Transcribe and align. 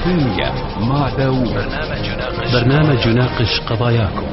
الثانية 0.00 0.52
مع 0.88 1.16
داوود. 1.16 1.54
برنامج 2.52 3.06
يناقش 3.06 3.60
قضاياكم 3.60 4.26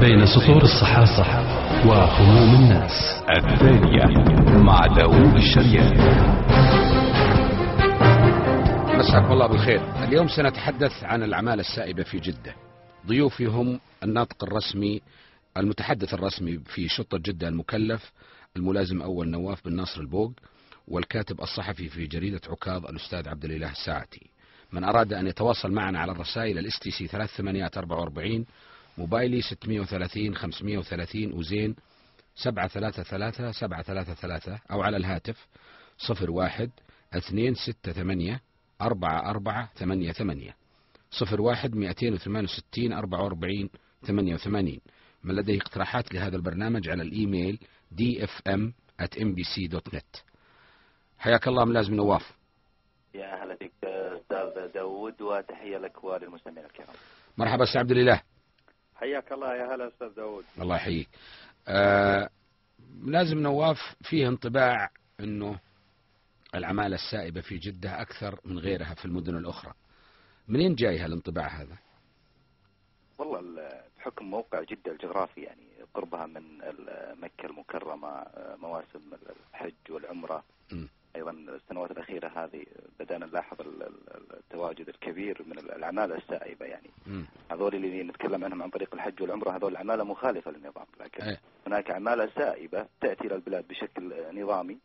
بين 0.00 0.26
سطور 0.26 0.62
الصحافة 0.62 1.24
وهموم 1.88 2.54
الناس. 2.54 3.22
الثانية 3.30 4.04
مع 4.62 4.86
داوود 4.86 5.34
الشريان. 5.34 5.92
مساكم 8.98 9.32
الله 9.32 9.46
بالخير. 9.46 9.80
اليوم 10.04 10.28
سنتحدث 10.28 11.04
عن 11.04 11.22
العمالة 11.22 11.60
السائبة 11.60 12.02
في 12.02 12.18
جدة. 12.18 12.54
ضيوفي 13.06 13.46
هم 13.46 13.80
الناطق 14.02 14.44
الرسمي 14.44 15.00
المتحدث 15.56 16.14
الرسمي 16.14 16.58
في 16.58 16.88
شرطة 16.88 17.18
جدة 17.18 17.48
المكلف 17.48 18.12
الملازم 18.56 19.02
أول 19.02 19.28
نواف 19.28 19.64
بن 19.64 19.76
ناصر 19.76 20.00
البوق 20.00 20.32
والكاتب 20.88 21.40
الصحفي 21.40 21.88
في 21.88 22.06
جريدة 22.06 22.40
عكاظ 22.48 22.86
الأستاذ 22.86 23.28
عبد 23.28 23.44
الإله 23.44 23.70
الساعتي 23.70 24.29
من 24.72 24.84
أراد 24.84 25.12
أن 25.12 25.26
يتواصل 25.26 25.72
معنا 25.72 25.98
على 26.00 26.12
الرسائل 26.12 26.58
ال 26.58 26.78
STC 26.78 27.06
3844 27.06 28.46
موبايلي 28.98 29.42
630 29.42 30.34
530 30.34 31.32
وزين 31.32 31.76
733 32.36 33.52
733 33.52 34.58
أو 34.70 34.82
على 34.82 34.96
الهاتف 34.96 35.46
01 36.28 36.70
268 37.12 38.38
أربعة 38.82 39.30
أربعة 39.30 39.70
ثمانية 39.76 40.12
ثمانية. 40.12 40.56
صفر 41.10 41.40
واحد 41.40 41.74
مئتين 41.74 42.14
وثمان 42.14 42.44
وستين 42.44 42.92
أربعة 42.92 43.22
وأربعين 43.22 43.70
ثمانية 44.02 44.34
وثمانين. 44.34 44.80
من 45.24 45.34
لديه 45.34 45.58
اقتراحات 45.58 46.14
لهذا 46.14 46.36
البرنامج 46.36 46.88
على 46.88 47.02
الإيميل 47.02 47.58
dfm 48.00 48.72
at 49.02 49.18
mbc.net 49.18 50.20
حياك 51.18 51.48
الله 51.48 51.64
ملازم 51.64 51.94
نواف. 51.94 52.39
يا 53.14 53.42
أهلا 53.42 53.54
بك 53.54 53.72
أستاذ 53.84 54.66
داوود 54.72 55.22
وتحية 55.22 55.78
لك 55.78 56.04
وللمستمعين 56.04 56.66
الكرام. 56.66 56.96
مرحبا 57.38 57.64
أستاذ 57.64 57.78
عبد 57.80 57.90
الإله. 57.90 58.22
حياك 58.94 59.32
الله 59.32 59.54
يا 59.54 59.74
هلا 59.74 59.88
أستاذ 59.88 60.08
داوود. 60.08 60.44
الله 60.60 60.76
يحييك. 60.76 61.08
آه 61.68 62.30
لازم 63.04 63.38
نواف 63.38 63.78
فيه 64.02 64.28
انطباع 64.28 64.90
أنه 65.20 65.58
العمالة 66.54 66.94
السائبة 66.94 67.40
في 67.40 67.58
جدة 67.58 68.00
أكثر 68.02 68.40
من 68.44 68.58
غيرها 68.58 68.94
في 68.94 69.04
المدن 69.04 69.36
الأخرى. 69.36 69.72
منين 70.48 70.74
جاي 70.74 70.98
هالانطباع 70.98 71.46
هذا؟ 71.48 71.76
والله 73.18 73.38
ال- 73.40 73.80
بحكم 73.98 74.24
موقع 74.30 74.62
جدة 74.62 74.92
الجغرافي 74.92 75.40
يعني 75.40 75.66
قربها 75.94 76.26
من 76.26 76.62
ال- 76.62 77.20
مكة 77.20 77.46
المكرمة 77.46 78.08
آه، 78.08 78.56
مواسم 78.56 79.00
الحج 79.54 79.74
والعمرة. 79.90 80.44
م. 80.72 80.86
أيضا 81.16 81.30
السنوات 81.30 81.90
الأخيرة 81.90 82.28
هذه 82.28 82.64
بدأنا 83.00 83.26
نلاحظ 83.26 83.60
ال- 83.60 83.82
ال- 83.82 84.36
التواجد 84.36 84.88
الكبير 84.88 85.42
من 85.46 85.58
العماله 85.58 86.16
السائبة 86.16 86.66
يعني. 86.66 86.90
هذول 87.50 87.74
اللي 87.74 88.02
نتكلم 88.02 88.44
عنهم 88.44 88.62
عن 88.62 88.70
طريق 88.70 88.94
الحج 88.94 89.22
والعمرة 89.22 89.56
هذول 89.56 89.76
عماله 89.76 90.04
مخالفة 90.04 90.50
للنظام 90.50 90.86
لكن 91.00 91.22
إيه. 91.22 91.40
هناك 91.66 91.90
عماله 91.90 92.30
سائبة 92.34 92.86
تأتي 93.00 93.26
إلى 93.26 93.34
البلاد 93.34 93.68
بشكل 93.68 94.14
نظامي. 94.42 94.78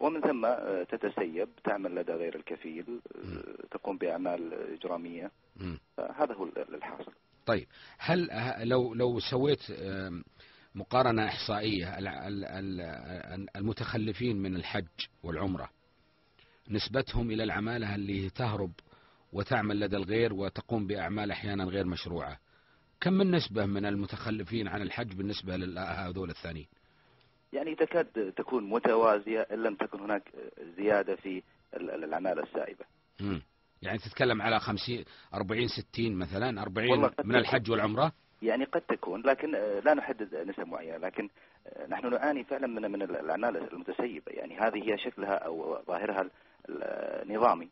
ومن 0.00 0.20
ثم 0.20 0.44
آه، 0.44 0.82
تتسيب 0.82 1.48
تعمل 1.64 1.94
لدى 1.94 2.12
غير 2.12 2.34
الكفيل 2.36 3.00
آه، 3.16 3.66
تقوم 3.70 3.98
بأعمال 3.98 4.54
إجرامية. 4.72 5.30
هذا 5.98 6.34
هو 6.34 6.44
ال- 6.44 6.74
الحاصل 6.74 7.12
طيب 7.46 7.66
هل 7.98 8.28
لو 8.68 8.94
لو 8.94 9.20
سويت 9.20 9.60
مقارنة 10.74 11.24
إحصائية 11.26 11.98
ال- 11.98 12.08
ال- 12.08 12.44
ال- 12.44 13.56
المتخلفين 13.56 14.36
من 14.42 14.56
الحج 14.56 14.86
والعمرة. 15.22 15.70
نسبتهم 16.70 17.30
إلى 17.30 17.42
العمالة 17.44 17.94
اللي 17.94 18.30
تهرب 18.30 18.72
وتعمل 19.32 19.80
لدى 19.80 19.96
الغير 19.96 20.32
وتقوم 20.32 20.86
بأعمال 20.86 21.30
أحيانا 21.30 21.64
غير 21.64 21.86
مشروعة. 21.86 22.38
كم 23.00 23.12
من 23.12 23.30
نسبة 23.30 23.66
من 23.66 23.86
المتخلفين 23.86 24.68
عن 24.68 24.82
الحج 24.82 25.14
بالنسبة 25.14 25.56
لهذول 25.56 26.30
الثانيين؟ 26.30 26.66
يعني 27.52 27.74
تكاد 27.74 28.32
تكون 28.36 28.70
متوازية 28.70 29.40
إن 29.40 29.62
لم 29.62 29.74
تكن 29.74 30.00
هناك 30.00 30.22
زيادة 30.76 31.16
في 31.16 31.42
ال- 31.76 31.90
ال- 31.90 32.04
العمالة 32.04 32.42
السائبة. 32.42 32.84
مم. 33.20 33.42
يعني 33.82 33.98
تتكلم 33.98 34.42
على 34.42 34.60
50 34.60 35.04
40 35.34 35.68
60 35.68 36.14
مثلا 36.16 36.62
40 36.62 36.90
والله 36.90 37.08
قد 37.08 37.26
من. 37.26 37.36
الحج 37.36 37.70
والعمرة؟ 37.70 38.12
يعني 38.44 38.64
قد 38.64 38.80
تكون 38.80 39.20
لكن 39.22 39.54
آه، 39.54 39.80
لا 39.80 39.94
نحدد 39.94 40.34
نسب 40.34 40.66
معينة 40.68 40.96
لكن 40.96 41.28
آه، 41.66 41.86
نحن 41.86 42.10
نعاني 42.10 42.44
فعلا 42.44 42.66
من 42.66 42.90
من 42.90 43.02
العمالة 43.02 43.68
المتسيبة 43.72 44.32
يعني 44.32 44.58
هذه 44.58 44.90
هي 44.92 44.98
شكلها 44.98 45.34
أو 45.34 45.82
ظاهرها 45.86 46.20
ال- 46.20 46.30
النظامي. 47.22 47.68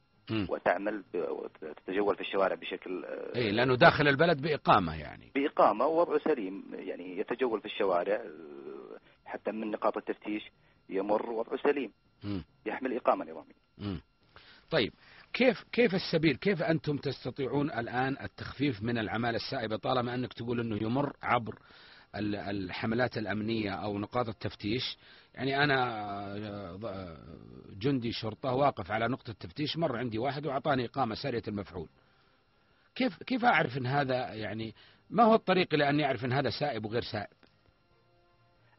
وتعمل 0.49 1.03
وتتجول 1.15 2.15
في 2.15 2.21
الشوارع 2.21 2.55
بشكل 2.55 3.05
آه، 3.05 3.35
إيه 3.37 3.51
لأنه 3.51 3.75
داخل 3.77 4.09
البلد 4.09 4.43
بإقامة 4.43 5.01
يعني 5.01 5.31
بإقامة 5.35 5.87
ووضع 5.87 6.19
سليم 6.19 6.65
يعني 6.75 7.19
يتجول 7.19 7.61
في 7.61 7.67
الشوارع 7.67 8.23
حتى 9.27 9.53
من 9.53 9.71
نقاط 9.71 9.97
التفتيش 9.97 10.43
يمر 10.89 11.31
وضعه 11.31 11.57
سليم 11.57 11.93
مم. 12.25 12.45
يحمل 12.67 12.97
إقامة 12.97 13.25
نظامية 13.25 13.55
مم. 13.79 14.01
طيب 14.71 14.93
كيف 15.33 15.65
كيف 15.73 15.95
السبيل؟ 15.95 16.37
كيف 16.37 16.63
أنتم 16.63 16.97
تستطيعون 16.97 17.71
الآن 17.71 18.17
التخفيف 18.23 18.83
من 18.83 18.99
العمالة 18.99 19.37
السائبة 19.37 19.77
طالما 19.77 20.15
أنك 20.15 20.33
تقول 20.33 20.61
إنه 20.61 20.83
يمر 20.83 21.13
عبر 21.23 21.59
ال- 22.17 22.37
الحملات 22.37 23.19
الأمنية 23.19 23.71
أو 23.71 23.99
نقاط 23.99 24.29
التفتيش؟ 24.29 24.97
يعني 25.35 25.65
أنا 25.65 25.77
آه، 26.85 27.17
جندي 27.81 28.13
شرطة 28.13 28.53
واقف 28.55 28.91
على 28.91 29.09
نقطة 29.09 29.33
تفتيش 29.33 29.77
مر 29.77 29.97
عندي 29.97 30.19
واحد 30.19 30.47
وأعطاني 30.47 30.85
إقامة 30.85 31.15
ساريه 31.15 31.43
المفعول. 31.49 31.89
كيف 32.95 33.23
كيف 33.23 33.45
أعرف 33.45 33.79
إن 33.79 33.87
هذا 33.87 34.35
يعني 34.35 34.75
ما 35.11 35.23
هو 35.25 35.35
الطريق 35.35 35.75
لاني 35.75 36.05
اعرف 36.07 36.25
إن 36.25 36.33
هذا 36.33 36.51
سائب 36.51 36.85
وغير 36.85 37.03
سائب؟ 37.03 37.33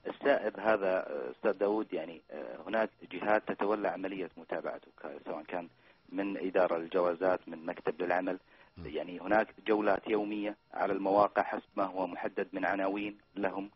السائب 0.07 0.59
هذا 0.59 0.97
آه، 1.09 1.31
أستاذ 1.31 1.51
داود 1.51 1.93
يعني 1.93 2.21
آه، 2.31 2.61
هناك 2.67 2.89
جهات 3.11 3.47
تتولى 3.51 3.87
عملية 3.87 4.29
متابعته 4.37 4.87
سواء 5.25 5.43
كان 5.43 5.69
من 6.13 6.37
إدارة 6.37 6.77
الجوازات 6.77 7.39
من 7.49 7.65
مكتب 7.65 8.01
للعمل. 8.01 8.39
يعني 8.85 9.19
هناك 9.19 9.47
جولات 9.67 10.07
يومية 10.07 10.55
على 10.73 10.93
المواقع 10.93 11.43
حسب 11.43 11.69
ما 11.77 11.83
هو 11.83 12.07
محدد 12.07 12.47
من 12.53 12.65
عناوين 12.65 13.17
لهم 13.35 13.69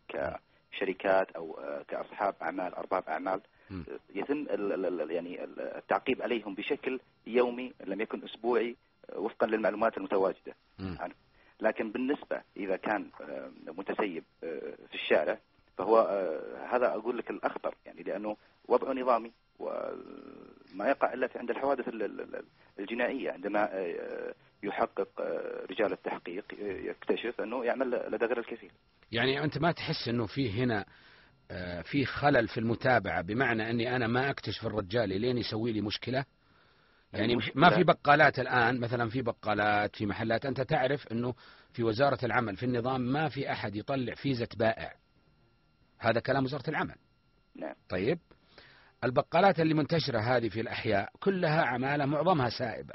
كشركات 0.72 1.32
أو 1.32 1.60
آه، 1.60 1.84
كأصحاب 1.88 2.36
أعمال 2.42 2.74
أرباب 2.76 3.04
أعمال 3.10 3.42
م. 3.70 3.82
آه، 3.90 4.00
يتم 4.16 4.46
يعني 5.12 5.44
ال- 5.44 5.60
التعقيب 5.60 6.22
عليهم 6.22 6.54
بشكل 6.56 7.00
يومي 7.28 7.74
لم 7.86 8.02
يكن 8.02 8.24
أسبوعي 8.24 8.76
آه، 9.10 9.20
وفقا 9.20 9.48
للمعلومات 9.48 9.98
المتواجدة 9.98 10.56
مم. 10.80 10.98
لكن 11.62 11.92
بالنسبة 11.92 12.42
إذا 12.58 12.76
كان 12.76 13.10
آه، 13.22 13.52
متسيب 13.78 14.24
في 14.90 14.94
الشارع 14.94 15.38
فهو 15.78 15.98
هذا 16.70 16.88
أقول 16.88 17.18
لك 17.18 17.30
الأخطر 17.30 17.76
يعني 17.86 18.04
لأنه 18.04 18.38
وضعه 18.68 18.94
نظامي 18.94 19.32
وما 20.78 20.90
يقع 20.90 21.14
إلا 21.14 21.28
في 21.28 21.40
عند 21.40 21.50
الحوادث 21.50 21.88
ال- 21.88 22.04
ال- 22.04 22.22
ال- 22.36 22.46
الجنائية 22.80 23.32
عندما 23.32 23.70
آه، 23.74 24.34
يحقق 24.64 25.22
آه، 25.22 25.66
رجال 25.72 25.92
التحقيق 25.94 26.46
يكتشف 26.60 27.42
أنه 27.42 27.66
يعمل 27.66 27.90
لدى 28.12 28.26
غير 28.26 28.40
الكفيل 28.40 28.72
يعني 29.12 29.44
أنت 29.44 29.58
ما 29.58 29.72
تحس 29.72 30.08
أنه 30.08 30.26
في 30.26 30.52
هنا 30.64 30.86
آه، 31.52 31.82
في 31.82 32.06
خلل 32.06 32.48
في 32.48 32.60
المتابعة 32.60 33.22
بمعنى 33.22 33.70
أني 33.70 33.96
أنا 33.96 34.08
ما 34.08 34.30
أكتشف 34.30 34.66
الرجال 34.66 35.22
لين 35.22 35.38
يسوي 35.38 35.72
لي 35.72 35.82
مشكلة؟ 35.82 36.26
يعني 37.14 37.40
المشكلة- 37.40 37.52
ما 37.56 37.70
في 37.70 37.84
بقالات 37.84 38.40
الآن 38.40 38.80
مثلا 38.80 39.10
في 39.10 39.22
بقالات 39.22 39.96
في 39.96 40.06
محلات 40.06 40.46
أنت 40.46 40.62
تعرف 40.62 41.08
أنه 41.12 41.34
في 41.74 41.84
وزارة 41.84 42.26
العمل 42.26 42.56
في 42.58 42.64
النظام 42.64 43.02
ما 43.02 43.30
في 43.30 43.52
أحد 43.52 43.76
يطلع 43.76 44.14
فيزه 44.16 44.48
بائع 44.58 44.94
هذا 46.00 46.20
كلام 46.20 46.44
وزارة 46.44 46.70
العمل. 46.70 46.96
نعم. 47.56 47.76
طيب؟ 47.90 48.20
البقالات 49.04 49.60
اللي 49.60 49.74
منتشرة 49.74 50.20
هذه 50.20 50.50
في 50.50 50.62
الأحياء 50.62 51.10
كلها 51.20 51.62
عمالة 51.66 52.06
معظمها 52.06 52.50
سائبة. 52.50 52.94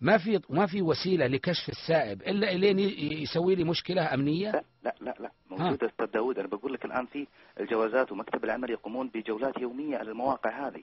ما 0.00 0.18
في 0.18 0.40
ما 0.50 0.66
في 0.66 0.82
وسيلة 0.82 1.26
لكشف 1.26 1.68
السائب 1.68 2.22
إلا 2.22 2.50
إلين 2.52 2.78
يسوي 3.22 3.54
لي 3.54 3.64
مشكلة 3.64 4.14
أمنية؟ 4.14 4.50
لا 4.52 4.64
لا 4.82 4.94
لا 5.00 5.14
لا. 5.20 5.30
موجودة 5.50 5.86
أستاذ 5.86 6.06
داود 6.06 6.38
أنا 6.38 6.48
بقول 6.48 6.72
لك 6.72 6.84
الآن 6.84 7.06
في 7.06 7.26
الجوازات 7.60 8.12
ومكتب 8.12 8.44
العمل 8.44 8.70
يقومون 8.70 9.08
بجولات 9.14 9.58
يومية 9.58 9.96
على 9.98 10.10
المواقع 10.10 10.68
هذه. 10.68 10.82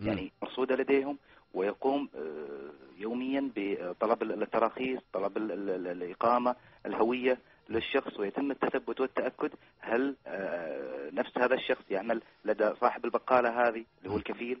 يعني 0.00 0.32
مرصودة 0.42 0.76
لديهم 0.76 1.18
ويقوم 1.54 2.08
آه، 2.16 2.70
يوميا 2.98 3.50
بطلب 3.56 4.22
ال- 4.22 4.42
التراخيص 4.42 5.00
طلب 5.12 5.36
ال- 5.36 5.52
ال- 5.52 5.70
ال- 5.70 6.02
الإقامة 6.02 6.56
الهوية. 6.86 7.38
للشخص 7.68 8.18
ويتم 8.20 8.50
التثبت 8.50 9.00
والتأكد 9.00 9.50
هل 9.80 10.16
آه، 10.26 11.10
نفس 11.12 11.38
هذا 11.38 11.54
الشخص 11.54 11.90
يعمل 11.90 12.22
لدى 12.44 12.74
صاحب 12.80 13.04
البقالة 13.04 13.48
هذه 13.68 13.84
اللي 13.98 14.10
هو 14.10 14.16
الكفيل. 14.16 14.60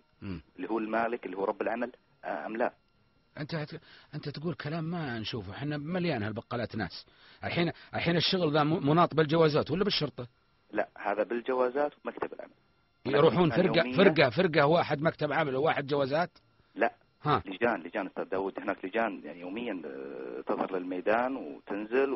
اللي 0.56 0.70
هو 0.70 0.78
المالك 0.78 1.26
اللي 1.26 1.36
هو 1.36 1.44
رب 1.44 1.62
العمل 1.62 1.92
آه، 2.24 2.46
أم 2.46 2.56
لا؟ 2.56 2.72
أنت 3.40 3.54
هت... 3.54 3.70
أنت 4.14 4.28
تقول 4.28 4.54
كلام 4.54 4.84
ما 4.84 5.18
نشوفه. 5.18 5.52
إحنا 5.52 5.76
مليان 5.76 6.22
هالبقالات 6.22 6.76
ناس. 6.76 7.06
الحين 7.44 7.72
الحين 7.94 8.16
الشغل 8.16 8.52
ذا 8.52 8.62
مناط 8.64 9.14
بالجوازات 9.14 9.70
ولا 9.70 9.84
بالشرطة؟ 9.84 10.26
لا 10.72 10.88
هذا 10.98 11.22
بالجوازات 11.22 11.92
ومكتب 12.04 12.32
العمل. 12.32 12.52
يروحون 13.06 13.50
فرقة 13.50 13.78
يومية. 13.78 13.96
فرقة 13.96 14.30
فرقة 14.30 14.66
واحد 14.66 15.02
مكتب 15.02 15.32
عمل 15.32 15.56
وواحد 15.56 15.86
جوازات؟ 15.86 16.30
لا. 16.74 16.94
ها. 17.22 17.42
لجان 17.46 17.80
لجان 17.82 18.06
أستاذ 18.06 18.24
داود 18.24 18.60
هناك 18.60 18.84
لجان 18.84 19.20
يعني 19.24 19.40
يوميا 19.40 19.82
آه، 19.84 20.40
تظهر 20.40 20.78
للميدان 20.78 21.36
وتنزل 21.36 22.12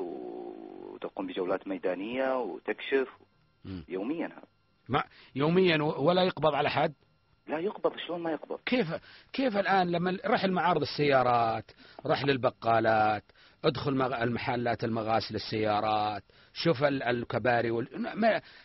وتقوم 0.98 1.26
بجولات 1.26 1.68
ميدانية 1.68 2.38
وتكشف. 2.38 3.08
يوميا 3.88 4.26
هذا. 4.26 4.46
ما 4.88 5.04
يوميا 5.34 5.82
ولا 5.82 6.22
يقبض 6.22 6.54
على 6.54 6.70
حد؟ 6.70 6.94
لا 7.48 7.58
يقبض 7.58 7.96
شلون 8.06 8.20
ما 8.20 8.30
يقبض؟ 8.30 8.60
كيف 8.66 8.86
كيف 9.32 9.56
الآن 9.56 9.90
لما 9.90 10.18
رح 10.26 10.44
المعارض 10.44 10.80
السيارات 10.80 11.70
رح 12.06 12.24
للبقالات 12.24 13.24
ادخل 13.64 14.02
المحلات 14.12 14.84
المغاسل 14.84 15.34
السيارات 15.34 16.22
شوف 16.64 16.84
ال- 16.84 17.02
الكباري 17.02 17.70
وال... 17.70 17.88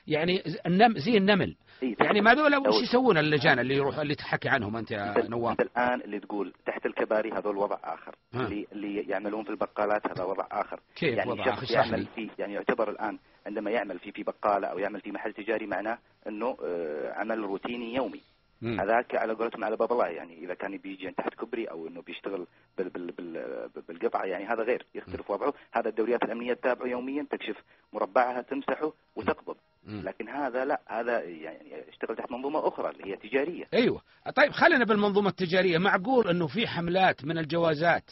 يعني 0.07 0.43
النم 0.65 0.93
زي 0.97 1.17
النمل. 1.17 1.55
إيه، 1.83 1.95
يعني 1.99 2.21
ما 2.21 2.33
ذولا 2.33 2.57
وش. 2.57 2.83
يسوون 2.83 3.17
اللجان 3.17 3.59
اللي 3.59 3.75
يروح 3.75 3.99
اللي 3.99 4.15
تحكي 4.15 4.49
عنهم 4.49 4.77
أنت 4.77 4.91
يا 4.91 5.13
نواف؟ 5.29 5.61
الآن 5.61 6.01
اللي 6.01 6.19
تقول 6.19 6.53
تحت 6.65 6.85
الكباري 6.85 7.31
هذول 7.31 7.57
وضع 7.57 7.77
آخر. 7.83 8.15
ها. 8.33 8.41
اللي 8.47 8.67
اللي 8.71 9.01
يعملون 9.01 9.43
في 9.43 9.49
البقالات 9.49 10.07
هذا 10.07 10.23
وضع 10.23 10.45
آخر. 10.51 10.79
كيف 10.95 11.17
يعني 11.17 11.31
وضع 11.31 11.43
شخص 11.55 11.71
يعمل 11.71 12.05
في 12.15 12.29
يعني 12.39 12.53
يعتبر 12.53 12.89
الآن 12.89 13.19
عندما 13.47 13.71
يعمل 13.71 13.99
في 13.99 14.11
في 14.11 14.23
بقالة 14.23 14.67
أو 14.67 14.79
يعمل 14.79 15.01
في 15.01 15.11
محل 15.11 15.33
تجاري 15.33 15.67
معناه 15.67 15.97
أنه 16.27 16.57
آه، 16.65 17.13
عمل 17.13 17.39
روتيني 17.39 17.95
يومي. 17.95 18.21
هذاك 18.63 19.15
على 19.15 19.33
قولتهم 19.33 19.63
على 19.63 19.75
باب 19.75 19.91
الله 19.91 20.07
يعني 20.07 20.37
إذا 20.37 20.53
كان 20.53 20.77
بيجي 20.77 21.11
تحت 21.11 21.33
كبري 21.33 21.65
أو 21.65 21.87
إنه 21.87 22.01
بيشتغل 22.01 22.47
بال 22.77 22.89
بال 22.89 23.11
بال 23.11 23.69
بالقطعة 23.87 24.23
يعني 24.23 24.45
هذا 24.45 24.63
غير 24.63 24.85
يختلف 24.95 25.31
وضعه. 25.31 25.53
هذا 25.73 25.89
الدوريات 25.89 26.23
الأمنية 26.23 26.53
تتابعه 26.53 26.87
يوميا 26.87 27.27
تكشف 27.31 27.63
مربعها 27.93 28.41
تمسحه 28.41 28.93
وتقبض. 29.15 29.55
لكن 29.87 30.29
هذا 30.29 30.65
لا 30.65 30.81
هذا 30.87 31.23
يعني 31.23 31.83
يشتغل 31.89 32.15
تحت 32.15 32.31
منظومة 32.31 32.67
أخرى 32.67 32.89
اللي 32.89 33.11
هي 33.11 33.15
تجارية. 33.15 33.65
أيوه. 33.73 34.01
طيب 34.35 34.51
خلينا 34.51 34.85
بالمنظومة 34.85 35.29
التجارية. 35.29 35.77
معقول 35.77 36.29
إنه 36.29 36.47
في 36.47 36.67
حملات 36.67 37.25
من 37.25 37.37
الجوازات 37.37 38.11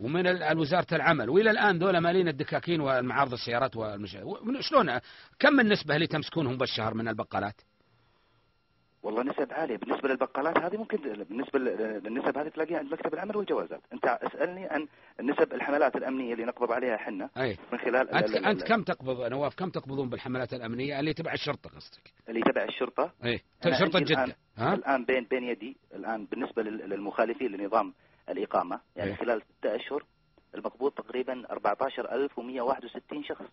ومن 0.00 0.42
وزارة 0.58 0.86
العمل 0.92 1.30
وإلى 1.30 1.50
الآن 1.50 1.78
ذولا 1.78 2.00
مالين 2.00 2.28
الدكاكين 2.28 2.80
والمعارض 2.80 3.32
السيارات 3.32 3.76
والمش... 3.76 4.16
شلون؟ 4.60 4.98
كم 5.38 5.60
النسبة 5.60 5.94
اللي 5.94 6.06
تمسكونهم 6.06 6.56
بالشهر 6.56 6.94
من 6.94 7.08
البقالات؟ 7.08 7.60
والله 9.02 9.22
نسب 9.22 9.52
عالية. 9.52 9.76
بالنسبة 9.76 10.08
للبقالات 10.08 10.58
هذه 10.58 10.76
ممكن 10.76 10.96
بالنسبة 11.24 11.58
لل- 11.58 12.02
للنسب 12.04 12.38
هذه 12.38 12.48
تلاقيها 12.48 12.78
عند 12.78 12.92
مكتب 12.92 13.14
العمل 13.14 13.36
والجوازات. 13.36 13.80
انت 13.92 14.04
اسألني 14.06 14.64
عن 14.66 14.88
نسب 15.20 15.52
الحملات 15.54 15.96
الأمنية 15.96 16.32
اللي 16.32 16.44
نقبض 16.44 16.72
عليها 16.72 16.94
إحنا 16.94 17.30
من 17.72 17.78
خلال 17.78 18.10
انت 18.10 18.28
ال- 18.30 18.36
ال- 18.36 18.44
أنت 18.46 18.62
كم 18.62 18.82
تقبض 18.82 19.20
نواف؟ 19.22 19.54
كم 19.54 19.70
تقبضون 19.70 20.08
بالحملات 20.08 20.52
الأمنية 20.54 21.00
اللي 21.00 21.14
تبع 21.14 21.32
الشرطة 21.32 21.70
قصدك؟ 21.70 22.12
اللي 22.28 22.40
تبع 22.40 22.64
الشرطة؟ 22.64 23.12
أي. 23.24 23.40
أنا 23.66 23.78
شرطة 23.78 23.98
جدة. 24.00 24.24
الآن, 24.24 24.34
ها؟ 24.56 24.74
الآن 24.74 25.04
بين 25.04 25.24
بين 25.30 25.42
يدي 25.44 25.76
الآن 25.94 26.24
بالنسبة 26.26 26.62
لل- 26.62 26.88
للمخالفين 26.90 27.52
لنظام 27.52 27.94
الإقامة 28.28 28.80
يعني 28.96 29.10
إيه. 29.10 29.16
خلال 29.16 29.42
ستة 29.42 29.76
أشهر 29.76 30.04
المقبوض 30.54 30.92
تقريبا 30.92 31.42
14161 31.50 33.24
شخص. 33.24 33.46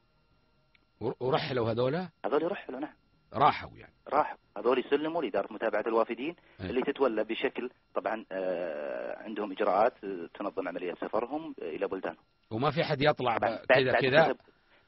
ور- 1.01 1.15
ورحلوا 1.19 1.71
هذولا؟ 1.71 2.09
هذول 2.25 2.43
يرحلوا 2.43 2.79
نعم. 2.79 2.93
راحوا 3.33 3.69
يعني 3.77 3.93
راحوا 4.07 4.37
هذول 4.57 4.79
يسلموا 4.79 5.23
لإدارة 5.23 5.53
متابعة 5.53 5.83
الوافدين 5.87 6.35
إيه. 6.59 6.69
اللي 6.69 6.81
تتولى 6.81 7.23
بشكل 7.23 7.69
طبعا 7.95 8.25
آه، 8.31 9.23
عندهم 9.23 9.51
إجراءات 9.51 9.93
آه، 10.03 10.29
تنظم 10.33 10.67
عملية 10.67 10.93
سفرهم 10.93 11.55
آه، 11.61 11.69
إلى 11.69 11.87
بلدانهم 11.87 12.23
وما 12.51 12.71
في 12.71 12.83
حد 12.83 13.01
يطلع 13.01 13.37
كذا 13.37 13.61
بعد 13.69 13.95
كذا 14.01 14.21
التثبت 14.21 14.41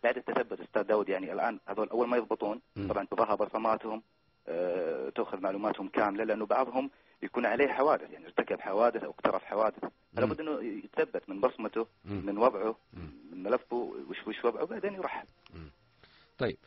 بعد 0.03 0.17
التثبت 0.17 0.59
أستاذ 0.61 0.83
داود 0.83 1.09
يعني 1.09 1.33
الآن 1.33 1.59
هذول 1.67 1.89
أول 1.89 2.07
ما 2.07 2.17
يضبطون 2.17 2.61
مم. 2.75 2.87
طبعا 2.87 3.05
تظهر 3.05 3.35
بصماتهم 3.35 4.03
آه، 4.47 5.09
تأخذ 5.09 5.41
معلوماتهم 5.41 5.87
كاملة 5.87 6.23
لأنه 6.23 6.45
بعضهم 6.45 6.89
يكون 7.23 7.45
عليه 7.45 7.67
حوادث 7.67 8.11
يعني 8.11 8.25
ارتكب 8.25 8.59
حوادث 8.59 9.03
أو 9.03 9.11
اقترف 9.11 9.43
حوادث 9.43 9.85
فلا. 10.15 10.25
بد 10.25 10.39
أنه 10.39 10.63
يتثبت 10.63 11.29
من 11.29 11.41
بصمته 11.41 11.87
مم. 12.05 12.25
من 12.25 12.37
وضعه 12.37 12.75
مم. 12.93 13.11
من 13.31 13.43
ملفه 13.43 13.93
وش 14.09 14.27
وش 14.27 14.45
وضعه 14.45 14.65
بعدين 14.65 14.93
يرحل 14.93 15.27
طيب 16.37 16.57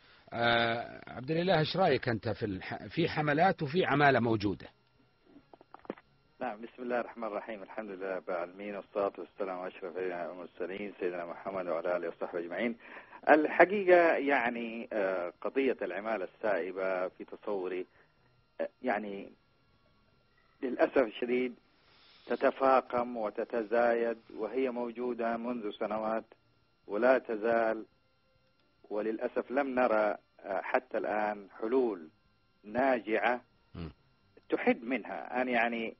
عبد 1.07 1.31
الاله 1.31 1.59
إيش 1.59 1.77
رأيك 1.77 2.09
أنت 2.09 2.29
في. 2.29 2.59
في 2.89 3.09
حملات 3.09 3.63
وفي 3.63 3.85
عمالة 3.85 4.19
موجودة 4.19 4.67
نعم 6.39 6.61
بسم 6.61 6.83
الله 6.83 6.99
الرحمن 6.99 7.27
الرحيم 7.27 7.63
الحمد 7.63 7.89
لله 7.91 8.15
رب 8.15 8.29
العالمين 8.29 8.75
والصلاة 8.75 9.13
والسلام 9.17 9.59
على 9.59 9.67
أشرف 9.67 9.97
المرسلين 9.97 10.93
سيدنا 10.99 11.25
محمد 11.25 11.67
وعلى 11.67 11.97
آله 11.97 12.07
وصحبه 12.07 12.39
أجمعين 12.39 12.77
الحقيقة 13.29 14.13
يعني 14.13 14.89
آه، 14.93 15.33
قضية 15.41 15.77
العمالة 15.81 16.27
السائبة 16.35 17.07
في 17.07 17.25
تصوري 17.25 17.85
آه، 18.61 18.69
يعني 18.83 19.31
للأسف 20.63 20.97
الشديد 20.97 21.55
تتفاقم 22.25 23.17
وتتزايد 23.17 24.17
وهي 24.37 24.69
موجودة 24.69 25.37
منذ 25.37 25.71
سنوات 25.71 26.25
ولا 26.87 27.17
تزال 27.17 27.85
وللأسف 28.89 29.51
لم 29.51 29.67
نرى 29.79 30.17
آه، 30.39 30.61
حتى 30.61 30.97
الآن 30.97 31.47
حلول 31.61 32.09
ناجعة 32.63 33.41
م. 33.75 33.87
تحد 34.49 34.83
منها 34.83 35.41
أن 35.41 35.49
يعني 35.49 35.95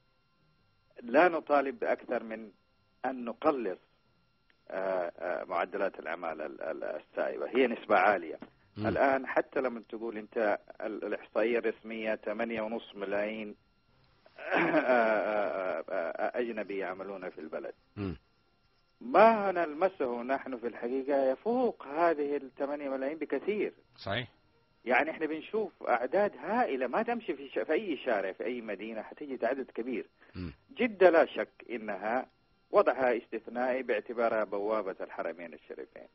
لا 1.02 1.28
نطالب 1.30 1.80
بأكثر 1.80 2.24
من 2.24 2.52
أن 3.06 3.26
نقلص 3.26 3.80
آه، 4.70 5.12
آه، 5.20 5.44
معدلات 5.44 6.00
العمالة 6.00 6.46
ال- 6.46 6.62
ال- 6.62 6.84
السائبة 6.84 7.50
هي 7.50 7.68
نسبة 7.68 7.98
عالية 7.98 8.40
مم. 8.78 8.88
الآن 8.88 9.28
حتى 9.28 9.62
لما 9.62 9.82
تقول 9.90 10.18
أنت 10.18 10.60
ال- 10.82 11.04
الإحصائية 11.06 11.60
الرسمية 11.60 12.16
8.5 12.16 12.96
ملايين 12.96 13.56
أجنبي 16.36 16.78
يعملون 16.78 17.30
في 17.30 17.42
البلد 17.42 17.74
مم. 17.98 18.18
ما 19.02 19.52
نلمسه 19.52 20.22
نحن 20.24 20.58
في 20.58 20.68
الحقيقة 20.68 21.32
يفوق 21.32 21.88
هذه 21.88 22.36
الثمانية 22.38 22.90
ملايين 22.90 23.18
بكثير. 23.18 23.74
صحيح. 23.98 24.28
يعني 24.86 25.12
إحنا 25.12 25.26
بنشوف 25.26 25.84
أعداد 25.84 26.38
هائلة 26.38 26.88
ما 26.88 27.04
تمشي 27.04 27.34
في, 27.36 27.50
ش... 27.50 27.60
في 27.60 27.74
أي 27.74 27.98
شارع 27.98 28.32
في 28.32 28.46
أي 28.46 28.62
مدينة 28.62 29.02
حتجد 29.02 29.46
عدد 29.46 29.72
كبير. 29.72 30.06
جدة 30.78 31.10
لا 31.10 31.26
شك 31.26 31.50
إنها 31.70 32.26
وضعها 32.72 33.18
استثنائي 33.18 33.84
باعتبارها 33.84 34.44
بوابة 34.44 34.96
الحرمين 35.02 35.54
الشريفين. 35.54 36.08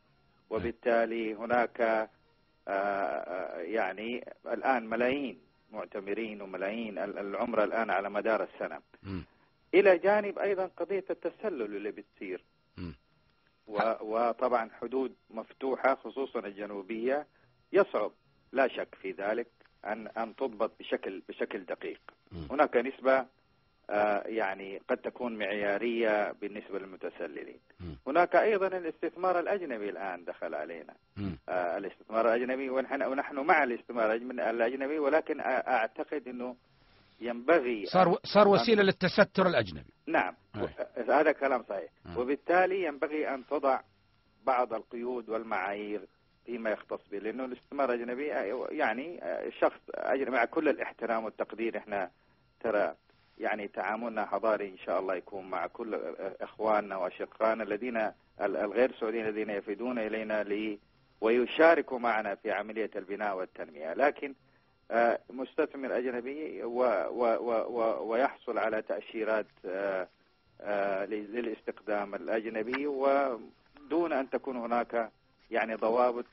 وبالتالي 0.50 1.34
هناك 1.34 1.80
آه، 1.80 2.08
آه، 2.68 3.60
يعني 3.60 4.24
الآن 4.46 4.86
ملايين 4.88 5.38
معتمرين 5.72 6.42
وملايين 6.42 6.98
ال- 6.98 7.18
العمرة 7.18 7.64
الآن 7.64 7.90
على 7.90 8.10
مدار 8.10 8.42
السنة. 8.54 8.80
مم. 9.02 9.24
إلى 9.74 9.98
جانب 9.98 10.38
أيضا 10.38 10.66
قضية 10.76 11.04
التسلل 11.10 11.76
اللي 11.76 11.90
بتصير. 11.90 12.44
وطبعا 14.00 14.70
حدود 14.80 15.14
مفتوحة 15.30 15.94
خصوصا 15.94 16.38
الجنوبية 16.40 17.26
يصعب 17.72 18.12
لا 18.52 18.68
شك 18.68 18.94
في 19.02 19.12
ذلك 19.12 19.46
أن 19.84 20.06
أن 20.08 20.36
تضبط 20.36 20.72
بشكل 20.80 21.22
بشكل 21.28 21.64
دقيق. 21.64 22.00
هناك 22.50 22.76
نسبة 22.76 23.26
آه، 23.90 24.22
يعني 24.26 24.80
قد 24.88 24.96
تكون 24.96 25.38
معيارية 25.38 26.32
بالنسبة 26.32 26.78
للمتسللين. 26.78 27.58
هناك 28.06 28.36
أيضا 28.36 28.66
الاستثمار 28.66 29.38
الأجنبي 29.40 29.90
الآن 29.90 30.24
دخل 30.24 30.54
علينا. 30.54 30.94
آه، 31.48 31.78
الاستثمار 31.78 32.26
الأجنبي 32.34 32.70
ونحن, 32.70 33.02
ونحن 33.02 33.36
مع 33.38 33.64
الاستثمار 33.64 34.18
الأجن- 34.18 34.40
الأجنبي 34.48 34.98
ولكن 34.98 35.40
أعتقد 35.40 36.28
أنه 36.28 36.56
ينبغي 37.20 37.86
صار 37.86 38.18
صار 38.24 38.48
وسيلة 38.48 38.82
للتستر 38.82 39.46
الأجنبي 39.46 39.90
نعم 40.06 40.34
أي. 40.56 40.62
و- 40.62 41.12
هذا 41.12 41.32
كلام 41.32 41.62
صحيح 41.68 41.90
آه. 42.06 42.18
وبالتالي 42.18 42.84
ينبغي 42.84 43.34
أن 43.34 43.46
تضع 43.46 43.80
بعض 44.46 44.74
القيود 44.74 45.28
والمعايير 45.28 46.00
فيما 46.46 46.70
يختص 46.70 47.08
به 47.12 47.18
لأنه 47.18 47.44
الاستثمار 47.44 47.92
الأجنبي 47.92 48.26
يعني 48.78 49.20
شخص 49.60 49.80
أجنبي 49.94 50.30
مع 50.30 50.44
كل 50.44 50.68
الاحترام 50.68 51.24
والتقدير 51.24 51.76
إحنا 51.78 52.10
ترى 52.60 52.94
يعني 53.38 53.68
تعاملنا 53.68 54.26
حضاري 54.26 54.68
إن 54.68 54.78
شاء 54.78 55.00
الله 55.00 55.14
يكون 55.14 55.50
مع 55.50 55.66
كل 55.66 55.94
إخواننا 56.40 56.96
وأشقائنا 56.96 57.62
الذين 57.64 57.96
ال- 57.96 58.12
الغير 58.40 58.92
سعوديين 59.00 59.26
الذين 59.26 59.50
يفيدون 59.50 59.98
إلينا 59.98 60.42
لي 60.42 60.78
ويشاركوا 61.20 61.98
معنا 61.98 62.34
في 62.34 62.50
عملية 62.52 62.90
البناء 62.96 63.36
والتنمية 63.36 63.94
لكن 63.94 64.34
مستثمر 65.30 65.98
أجنبي 65.98 66.62
و 66.64 66.78
و 67.10 67.24
و 67.24 67.50
و 67.70 68.08
ويحصل 68.12 68.58
على 68.58 68.82
تأشيرات 68.82 69.46
آه، 69.66 70.08
آه، 70.60 71.04
لل- 71.04 71.32
للاستخدام 71.34 72.14
الأجنبي 72.14 72.86
ودون 72.86 74.12
أن 74.12 74.30
تكون 74.30 74.56
هناك 74.56 75.10
يعني 75.50 75.74
ضوابط 75.74 76.24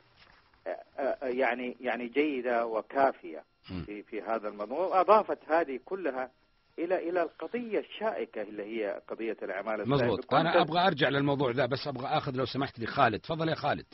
آه، 1.00 1.18
يعني 1.28 1.78
يعني 1.82 2.08
جيدة 2.08 2.66
وكافية. 2.66 3.44
في 3.86 4.04
في 4.04 4.22
هذا 4.22 4.48
الموضوع. 4.48 4.78
وأضافت 4.80 5.38
هذه 5.52 5.80
كلها 5.86 6.32
إلى 6.80 7.10
إلى 7.10 7.22
القضية 7.22 7.80
الشائكة 7.80 8.42
اللي 8.42 8.64
هي 8.64 9.02
قضية 9.08 9.38
العمالة 9.44 9.86
مضبوط. 9.86 10.34
أنا 10.34 10.62
أبغى 10.62 10.88
أرجع 10.88 11.10
للموضوع 11.10 11.52
ذا 11.52 11.66
بس 11.66 11.88
أبغى 11.88 12.06
آخذ 12.08 12.32
لو 12.36 12.46
سمحت 12.46 12.80
لي 12.80 12.86
خالد 12.86 13.20
تفضل 13.20 13.50
يا 13.50 13.56
خالد. 13.56 13.86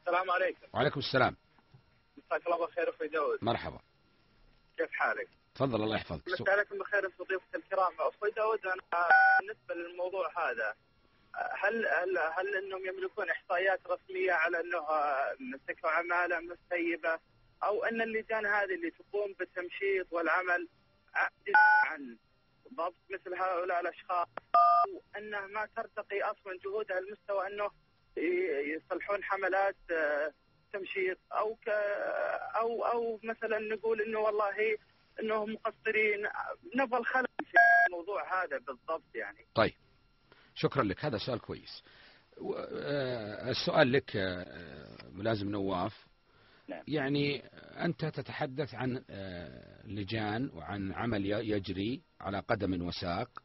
السلام 0.00 0.30
عليكم. 0.30 0.66
وعليكم 0.74 1.00
السلام. 1.00 1.36
مساك 2.30 2.46
الله 2.46 2.58
بالخير 2.66 2.90
أخوي 2.90 3.08
داود. 3.08 3.38
مرحبا. 3.42 3.78
كيف 4.78 4.92
حالك؟ 4.92 5.28
تفضل 5.54 5.82
الله 5.82 5.96
يحفظك. 5.96 6.28
مساء 6.28 6.50
عليكم 6.50 6.78
بخير 6.78 7.06
انت 7.06 7.22
ضيوفك 7.22 7.54
الكرام. 7.54 7.92
أخوي 7.98 8.30
داود 8.30 8.66
أنا 8.66 8.82
هل 11.68 11.86
هل 11.86 12.18
هل 12.18 12.56
إنهم 12.56 12.86
يملكون 12.86 13.30
إحصائيات 13.30 13.80
رسمية 13.86 14.32
على 14.32 14.60
إنه 14.60 14.86
مسكوا 15.40 15.90
عماله 15.90 16.40
مسيبه 16.40 17.18
أو 17.62 17.84
إن 17.84 18.02
اللجان 18.02 18.46
هذه 18.46 18.74
اللي 18.74 18.90
تقوم 18.90 19.32
بالتمشيط 19.38 20.12
والعمل 20.12 20.68
عاجزه 21.14 21.52
عن 21.84 22.16
ضبط 22.74 22.94
مثل 23.10 23.34
هؤلاء 23.34 23.80
الأشخاص 23.80 24.28
وانه 25.14 25.46
ما 25.46 25.68
ترتقي 25.76 26.22
أصلا 26.22 26.58
جهودها 26.64 27.00
لمستوى 27.00 27.46
إنه 27.46 27.70
يصلحون 28.76 29.24
حملات 29.24 29.76
آه، 30.74 30.78
تمشيط 30.78 31.18
أو 31.32 31.54
ك 31.54 31.68
أو 32.56 32.84
أو 32.84 33.20
مثلا 33.24 33.58
نقول 33.58 34.00
إنه 34.00 34.18
والله 34.18 34.76
انه 35.22 35.46
مقصرين. 35.46 36.26
نبغى 36.76 37.00
الخلل 37.00 37.26
في 37.44 37.56
الموضوع 37.86 38.44
هذا 38.44 38.58
بالضبط 38.58 39.14
يعني. 39.14 39.46
طيب. 39.54 39.74
شكرا 40.54 40.82
لك. 40.82 41.04
هذا 41.04 41.18
سؤال 41.18 41.40
كويس. 41.40 41.82
آه، 42.72 43.50
السؤال 43.50 43.92
لك 43.92 44.16
آه، 44.16 45.10
ملازم 45.12 45.48
نواف. 45.50 46.06
نعم. 46.68 46.82
يعني 46.88 47.44
أنت 47.84 48.04
تتحدث 48.04 48.74
عن 48.74 49.04
آه، 49.10 49.86
لجان 49.86 50.50
وعن 50.54 50.92
عمل 50.92 51.26
يجري 51.26 52.02
على 52.20 52.38
قدم 52.38 52.86
وساق. 52.86 53.42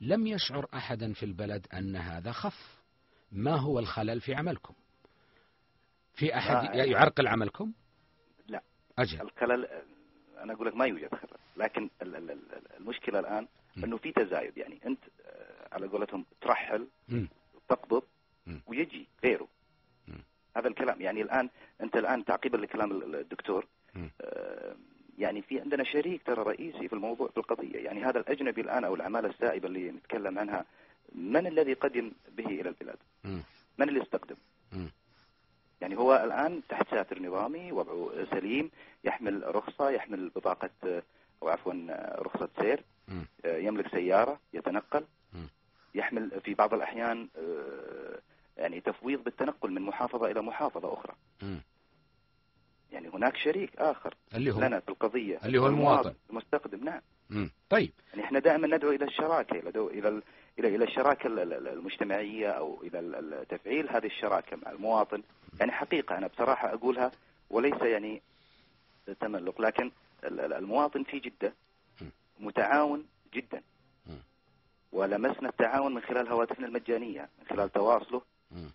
لم 0.00 0.26
يشعر 0.26 0.66
أحدا 0.74 1.12
في 1.12 1.22
البلد 1.22 1.66
أن 1.74 1.96
هذا 1.96 2.32
خف. 2.32 2.76
ما 3.32 3.56
هو 3.56 3.78
الخلل 3.78 4.20
في 4.20 4.34
عملكم؟ 4.34 4.74
في 6.16 6.36
أحد 6.36 6.54
آه، 6.54 6.84
يعرقل 6.84 7.26
عملكم 7.28 7.72
لا. 8.48 8.62
أجل 8.98 9.20
الخلل 9.20 9.68
أنا 10.38 10.52
أقول 10.52 10.66
لك 10.66 10.76
ما 10.76 10.86
يوجد 10.86 11.14
خلل 11.14 11.30
لكن 11.56 11.90
ال- 12.02 12.16
ال- 12.16 12.30
ال- 12.30 12.76
المشكلة 12.80 13.18
الآن 13.18 13.46
م. 13.76 13.84
إنه 13.84 13.96
في 13.96 14.12
تزايد 14.12 14.58
يعني 14.58 14.80
أنت 14.86 15.00
آه، 15.26 15.68
على 15.74 15.86
قولتهم 15.86 16.24
ترحل. 16.40 16.86
تقبض. 17.68 18.02
ويجي 18.66 19.06
غيره. 19.24 19.48
هذا 20.56 20.68
الكلام 20.68 21.00
يعني 21.00 21.22
الآن 21.22 21.48
أنت 21.80 21.96
الآن 21.96 22.24
تعقيبا 22.24 22.56
لكلام 22.56 22.90
ال- 22.90 23.14
الدكتور. 23.16 23.66
آه، 24.20 24.76
يعني 25.18 25.42
في 25.42 25.60
عندنا 25.60 25.84
شريك 25.84 26.22
ترى 26.22 26.42
رئيسي 26.42 26.88
في 26.88 26.92
الموضوع 26.92 27.28
في 27.28 27.36
القضية 27.36 27.78
يعني 27.84 28.04
هذا 28.04 28.18
الأجنبي 28.20 28.60
الآن 28.60 28.84
أو 28.84 28.94
العمالة 28.94 29.28
السائبة 29.28 29.68
اللي 29.68 29.90
نتكلم 29.90 30.38
عنها 30.38 30.64
من 31.14 31.46
الذي 31.46 31.72
قدم 31.72 32.12
به 32.36 32.46
إلى 32.46 32.68
البلاد؟ 32.68 32.96
من 33.78 33.88
اللي 33.88 34.02
استقدم؟ 34.02 34.36
يعني 35.80 35.96
هو 35.98 36.16
الآن 36.24 36.62
تحت 36.68 36.90
ساتر 36.90 37.22
نظامي 37.22 37.72
وضعه 37.72 38.10
سليم 38.30 38.70
يحمل 39.04 39.54
رخصة 39.56 39.90
يحمل 39.90 40.28
بطاقة 40.28 40.70
أو 41.42 41.48
عفوا 41.48 41.72
رخصة 42.22 42.48
سير. 42.60 42.84
آه، 43.44 43.56
يملك 43.56 43.88
سيارة 43.88 44.40
يتنقل. 44.54 45.04
يحمل 45.94 46.40
في 46.44 46.54
بعض 46.54 46.74
الأحيان 46.74 47.28
آه، 47.36 48.18
يعني 48.56 48.80
تفويض 48.80 49.24
بالتنقل 49.24 49.70
من 49.70 49.82
محافظة 49.82 50.30
إلى 50.30 50.42
محافظة 50.42 50.94
أخرى. 50.94 51.14
يعني 52.92 53.08
هناك 53.08 53.36
شريك 53.36 53.76
آخر 53.78 54.14
اللي 54.34 54.50
هو 54.50 54.60
لنا 54.60 54.80
في 54.80 54.88
القضية 54.88 55.38
اللي 55.44 55.58
هو 55.58 55.66
المواطن. 55.66 56.14
المستخدم 56.30 56.84
نعم 56.84 57.00
مم. 57.30 57.50
طيب 57.70 57.90
يعني 58.10 58.24
إحنا 58.24 58.38
دائما 58.38 58.66
ندعو 58.76 58.90
إلى 58.90 59.04
الشراكة 59.04 59.58
إلى 59.58 59.70
إلى 59.70 60.08
ال- 60.08 60.22
إلى 60.58 60.76
إلى 60.76 60.84
الشراكة 60.84 61.26
ال- 61.26 61.38
ال- 61.52 61.68
المجتمعية 61.68 62.48
أو 62.50 62.82
إلى 62.82 62.98
ال- 62.98 63.14
ال- 63.34 63.48
تفعيل 63.48 63.90
هذه 63.90 64.06
الشراكة 64.06 64.56
مع 64.56 64.70
المواطن 64.70 65.22
يعني 65.60 65.72
حقيقة 65.72 66.18
أنا 66.18 66.26
بصراحة 66.26 66.74
أقولها 66.74 67.10
وليس 67.50 67.82
يعني 67.82 68.22
تملق 69.20 69.60
لكن 69.60 69.90
ال- 70.24 70.40
ال- 70.40 70.52
المواطن 70.52 71.02
في 71.04 71.18
جدة 71.18 71.54
م. 72.00 72.04
متعاون 72.40 73.06
جدا. 73.34 73.62
ولمسنا 74.92 75.48
التعاون 75.48 75.94
من 75.94 76.00
خلال 76.02 76.28
هواتفنا 76.28 76.66
المجانية 76.66 77.28
من 77.38 77.46
خلال 77.50 77.72
تواصله. 77.72 78.22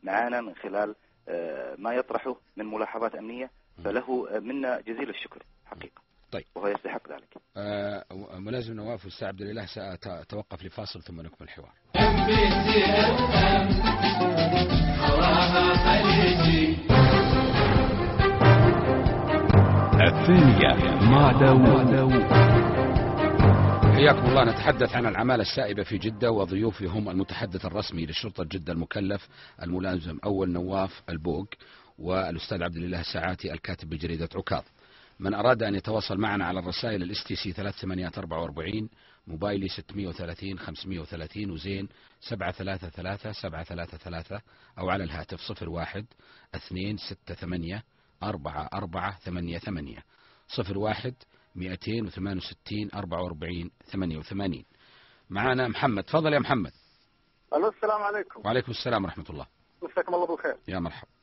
معنا 0.03 0.41
من 0.41 0.55
خلال 0.55 0.95
آه، 1.27 1.75
ما 1.77 1.93
يطرحه 1.93 2.35
من 2.57 2.65
ملاحظات 2.65 3.15
أمنية 3.15 3.51
فله 3.83 4.35
آه، 4.35 4.39
منا 4.39 4.81
جزيل 4.81 5.09
الشكر 5.09 5.43
حقيقة 5.65 6.01
طيب. 6.31 6.43
وهو 6.55 6.67
يستحق 6.67 7.11
ذلك 7.11 7.37
آه، 7.57 8.05
ملازم 8.39 8.73
نواف 8.73 8.99
والأستاذ 9.05 9.27
عبد 9.27 9.41
الإله 9.41 9.65
سأتوقف 9.65 10.63
لفاصل 10.63 11.01
ثم 11.03 11.21
نكمل 11.21 11.47
الحوار 11.47 11.71
الثانية 20.01 20.99
مع 21.11 21.31
داوود. 21.31 22.23
حياكم 23.95 24.25
الله. 24.29 24.43
نتحدث 24.43 24.95
عن 24.95 25.05
العمالة 25.05 25.41
السائبة 25.41 25.83
في 25.83 25.97
جدة 25.97 26.31
وضيوفهم 26.31 27.09
المتحدث 27.09 27.65
الرسمي 27.65 28.05
لشرطة 28.05 28.43
جدة 28.43 28.73
المكلف 28.73 29.27
الملازم 29.63 30.17
أول 30.25 30.51
نواف 30.51 31.01
البوق 31.09 31.47
والأستاذ 31.97 32.63
عبد 32.63 32.75
الإله 32.75 32.99
الساعاتي 32.99 33.53
الكاتب 33.53 33.89
بجريدة 33.89 34.29
عكاظ. 34.35 34.63
من 35.21 35.33
أراد 35.33 35.63
أن 35.63 35.75
يتواصل 35.75 36.17
معنا 36.17 36.45
على 36.45 36.59
الرسائل 36.59 37.03
ال 37.03 37.23
STC 37.23 37.51
3844 37.53 38.89
موبايلي 39.27 39.67
630 39.67 40.59
530 40.59 41.51
وزين 41.51 41.89
733 42.21 43.33
733 43.33 44.39
أو 44.79 44.89
على 44.89 45.03
الهاتف 45.03 45.51
01 45.61 46.05
268 46.71 47.81
4488 48.23 49.97
01 50.75 51.13
268 51.55 52.89
44 52.93 53.71
88 53.91 54.63
معنا 55.29 55.67
محمد. 55.67 56.03
تفضل 56.03 56.33
يا 56.33 56.39
محمد. 56.39 56.71
ألو 57.53 57.69
السلام 57.69 58.01
عليكم. 58.01 58.41
وعليكم 58.45 58.71
السلام 58.71 59.03
ورحمة 59.03 59.25
الله. 59.29 59.47
مساكم 59.83 60.15
الله 60.15 60.27
بالخير. 60.27 60.57
يا 60.67 60.79
مرحبا. 60.79 61.20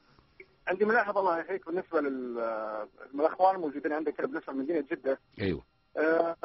عندي 0.68 0.84
ملاحظه 0.84 1.20
الله 1.20 1.38
يحييك 1.38 1.66
بالنسبة 1.66 2.00
لل- 2.00 2.88
للاخوان 3.14 3.54
الموجودين 3.54 3.92
عندك 3.92 4.20
بالنسبة 4.20 4.52
لمدينه 4.52 4.84
جدة 4.90 5.18
أيوه 5.40 5.62
آه، 5.96 6.36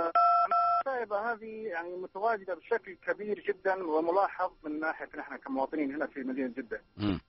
السائبه 0.81 1.31
هذه 1.31 1.45
يعني 1.67 1.95
متواجدة 1.97 2.53
بشكل 2.55 2.95
كبير 3.07 3.39
جدا 3.39 3.83
وملاحظ 3.83 4.51
من 4.63 4.79
ناحية 4.79 5.09
نحن 5.17 5.35
كمواطنين 5.35 5.95
هنا 5.95 6.07
في 6.07 6.19
مدينة 6.23 6.47
جدة 6.57 6.81
مم. 6.97 7.19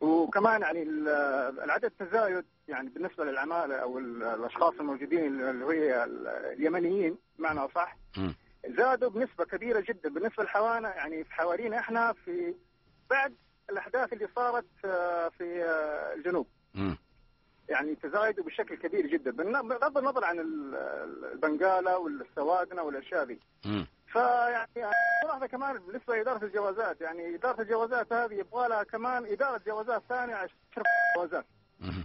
وكمان 0.00 0.62
يعني 0.62 0.82
ال- 0.82 1.08
العدد 1.64 1.90
تزايد 1.90 2.44
يعني 2.68 2.88
بالنسبة 2.88 3.24
للعمالة 3.24 3.74
أو 3.76 3.98
ال- 3.98 4.22
الأشخاص 4.22 4.74
الموجودين 4.80 5.40
اللي 5.42 5.64
هي 5.74 6.04
ال- 6.04 6.26
اليمنيين 6.28 7.18
بمعنى 7.38 7.60
مم. 8.16 8.34
زادوا 8.68 9.10
بنسبة 9.10 9.44
كبيرة 9.44 9.80
جدا 9.88 10.08
بالنسبة 10.10 10.44
لحوانا 10.44 10.94
يعني 10.96 11.24
في 11.24 11.32
حوالينا 11.32 11.78
إحنا 11.78 12.12
في 12.12 12.54
بعد 13.10 13.34
الاحداث 13.70 14.12
اللي 14.12 14.28
صارت 14.36 14.64
آه، 14.84 15.28
في 15.28 15.64
آه، 15.64 16.14
الجنوب. 16.14 16.46
يعني 17.68 17.94
تزايدوا 17.94 18.44
بشكل 18.44 18.74
كبير 18.74 19.06
جدا 19.06 19.30
بغض 19.62 19.98
النظر 19.98 20.24
عن 20.24 20.40
ال- 20.40 20.74
البنقاله 21.32 21.98
والسوادنه 21.98 22.82
والأشياء 22.82 23.24
ذي 23.24 23.38
مم. 23.66 23.86
فيعني 24.12 24.68
ملاحظه 25.24 25.46
كمان 25.46 25.78
بالنسبة 25.78 26.16
لإدارة 26.16 26.44
الجوازات 26.44 27.00
يعني 27.00 27.34
إدارة 27.34 27.60
الجوازات 27.62 28.12
هذه 28.12 28.34
يبغى 28.34 28.68
لها 28.68 28.82
كمان 28.82 29.26
إدارة 29.26 29.60
جوازات 29.66 30.02
ثانية 30.08 30.34
عشان 30.34 30.56
تشرف 30.72 30.84
الجوازات 31.16 31.44
مم. 31.80 32.04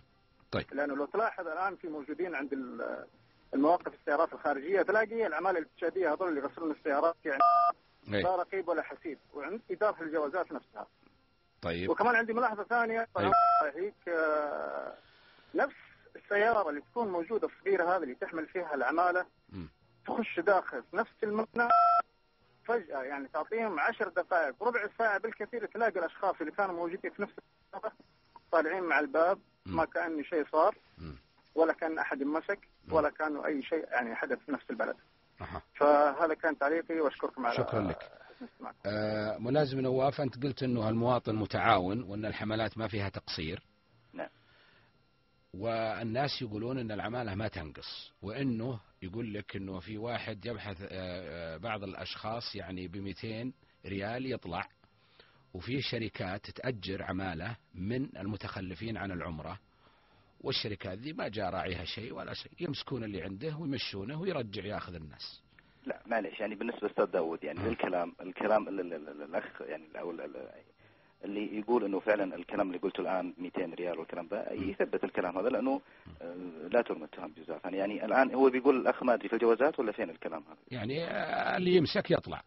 لأنه 0.71 0.95
لو 0.95 1.05
تلاحظ 1.05 1.47
الآن 1.47 1.75
في 1.75 1.87
موجودين 1.87 2.35
عند 2.35 2.53
ال- 2.53 3.05
المواقف 3.53 3.93
السيارات 3.93 4.33
الخارجية 4.33 4.81
تلاقي 4.81 5.27
العماله 5.27 5.59
الاستشهاديه 5.59 6.13
هذول 6.13 6.29
اللي 6.29 6.39
يغسلون 6.39 6.71
السيارات 6.71 7.15
يعني 7.25 7.41
أي. 8.13 8.21
لا 8.21 8.35
رقيب 8.35 8.67
ولا 8.67 8.81
حسيب 8.81 9.17
وعند 9.33 9.61
إدارة 9.71 10.01
الجوازات 10.03 10.51
نفسها 10.51 10.87
طيب 11.63 11.89
وكمان 11.89 12.15
عندي 12.15 12.33
ملاحظة 12.33 12.63
ثانية 12.63 13.07
أيوة. 13.17 13.33
هيك 13.75 14.07
آه، 14.09 14.93
نفس 15.55 15.75
السيارة 16.15 16.69
اللي 16.69 16.81
تكون 16.81 17.07
موجودة 17.07 17.47
الصغيرة 17.47 17.83
هذه 17.97 18.03
اللي 18.03 18.15
تحمل 18.15 18.47
فيها 18.47 18.73
العمالة 18.75 19.25
مم. 19.49 19.67
تخش 20.07 20.39
داخل 20.39 20.83
نفس 20.93 21.11
المبنى 21.23 21.67
فجأة 22.65 23.03
يعني 23.03 23.27
تعطيهم 23.33 23.79
عشر 23.79 24.07
دقائق 24.09 24.63
ربع 24.63 24.87
ساعة 24.97 25.17
بالكثير 25.17 25.65
تلاقي 25.65 25.99
الأشخاص 25.99 26.35
اللي 26.41 26.51
كانوا 26.51 26.75
موجودين 26.75 27.11
في 27.11 27.21
نفس 27.21 27.33
طالعين 28.51 28.83
مع 28.83 28.99
الباب 28.99 29.39
مم. 29.65 29.75
ما 29.75 29.85
كان 29.85 30.23
شيء 30.23 30.45
صار 30.51 30.75
مم. 30.97 31.15
ولا 31.55 31.73
كأن 31.73 31.99
أحد 31.99 32.23
مسك. 32.23 32.59
ولا 32.91 33.09
كانوا 33.09 33.45
أي 33.45 33.63
شيء 33.63 33.87
يعني 33.91 34.15
حدث 34.15 34.37
في 34.45 34.51
نفس 34.51 34.63
البلد 34.69 34.95
أها. 35.41 35.61
فهذا 35.75 36.33
كان 36.33 36.57
تعليقي 36.57 36.99
وأشكركم 36.99 37.45
على 37.45 37.57
شكرا 37.57 37.81
لك. 37.81 38.11
آه، 38.85 39.37
ملازم 39.37 39.79
نواف 39.79 40.21
أنت 40.21 40.43
قلت 40.43 40.63
أنه 40.63 40.89
المواطن 40.89 41.35
متعاون 41.35 42.03
وأن 42.03 42.25
الحملات 42.25 42.77
ما 42.77 42.87
فيها 42.87 43.09
تقصير 43.09 43.63
نعم. 44.13 44.29
والناس 45.53 46.41
يقولون 46.41 46.77
أن 46.77 46.91
العمالة 46.91 47.35
ما 47.35 47.47
تنقص 47.47 48.11
وأنه 48.21 48.79
يقول 49.01 49.33
لك 49.33 49.55
أنه 49.55 49.79
في 49.79 49.97
واحد 49.97 50.45
يبحث 50.45 50.81
آه، 50.81 50.87
آه، 50.91 51.57
بعض 51.57 51.83
الأشخاص 51.83 52.55
يعني 52.55 52.87
ب 52.87 52.97
200 52.97 53.51
ريال 53.85 54.31
يطلع 54.31 54.67
وفي 55.53 55.81
شركات 55.81 56.49
تأجر 56.49 57.03
عمالة 57.03 57.55
من 57.75 58.17
المتخلفين 58.17 58.97
عن 58.97 59.11
العمرة 59.11 59.59
والشركات 60.41 60.99
ذي 60.99 61.13
ما 61.13 61.27
جاء 61.27 61.49
راعيها 61.49 61.85
شيء 61.85 62.13
ولا 62.13 62.33
شيء 62.33 62.51
يمسكون 62.59 63.03
اللي 63.03 63.21
عنده 63.21 63.57
ويمشونه 63.57 64.21
ويرجع 64.21 64.65
ياخذ 64.65 64.95
الناس 64.95 65.42
لا 65.85 65.99
معلش 66.05 66.39
يعني 66.39 66.55
بالنسبة 66.55 66.79
لأستاذ 66.87 67.05
داوود 67.05 67.43
يعني. 67.43 67.59
للكلام 67.59 68.13
الكلام 68.21 68.67
ال- 68.67 68.79
ال- 68.79 68.93
ال- 68.93 69.21
الأخ 69.21 69.61
يعني 69.61 69.83
أو 69.99 70.11
ال- 70.11 70.21
ال- 70.21 70.49
اللي 71.23 71.59
يقول 71.59 71.83
إنه 71.85 71.99
فعلا 71.99 72.35
الكلام 72.35 72.67
اللي 72.67 72.77
قلته 72.77 73.01
الآن 73.01 73.33
200 73.37 73.73
ريال 73.73 73.99
والكلام 73.99 74.27
ده 74.27 74.51
يثبت 74.51 75.03
الكلام 75.03 75.37
هذا 75.37 75.49
لأنه 75.49 75.81
آه، 76.21 76.35
لا 76.71 76.81
ترمى 76.81 77.03
التهم 77.03 77.33
جزافا. 77.37 77.69
يعني 77.69 78.05
الآن 78.05 78.33
هو 78.33 78.49
بيقول 78.49 78.75
الأخ 78.77 79.03
ما 79.03 79.13
أدري 79.13 79.27
في 79.29 79.33
الجوازات 79.35 79.79
ولا 79.79 79.91
فين 79.91 80.09
الكلام 80.09 80.43
هذا؟ 80.47 80.57
يعني 80.71 81.03
آه، 81.05 81.57
اللي 81.57 81.75
يمسك 81.75 82.11
يطلع. 82.11 82.41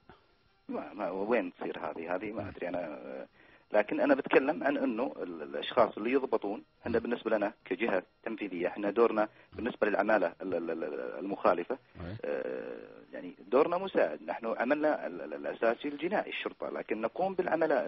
ما, 0.69 0.93
ما 0.95 1.11
وين 1.11 1.53
تصير 1.55 1.79
هذه؟ 1.79 2.15
هذه 2.15 2.33
ما 2.33 2.49
أدري 2.49 2.69
أنا 2.69 2.79
آه، 2.85 3.27
لكن 3.73 4.01
أنا 4.01 4.15
بتكلم 4.15 4.65
عن 4.65 4.77
إنه 4.77 5.15
ال- 5.23 5.43
الأشخاص 5.43 5.97
اللي 5.99 6.13
يضبطون 6.13 6.65
إحنا 6.83 6.99
بالنسبة 6.99 7.31
لنا 7.31 7.53
كجهة 7.65 8.03
تنفيذية 8.23 8.69
إحنا 8.69 8.91
دورنا 8.91 9.29
بالنسبة 9.53 9.87
للعمالة 9.87 10.33
ال- 10.43 10.55
ال- 10.55 10.71
ال- 10.71 11.19
المخالفة. 11.19 11.79
آه، 12.25 12.89
يعني 13.13 13.35
دورنا 13.49 13.79
مساعد 13.79 14.23
نحن 14.23 14.47
عملنا 14.59 15.07
ال- 15.07 15.21
ال- 15.23 15.35
الأساسي 15.35 15.89
الجنائي 15.89 16.31
الشرطة 16.31 16.71
لكن 16.71 17.01
نقوم 17.01 17.35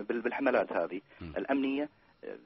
بالحملات 0.00 0.72
هذه. 0.72 1.00
الأمنية 1.22 1.88
آه، 2.24 2.38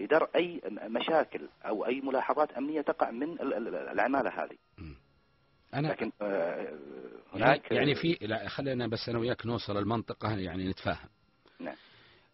بدرء 0.00 0.28
أي 0.36 0.60
مشاكل 0.70 1.48
أو 1.66 1.86
أي 1.86 2.00
ملاحظات 2.00 2.52
أمنية 2.52 2.80
تقع 2.80 3.10
من 3.10 3.32
ال- 3.32 3.54
ال- 3.54 3.74
العمالة 3.74 4.30
هذه 4.30 4.56
أنا 5.74 5.88
لكن 5.88 6.12
آه، 6.22 6.72
هناك 7.34 7.70
يعني 7.72 7.94
في 7.94 8.18
لا 8.20 8.48
خلينا 8.48 8.86
بس 8.86 9.08
أنا 9.08 9.18
وياك 9.18 9.46
نوصل 9.46 9.76
المنطقة 9.76 10.38
يعني 10.38 10.68
نتفاهم 10.68 11.08
نعم. 11.60 11.74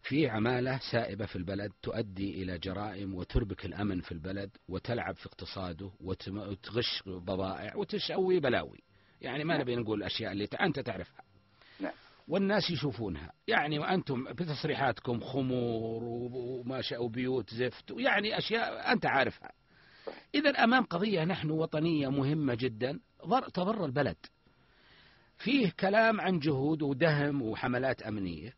في 0.07 0.29
عمالة 0.29 0.79
سائبة 0.91 1.25
في 1.25 1.35
البلد 1.35 1.71
تؤدي 1.81 2.43
إلى 2.43 2.57
جرائم 2.57 3.15
وتربك 3.15 3.65
الأمن 3.65 4.01
في 4.01 4.11
البلد 4.11 4.49
وتلعب 4.69 5.15
في 5.15 5.25
اقتصاده 5.25 5.91
وتغش 6.01 7.03
بضائع 7.05 7.75
وتسوي 7.75 8.39
بلاوي. 8.39 8.79
يعني 9.21 9.43
ما 9.43 9.53
نعم. 9.53 9.61
نبي 9.61 9.75
نقول 9.75 9.99
الاشياء 9.99 10.31
اللي 10.31 10.47
ت- 10.47 10.55
أنت 10.55 10.79
تعرفها. 10.79 11.21
نعم. 11.79 11.91
والناس 12.27 12.69
يشوفونها. 12.69 13.31
يعني 13.47 13.79
وأنتم 13.79 14.23
بتصريحاتكم 14.33 15.19
خمور 15.19 16.03
وما 16.03 16.81
شاء 16.81 17.03
وبيوت 17.03 17.53
زفت 17.53 17.91
يعني 17.97 18.37
أشياء 18.37 18.91
أنت 18.91 19.05
عارفها. 19.05 19.51
اذا 20.35 20.49
أمام 20.49 20.83
قضية 20.83 21.23
نحن 21.23 21.49
وطنية 21.49 22.07
مهمة 22.07 22.55
جدا 22.55 22.99
ضر 23.25 23.49
تضر 23.49 23.85
البلد. 23.85 24.17
فيه 25.37 25.71
كلام 25.79 26.21
عن 26.21 26.39
جهود 26.39 26.81
ودهم 26.81 27.41
وحملات 27.41 28.01
أمنية. 28.01 28.53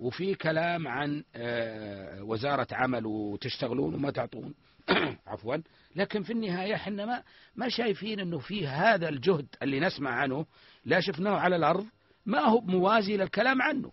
وفي 0.00 0.34
كلام 0.34 0.88
عن 0.88 1.24
آه، 1.36 2.22
وزارة 2.22 2.66
عمل 2.72 3.06
وتشتغلون 3.06 3.94
وما 3.94 4.10
تعطون. 4.10 4.54
عفوا. 5.26 5.56
لكن 5.96 6.22
في 6.22 6.32
النهاية 6.32 6.74
إحنا 6.74 7.06
ما 7.06 7.22
ما 7.56 7.68
شايفين 7.68 8.20
إنه 8.20 8.38
في 8.38 8.66
هذا 8.66 9.08
الجهد 9.08 9.46
اللي 9.62 9.80
نسمع 9.80 10.10
عنه 10.10 10.46
لا 10.84 11.00
شفناه 11.00 11.36
على 11.38 11.56
الأرض 11.56 11.86
ما 12.26 12.38
هو 12.40 12.60
موازي 12.60 13.16
للكلام 13.16 13.62
عنه. 13.62 13.92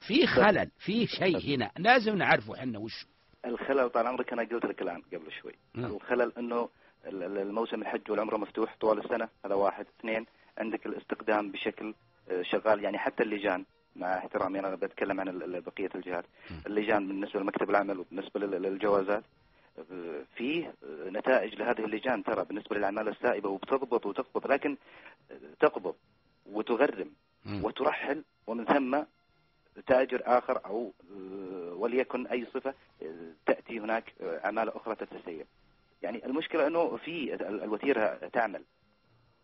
في 0.00 0.26
خلل 0.26 0.70
في 0.78 1.06
شيء 1.06 1.38
هنا 1.56 1.70
لازم 1.78 2.16
نعرفه 2.16 2.54
إحنا 2.54 2.78
وش. 2.78 3.06
الخلل 3.46 3.90
طال 3.90 4.06
عمرك 4.06 4.32
أنا 4.32 4.42
قلت 4.42 4.64
لك 4.64 4.82
الآن 4.82 5.02
قبل 5.12 5.32
شوي. 5.42 5.52
نعم. 5.74 5.90
الخلل 5.94 6.32
إنه 6.38 6.68
ال- 7.06 7.22
ال- 7.22 7.38
الموسم 7.38 7.82
الحج 7.82 8.10
والعمرة 8.10 8.36
مفتوح 8.36 8.76
طوال 8.80 9.04
السنة 9.04 9.28
هذا 9.44 9.54
واحد. 9.54 9.86
اثنين 10.00 10.26
عندك 10.58 10.86
الاستقدام 10.86 11.50
بشكل 11.50 11.94
آه، 12.30 12.42
شغال 12.42 12.84
يعني 12.84 12.98
حتى 12.98 13.22
اللجان. 13.22 13.64
مع 13.98 14.18
احترامي 14.18 14.58
أنا 14.58 14.74
بتكلم 14.74 15.20
عن 15.20 15.38
بقية 15.66 15.90
الجهات. 15.94 16.24
اللجان 16.66 17.08
بالنسبة 17.08 17.40
لمكتب 17.40 17.70
العمل 17.70 17.98
وبالنسبة 17.98 18.40
لل- 18.40 18.62
للجوازات 18.62 19.24
فيه 20.36 20.74
نتائج 21.06 21.54
لهذه 21.54 21.84
اللجان 21.84 22.24
ترى 22.24 22.44
بالنسبة 22.44 22.76
للأعمال 22.76 23.08
السائبة 23.08 23.48
وبتضبط 23.48 24.06
وتضبط 24.06 24.46
لكن 24.46 24.76
تقبض 25.60 25.94
وتغرم. 26.46 27.10
وترحل 27.62 28.24
ومن 28.46 28.64
ثم 28.64 29.02
تاجر 29.86 30.22
آخر 30.24 30.60
أو 30.66 30.92
آه، 31.12 31.72
وليكن 31.74 32.26
أي 32.26 32.46
صفة 32.54 32.74
آه، 33.02 33.32
تأتي 33.46 33.80
هناك 33.80 34.12
آه، 34.20 34.40
عماله 34.46 34.72
أخرى 34.76 34.94
تتسيب. 34.94 35.46
يعني 36.02 36.26
المشكلة 36.26 36.66
إنه 36.66 36.96
في 36.96 37.34
ال- 37.34 37.62
الوتيرة 37.62 38.06
تعمل. 38.32 38.62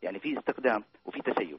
يعني 0.02 0.18
في 0.18 0.38
استقدام 0.38 0.84
وفي 1.04 1.22
تسيب. 1.22 1.58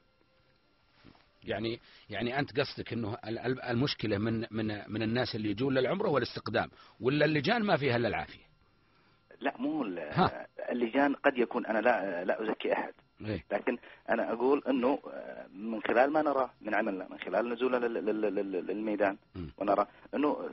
يعني 1.46 1.80
يعني 2.10 2.40
أنت 2.40 2.60
قصدك 2.60 2.94
إنه 2.94 3.18
ال- 3.28 3.40
ال- 3.40 3.62
المشكلة 3.62 4.18
من 4.18 4.46
من 4.52 4.82
من 4.88 5.02
الناس 5.04 5.36
اللي 5.36 5.50
يجون 5.50 5.74
للعمرة 5.74 6.10
والاستقدام 6.10 6.70
ولا 7.00 7.26
اللجان 7.26 7.64
ما 7.64 7.78
فيها 7.78 7.96
إلا 7.96 8.08
العافية 8.08 8.44
لا 9.42 9.54
مو. 9.60 9.84
اللجان 10.72 11.16
قد 11.16 11.38
يكون 11.38 11.66
أنا 11.66 11.80
لا 11.80 12.24
لا 12.26 12.44
أزكي 12.44 12.74
أحد 12.74 12.94
إيه؟ 13.26 13.44
لكن 13.52 13.78
أنا 14.10 14.34
أقول 14.34 14.64
إنه 14.70 15.00
آه، 15.14 15.48
من 15.54 15.82
خلال 15.82 16.12
ما 16.12 16.22
نراه 16.22 16.50
من 16.62 16.76
عملنا 16.76 17.08
من 17.10 17.20
خلال 17.20 17.50
نزولنا 17.50 17.86
لل- 17.86 18.06
لل- 18.06 18.22
لل- 18.36 18.66
للميدان. 18.68 19.18
ونرى 19.58 19.88
إنه 20.16 20.28
آه، 20.28 20.50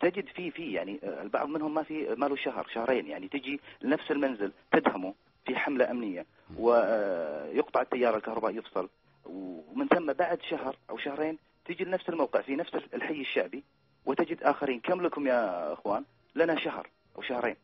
تجد 0.00 0.28
في 0.28 0.50
في 0.50 0.72
يعني 0.72 1.00
آه، 1.04 1.22
البعض 1.22 1.48
منهم 1.48 1.74
ما 1.74 1.82
في 1.82 2.14
ما 2.14 2.26
له 2.26 2.36
شهر 2.36 2.66
شهرين 2.74 3.06
يعني 3.06 3.28
تجي 3.28 3.60
لنفس 3.82 4.10
المنزل 4.10 4.52
تدهمه 4.72 5.14
في 5.46 5.56
حملة 5.56 5.90
أمنية 5.90 6.26
ويقطع 6.56 7.80
التيار 7.82 8.16
الكهرباء 8.16 8.54
يفصل 8.56 8.88
ومن 9.30 9.88
ثم 9.88 10.12
بعد 10.12 10.42
شهر 10.42 10.76
أو 10.90 10.98
شهرين 10.98 11.38
تجي 11.64 11.84
لنفس 11.84 12.08
الموقع 12.08 12.40
في 12.40 12.56
نفس 12.56 12.74
الحي 12.74 13.20
الشعبي 13.20 13.64
وتجد 14.06 14.42
آخرين 14.42 14.80
كم 14.80 15.00
لكم 15.02 15.26
يا 15.26 15.72
أخوان؟ 15.72 16.04
لنا 16.34 16.60
شهر 16.60 16.88
أو 17.16 17.22
شهرين. 17.22 17.56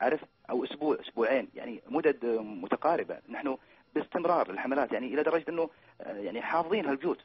عرف 0.00 0.24
أو 0.50 0.64
أسبوع 0.64 0.98
أسبوعين 1.00 1.48
يعني 1.54 1.80
مدد 1.88 2.24
متقاربة. 2.36 3.18
نحن 3.28 3.56
باستمرار 3.94 4.50
الحملات 4.50 4.92
يعني 4.92 5.06
إلى 5.06 5.22
درجة 5.22 5.44
إنه 5.48 5.70
آه، 6.00 6.16
يعني 6.16 6.42
حافظين 6.42 6.86
هالبيوت 6.86 7.18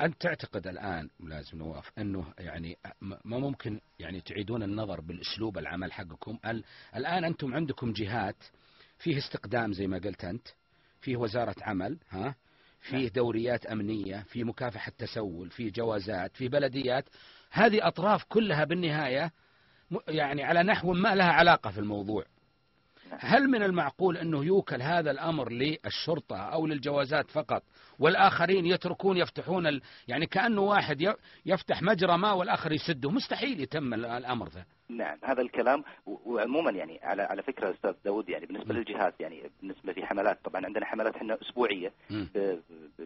أنت 0.00 0.20
تعتقد 0.20 0.66
الآن 0.66 1.10
ملازم 1.20 1.58
نواف 1.58 1.90
أنه 1.98 2.24
يعني 2.38 2.78
ما 3.00 3.38
ممكن 3.38 3.80
يعني 3.98 4.20
تعيدون 4.20 4.62
النظر 4.62 5.00
بالأسلوب 5.00 5.58
العمل 5.58 5.92
حقكم؟ 5.92 6.38
ال- 6.46 6.64
الآن 6.96 7.24
أنتم 7.24 7.54
عندكم 7.54 7.92
جهات 7.92 8.36
فيه 8.98 9.18
استقدام 9.18 9.72
زي 9.72 9.86
ما 9.86 9.98
قلت 9.98 10.24
أنت 10.24 10.48
فيه 11.00 11.16
وزارة 11.16 11.54
عمل 11.62 11.98
ها؟ 12.10 12.34
فيه 12.80 13.08
دوريات 13.08 13.66
أمنية 13.66 14.22
في 14.28 14.44
مكافحة 14.44 14.92
تسول 14.98 15.50
في 15.50 15.70
جوازات 15.70 16.36
في 16.36 16.48
بلديات. 16.48 17.04
هذه 17.50 17.86
أطراف 17.88 18.24
كلها 18.24 18.64
بالنهاية 18.64 19.32
م- 19.90 19.96
يعني 20.08 20.44
على 20.44 20.62
نحو 20.62 20.92
ما 20.92 21.14
لها 21.14 21.32
علاقة 21.32 21.70
في 21.70 21.78
الموضوع. 21.78 22.24
هل 23.18 23.48
من 23.48 23.62
المعقول 23.62 24.16
أنه 24.16 24.44
يوكل 24.44 24.82
هذا 24.82 25.10
الأمر 25.10 25.52
للشرطة 25.52 26.36
أو 26.36 26.66
للجوازات 26.66 27.30
فقط 27.30 27.62
والآخرين 27.98 28.66
يتركون 28.66 29.16
يفتحون 29.16 29.66
ال... 29.66 29.82
يعني 30.08 30.26
كأنه 30.26 30.60
واحد 30.60 31.14
يفتح 31.46 31.82
مجرى 31.82 32.18
ماء 32.18 32.36
والآخر 32.36 32.72
يسده؟ 32.72 33.10
مستحيل 33.10 33.60
يتم 33.60 33.94
ال- 33.94 34.04
الأمر 34.06 34.48
ذا 34.48 34.64
نعم 34.96 35.18
هذا 35.24 35.42
الكلام 35.42 35.84
وعموما 36.06 36.70
يعني 36.70 37.00
على 37.02 37.22
على 37.22 37.42
فكرة 37.42 37.70
أستاذ 37.70 37.92
داود 38.04 38.28
يعني 38.28 38.46
بالنسبة 38.46 38.74
م. 38.74 38.76
للجهات 38.76 39.14
يعني 39.20 39.50
بالنسبة 39.60 39.92
في 39.92 40.06
حملات 40.06 40.38
طبعا 40.44 40.66
عندنا 40.66 40.86
حملات 40.86 41.16
إحنا 41.16 41.38
أسبوعية 41.42 41.92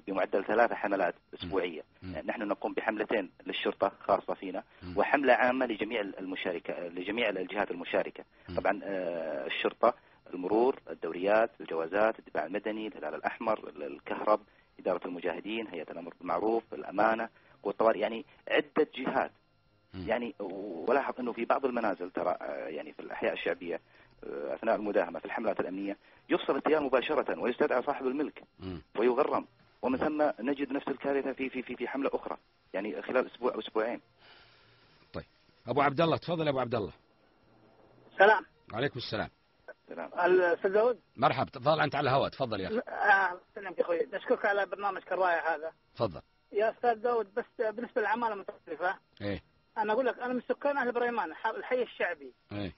بمعدل 0.06 0.44
ثلاثة 0.44 0.74
حملات 0.74 1.14
أسبوعية. 1.34 1.82
يعني 2.12 2.26
نحن 2.26 2.42
نقوم 2.42 2.72
بحملتين 2.74 3.30
للشرطة 3.46 3.92
خاصة 4.00 4.34
فينا. 4.34 4.62
وحملة 4.96 5.32
عامة 5.32 5.66
لجميع 5.66 6.00
المشاركة 6.00 6.88
لجميع 6.88 7.28
الجهات 7.28 7.70
المشاركة. 7.70 8.24
طبعا 8.56 8.80
آه، 8.84 9.46
الشرطة 9.46 9.94
المرور 10.34 10.80
الدوريات 10.90 11.50
الجوازات 11.60 12.18
الدفاع 12.18 12.46
المدني 12.46 12.86
الهلال 12.86 13.14
الأحمر 13.14 13.68
ال- 13.68 13.82
الكهرب 13.82 14.40
إدارة 14.80 15.06
المجاهدين 15.06 15.66
هيئة 15.66 15.90
الأمر 15.92 16.14
بالمعروف 16.18 16.74
الأمانة 16.74 17.28
والطوارئ 17.62 17.98
يعني 17.98 18.24
عدة 18.48 18.88
جهات. 18.94 19.30
يعني 19.94 20.34
ولاحظ 20.88 21.20
إنه 21.20 21.32
في 21.32 21.44
بعض 21.44 21.64
المنازل 21.64 22.10
ترى 22.10 22.36
آه، 22.40 22.68
يعني 22.68 22.92
في 22.92 23.00
الأحياء 23.00 23.32
الشعبية 23.32 23.80
آه، 24.24 24.54
أثناء 24.54 24.76
المداهمة 24.76 25.18
في 25.18 25.24
الحملات 25.24 25.60
الأمنية 25.60 25.96
يفصل 26.30 26.56
التيار 26.56 26.82
مباشرة 26.82 27.40
ويستدعى 27.40 27.82
صاحب 27.82 28.06
الملك. 28.06 28.42
ويغرم. 28.98 29.46
ومن 29.82 29.98
ثم 29.98 30.22
نجد 30.40 30.72
نفس 30.72 30.88
الكارثة 30.88 31.32
في 31.32 31.50
في 31.50 31.62
في 31.62 31.76
في 31.76 31.88
حملة 31.88 32.10
أخرى 32.12 32.36
يعني 32.74 33.02
خلال 33.02 33.26
أسبوع 33.26 33.54
أو 33.54 33.60
أسبوعين. 33.60 34.00
أبو 35.68 35.80
عبد 35.80 36.00
الله 36.00 36.16
تفضل 36.16 36.44
يا 36.46 36.50
أبو 36.50 36.60
عبد 36.60 36.74
الله. 36.74 36.92
سلام. 38.18 38.44
وعليكم 38.72 38.98
السلام. 38.98 39.28
سلام. 39.88 40.10
الأستاذ 40.24 40.72
داود 40.72 41.00
مرحبا. 41.16 41.50
تفضل 41.50 41.80
أنت 41.80 41.94
على 41.94 42.10
الهواء 42.10 42.28
تفضل 42.28 42.60
يا 42.60 42.68
أخي. 42.68 42.78
آه، 42.78 43.40
سلامك 43.54 43.78
يا 43.78 43.84
أخوي. 43.84 43.98
نشكرك 44.12 44.46
على 44.46 44.66
برنامجك 44.66 45.12
الرائع 45.12 45.54
هذا. 45.54 45.72
تفضل. 45.94 46.20
يا 46.52 46.70
أستاذ 46.70 46.94
داود 46.94 47.34
بس 47.34 47.44
بالنسبة 47.58 48.00
للعمالة 48.00 48.34
المتطرفه 48.34 48.98
إيه. 49.20 49.42
أنا 49.78 49.92
أقول 49.92 50.06
لك 50.06 50.18
أنا 50.18 50.34
من 50.34 50.40
سكان 50.48 50.76
أهل 50.76 50.92
بريمان 50.92 51.30
الحي 51.46 51.82
الشعبي. 51.82 52.32
إيه 52.52 52.72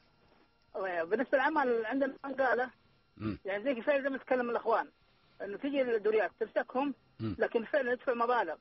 بالنسبة 1.02 1.38
للعمال 1.38 1.86
عندنا 1.86 2.14
قاله. 2.38 2.70
يعني 3.44 3.64
زي 3.64 3.82
فعلا 3.82 4.02
زي 4.02 4.08
ما 4.08 4.18
تكلم 4.18 4.50
الأخوان 4.50 4.90
إنه 5.42 5.56
تجي 5.56 5.82
الدوريات 5.82 6.30
تمسكهم. 6.40 6.94
لكن 7.20 7.64
فعلا 7.64 7.92
يدفع 7.92 8.14
مبالغ. 8.14 8.56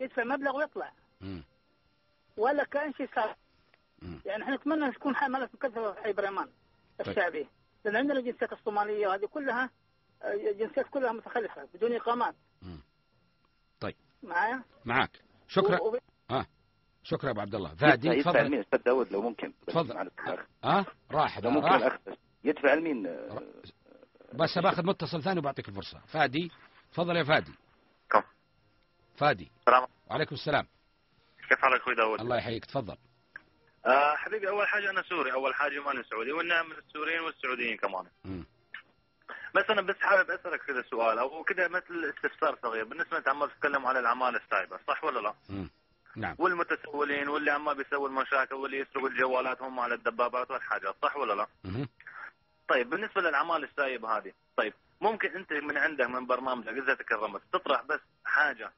يدفع 0.00 0.24
مبلغ 0.24 0.56
ويطلع. 0.56 0.92
ولا 2.36 2.64
كأن 2.64 2.92
شيء 2.94 3.08
صار. 3.14 3.36
يعني 4.26 4.42
إحنا 4.42 4.56
نتمنى 4.56 4.92
تكون 4.92 5.16
حملات 5.16 5.54
مكثفه 5.54 5.92
في 5.92 6.00
حي 6.02 6.12
بريمان 6.12 6.48
الشعبي. 7.00 7.48
لأن 7.84 7.96
عندنا 7.96 8.18
الجنسيات 8.18 8.52
الصومالية 8.52 9.06
وهذه 9.08 9.26
كلها 9.26 9.70
آه، 10.22 10.34
جنسيات 10.34 10.86
كلها 10.90 11.12
متخلفة 11.12 11.68
بدون 11.74 11.92
إقامات. 11.92 12.34
طيب. 13.80 13.94
معايا؟ 14.22 14.62
معك 14.84 15.22
شكرا. 15.48 15.78
شكرا 17.10 17.26
يا 17.26 17.30
أبو 17.30 17.40
عبد 17.40 17.54
الله. 17.54 17.74
فادي 17.74 18.08
يدفع 18.08 18.30
تفضل. 18.30 18.46
لمين 18.46 18.60
أستاذ 18.60 18.78
داود 18.78 19.12
لو 19.12 19.22
ممكن. 19.22 19.52
تفضل. 19.66 19.98
الأخ. 19.98 20.40
ها 20.64 20.86
راح 21.10 21.38
لو 21.38 21.42
ده 21.42 21.50
ممكن 21.50 21.66
راح. 21.66 21.98
يدفع 22.44 22.74
لمين 22.74 23.06
آه، 23.06 23.42
بس 24.32 24.58
باخذ 24.58 24.86
متصل 24.86 25.22
ثاني 25.22 25.38
وبعطيك 25.38 25.68
الفرصة. 25.68 25.98
فادي 25.98 26.50
تفضل 26.92 27.16
يا 27.16 27.24
فادي. 27.24 27.52
كم. 28.10 28.22
فادي. 29.16 29.50
السلام 29.60 29.86
وعليكم 30.10 30.34
السلام. 30.34 30.66
كيف 31.48 31.58
حالك 31.58 31.80
أخوي 31.80 31.94
داود؟ 31.94 32.20
الله 32.20 32.36
يحييك. 32.36 32.64
تفضل. 32.64 32.96
آه 33.86 34.16
حبيبي 34.16 34.48
أول 34.48 34.68
حاجة 34.68 34.90
أنا 34.90 35.02
سوري. 35.02 35.32
أول 35.32 35.54
حاجة 35.54 35.80
ماني 35.80 36.02
سعودي 36.02 36.32
وأنا 36.32 36.62
من 36.62 36.72
السوريين 36.72 37.20
والسعوديين 37.20 37.76
كمان. 37.76 38.04
مم. 38.24 38.44
بس 39.54 39.70
أنا 39.70 39.82
بس 39.82 39.96
حابب 40.00 40.30
أسألك 40.30 40.60
كذا 40.60 40.82
سؤال 40.90 41.18
أو 41.18 41.44
كذا 41.44 41.68
مثل 41.68 42.12
استفسار 42.16 42.58
صغير. 42.62 42.84
بالنسبة 42.84 43.18
انت 43.18 43.28
عمال 43.28 43.50
تتكلم 43.50 43.86
عن 43.86 43.96
العماله 43.96 44.36
السايبه 44.36 44.78
صح 44.88 45.04
ولا 45.04 45.20
لا؟ 45.20 45.34
مم. 45.48 45.70
نعم 46.16 46.34
والمتسولين 46.38 47.28
واللي 47.28 47.50
عمال 47.50 47.74
بيسوي 47.74 48.08
المشاكل 48.08 48.54
واللي 48.54 48.78
يسرقوا 48.78 49.08
الجوالات 49.08 49.62
هم 49.62 49.80
على 49.80 49.94
الدبابات 49.94 50.50
والحاجات 50.50 50.94
صح 51.02 51.16
ولا 51.16 51.32
لا؟ 51.34 51.46
طيب 52.68 52.90
بالنسبة 52.90 53.20
للأعمال 53.20 53.64
السايبه 53.64 54.16
هذه 54.18 54.32
طيب 54.56 54.74
ممكن 55.00 55.36
أنت 55.36 55.52
من 55.52 55.76
عندك 55.78 56.06
من 56.06 56.26
برنامجك 56.26 56.68
إذا 56.68 56.94
تكرمت 56.94 57.42
تطرح 57.52 57.82
بس 57.82 58.00
حاجة 58.24 58.72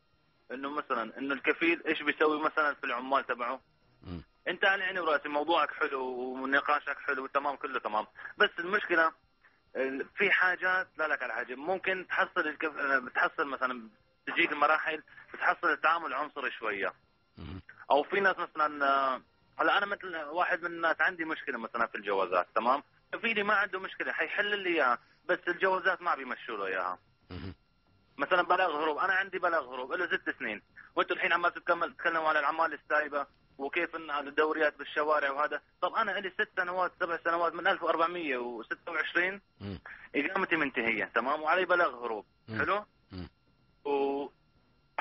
إنه 0.52 0.70
مثلا 0.70 1.18
إنه 1.18 1.34
الكفيل 1.34 1.82
إيش 1.86 2.02
بيسوي 2.02 2.40
مثلا 2.40 2.74
في 2.74 2.84
العمال 2.84 3.26
تبعه 3.26 3.60
مم. 4.02 4.22
أنت 4.48 4.64
على 4.64 4.84
عيني 4.84 5.00
وراسي 5.00 5.28
موضوعك 5.28 5.70
حلو 5.70 6.04
ونقاشك 6.04 6.98
حلو 6.98 7.24
وتمام 7.24 7.56
كله 7.56 7.78
تمام 7.80 8.06
بس 8.38 8.50
المشكلة 8.58 9.12
ال- 9.76 10.06
في 10.16 10.30
حاجات 10.30 10.88
لا 10.98 11.08
لك 11.08 11.22
على 11.22 11.32
حاجة 11.32 11.54
ممكن 11.54 12.06
تحصل 12.08 12.40
الكف... 12.40 12.72
بتحصل 12.78 13.46
مثلا 13.46 13.88
تجيك 14.26 14.52
المراحل 14.52 15.02
بتحصل 15.34 15.70
التعامل 15.70 16.14
عنصري 16.14 16.50
شوية. 16.50 16.92
أو 17.90 18.02
في 18.02 18.20
ناس 18.20 18.36
مثلا 18.38 18.66
هلا 19.58 19.78
أنا 19.78 19.86
مثل 19.86 20.16
واحد 20.16 20.60
من 20.62 20.66
الناس 20.66 20.96
عندي 21.00 21.24
مشكلة 21.24 21.58
مثلا 21.58 21.86
في 21.86 21.94
الجوازات 21.94 22.46
تمام 22.54 22.82
كفيلي 23.12 23.42
ما 23.42 23.54
عنده 23.54 23.78
مشكلة 23.80 24.12
حيحل 24.12 24.58
لي 24.58 24.68
إياها 24.68 24.98
بس 25.28 25.38
الجوازات 25.48 26.02
ما 26.02 26.14
بيمشوا 26.14 26.56
له 26.56 26.66
إياها. 26.66 26.98
مثلا 28.18 28.42
بلاغ 28.42 28.82
هروب 28.82 28.98
أنا 28.98 29.12
عندي 29.12 29.38
بلاغ 29.38 29.74
هروب 29.74 29.92
له 29.92 30.06
ست 30.06 30.30
سنين 30.38 30.62
وأنتم 30.96 31.14
الحين 31.14 31.32
عمال 31.32 31.54
تتكمل 31.54 31.92
تتكلموا 31.94 32.28
عن 32.28 32.36
الأعمال 32.36 32.72
السايبة 32.72 33.26
وكيف 33.58 33.96
ان 33.96 34.10
على 34.10 34.28
الدوريات 34.28 34.78
بالشوارع 34.78 35.30
وهذا 35.30 35.60
طب 35.82 35.94
أنا 35.94 36.10
لي 36.20 36.30
ست 36.30 36.48
سنوات 36.56 36.92
سبع 37.00 37.18
سنوات 37.24 37.52
من 37.54 37.66
1426 37.66 39.40
مم. 39.60 39.78
إقامتي 40.14 40.56
منتهية 40.56 41.04
تمام 41.14 41.42
وعلي 41.42 41.64
بلاغ 41.64 42.04
هروب. 42.06 42.24
حلو. 42.58 42.84
و 43.84 43.90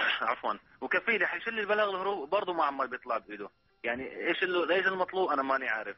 عفوا. 0.21 0.53
وكفيلي 0.81 1.27
حيشيل 1.27 1.53
لي 1.53 1.61
البلاغ 1.61 1.89
الهروب 1.89 2.29
برضه 2.29 2.53
ما 2.53 2.63
عمال 2.63 2.87
بيطلع 2.87 3.17
بايده 3.17 3.49
يعني 3.83 4.27
إيش 4.27 4.43
اللي 4.43 4.75
إيش 4.75 4.87
المطلوب؟ 4.87 5.29
أنا 5.29 5.41
ماني 5.41 5.69
عارف. 5.69 5.95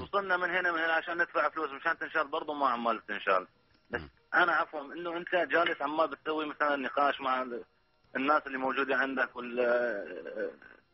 وصلنا 0.00 0.36
من 0.36 0.50
هنا 0.50 0.72
من 0.72 0.78
هنا 0.78 0.92
عشان 0.92 1.14
ندفع 1.18 1.48
فلوس 1.48 1.70
مشان 1.70 1.98
تنشال 1.98 2.28
برضه 2.28 2.54
ما 2.54 2.68
عمال 2.68 3.06
تنشال. 3.06 3.46
بس. 3.90 4.00
أنا 4.34 4.52
عفوا 4.52 4.80
إنه 4.80 5.16
أنت 5.16 5.34
جالس 5.34 5.82
عمال 5.82 6.08
بتسوي 6.08 6.46
مثلا 6.46 6.76
نقاش 6.76 7.20
مع 7.20 7.42
ال- 7.42 7.64
الناس 8.16 8.42
اللي 8.46 8.58
موجودة 8.58 8.96
عندك 8.96 9.36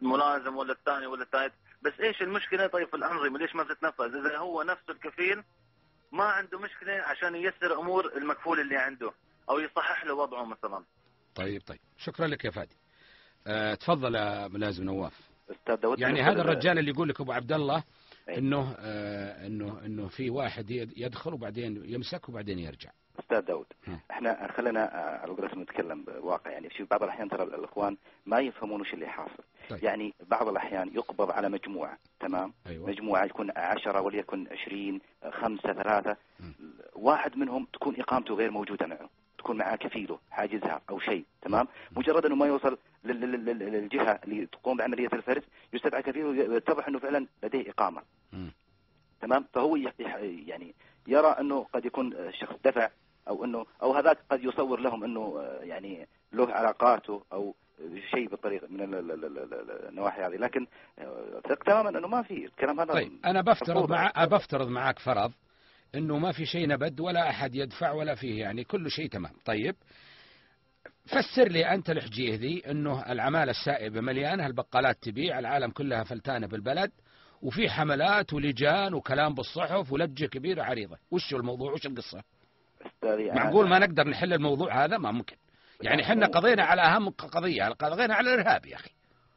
والملازم 0.02 0.56
ولا 0.56 0.72
الثاني 0.72 1.06
ولا 1.06 1.22
الثالث. 1.22 1.52
بس 1.82 1.92
إيش 2.00 2.22
المشكلة؟ 2.22 2.66
طيب 2.66 2.88
في 2.88 2.96
الانظمه 2.96 3.38
ليش 3.38 3.54
ما 3.54 3.62
بتتنفذ؟ 3.62 4.16
إذا 4.26 4.38
هو 4.38 4.62
نفسه 4.62 4.90
الكفيل 4.92 5.44
ما 6.12 6.24
عنده 6.24 6.58
مشكلة 6.58 6.92
عشان 6.92 7.34
ييسر 7.36 7.80
أمور 7.80 8.12
المكفول 8.16 8.60
اللي 8.60 8.76
عنده 8.76 9.12
أو 9.50 9.58
يصحح 9.58 10.04
له 10.04 10.14
وضعه 10.14 10.44
مثلا. 10.44 10.84
طيب. 11.34 11.62
طيب 11.66 11.78
شكرا 11.98 12.26
لك 12.26 12.44
يا 12.44 12.50
فادي. 12.50 12.76
أه 13.46 13.74
تفضل 13.74 14.14
يا 14.14 14.48
ملازم 14.48 14.84
نواف. 14.84 15.20
أستاذ 15.50 15.76
داود 15.76 16.00
يعني 16.00 16.22
هذا 16.22 16.40
الرجال 16.40 16.78
اللي 16.78 16.90
يقول 16.90 17.08
لك 17.08 17.20
أبو 17.20 17.32
عبد 17.32 17.52
الله. 17.52 17.84
إنه 18.28 18.74
آه 18.78 19.46
إنه 19.46 19.80
إنه 19.86 20.08
في 20.08 20.30
واحد 20.30 20.70
يد- 20.70 20.92
يدخل 20.96 21.34
وبعدين 21.34 21.82
يمسك 21.84 22.28
وبعدين 22.28 22.58
يرجع. 22.58 22.90
أستاذ 23.20 23.40
داود. 23.40 23.66
إحنا 24.10 24.52
خلينا 24.56 24.80
آه، 24.94 25.18
على 25.18 25.32
قولتهم 25.32 25.62
نتكلم 25.62 26.04
بواقع. 26.04 26.50
يعني 26.50 26.68
في 26.70 26.84
بعض 26.84 27.02
الأحيان 27.02 27.28
ترى 27.28 27.42
الإخوان 27.42 27.96
ما 28.26 28.38
يفهمون 28.40 28.80
وش 28.80 28.94
اللي 28.94 29.06
حاصل. 29.06 29.42
طيب. 29.70 29.84
يعني 29.84 30.14
بعض 30.30 30.48
الأحيان 30.48 30.88
يقبض 30.94 31.30
على 31.30 31.48
مجموعة 31.48 31.98
تمام؟ 32.20 32.52
أيوه. 32.66 32.86
مجموعة 32.90 33.24
يكون 33.24 33.50
عشرة 33.56 34.00
وليكن 34.00 34.48
عشرين 34.48 35.00
آه، 35.22 35.30
خمسة 35.30 35.72
ثلاثة. 35.72 36.16
مم. 36.40 36.54
واحد 36.92 37.36
منهم 37.36 37.66
تكون 37.72 38.00
إقامته 38.00 38.34
غير 38.34 38.50
موجودة 38.50 38.86
معه. 38.86 39.10
تكون 39.42 39.56
معاه 39.56 39.76
كفيله 39.76 40.18
حاجزها 40.30 40.80
أو 40.90 40.98
شيء 41.00 41.24
تمام؟ 41.42 41.68
مجرد 41.96 42.26
أنه 42.26 42.34
ما 42.34 42.46
يوصل 42.46 42.78
لل- 43.04 43.20
لل- 43.20 43.44
لل- 43.44 43.58
للجهة 43.58 44.20
اللي 44.24 44.46
تقوم 44.46 44.76
بعملية 44.76 45.08
الفرز 45.12 45.42
يستدعى 45.72 46.02
كفيله 46.02 46.56
يتضح 46.56 46.88
أنه 46.88 46.98
فعلا 46.98 47.26
لديه 47.42 47.70
إقامة. 47.70 48.02
تمام؟ 49.20 49.44
فهو 49.54 49.76
يعني 50.46 50.74
يرى 51.06 51.26
أنه 51.40 51.66
قد 51.72 51.84
يكون 51.84 52.12
الشخص 52.12 52.54
دفع 52.64 52.88
أو 53.28 53.44
أنه 53.44 53.66
أو 53.82 53.92
هذاك 53.92 54.18
قد 54.30 54.44
يصور 54.44 54.80
لهم 54.80 55.04
أنه 55.04 55.20
آه، 55.40 55.62
يعني 55.64 56.08
له 56.32 56.52
علاقاته 56.52 57.22
أو 57.32 57.54
شيء 58.10 58.28
بالطريقة 58.28 58.66
من 58.70 58.80
ال- 58.80 58.94
ال- 58.94 59.10
ال- 59.12 59.24
ال- 59.24 59.54
ال- 59.54 59.88
النواحي 59.88 60.22
هذه. 60.22 60.36
لكن 60.36 60.66
آه، 60.98 61.40
ثق 61.48 61.62
تماما 61.64 61.88
أنه 61.98 62.08
ما 62.08 62.22
في 62.22 62.44
الكلام 62.44 62.80
هذا 62.80 62.92
طيب 62.92 63.12
أنا 63.24 63.40
بفترض. 63.40 63.90
مع 63.90 64.12
بفترض 64.24 64.68
معك 64.68 64.98
فرض. 64.98 65.32
إنه 65.94 66.18
ما 66.18 66.32
في 66.32 66.46
شيء 66.46 66.68
نبد 66.68 67.00
ولا 67.00 67.30
أحد 67.30 67.54
يدفع 67.54 67.92
ولا 67.92 68.14
فيه 68.14 68.40
يعني 68.40 68.64
كل 68.64 68.90
شيء 68.90 69.08
تمام. 69.08 69.32
طيب 69.44 69.76
فسر 71.06 71.48
لي 71.48 71.74
أنت 71.74 71.90
الحجية 71.90 72.34
ذي 72.34 72.62
إنه 72.70 73.12
العمالة 73.12 73.50
السائبة 73.50 74.00
مليانه 74.00 74.46
البقالات 74.46 74.96
تبيع 75.02 75.38
العالم 75.38 75.70
كلها 75.70 76.04
فلتانة 76.04 76.46
بالبلد 76.46 76.90
وفي 77.42 77.70
حملات 77.70 78.32
ولجان 78.32 78.94
وكلام 78.94 79.34
بالصحف 79.34 79.92
ولجه 79.92 80.26
كبيره 80.26 80.62
عريضه 80.62 80.96
وش 81.10 81.34
الموضوع؟ 81.34 81.72
وش 81.72 81.86
القصة؟ 81.86 82.22
معقول 83.04 83.68
ما 83.68 83.78
نقدر 83.78 84.08
نحل 84.08 84.32
الموضوع 84.32 84.84
هذا؟ 84.84 84.98
ما 84.98 85.10
ممكن. 85.10 85.36
يعني 85.82 86.02
إحنا 86.02 86.26
قضينا 86.26 86.64
على 86.64 86.82
أهم 86.82 87.10
قضية 87.10 87.64
قضينا 87.64 88.14
على 88.14 88.34
الإرهاب 88.34 88.66
يا 88.66 88.76
أخي. 88.76 88.90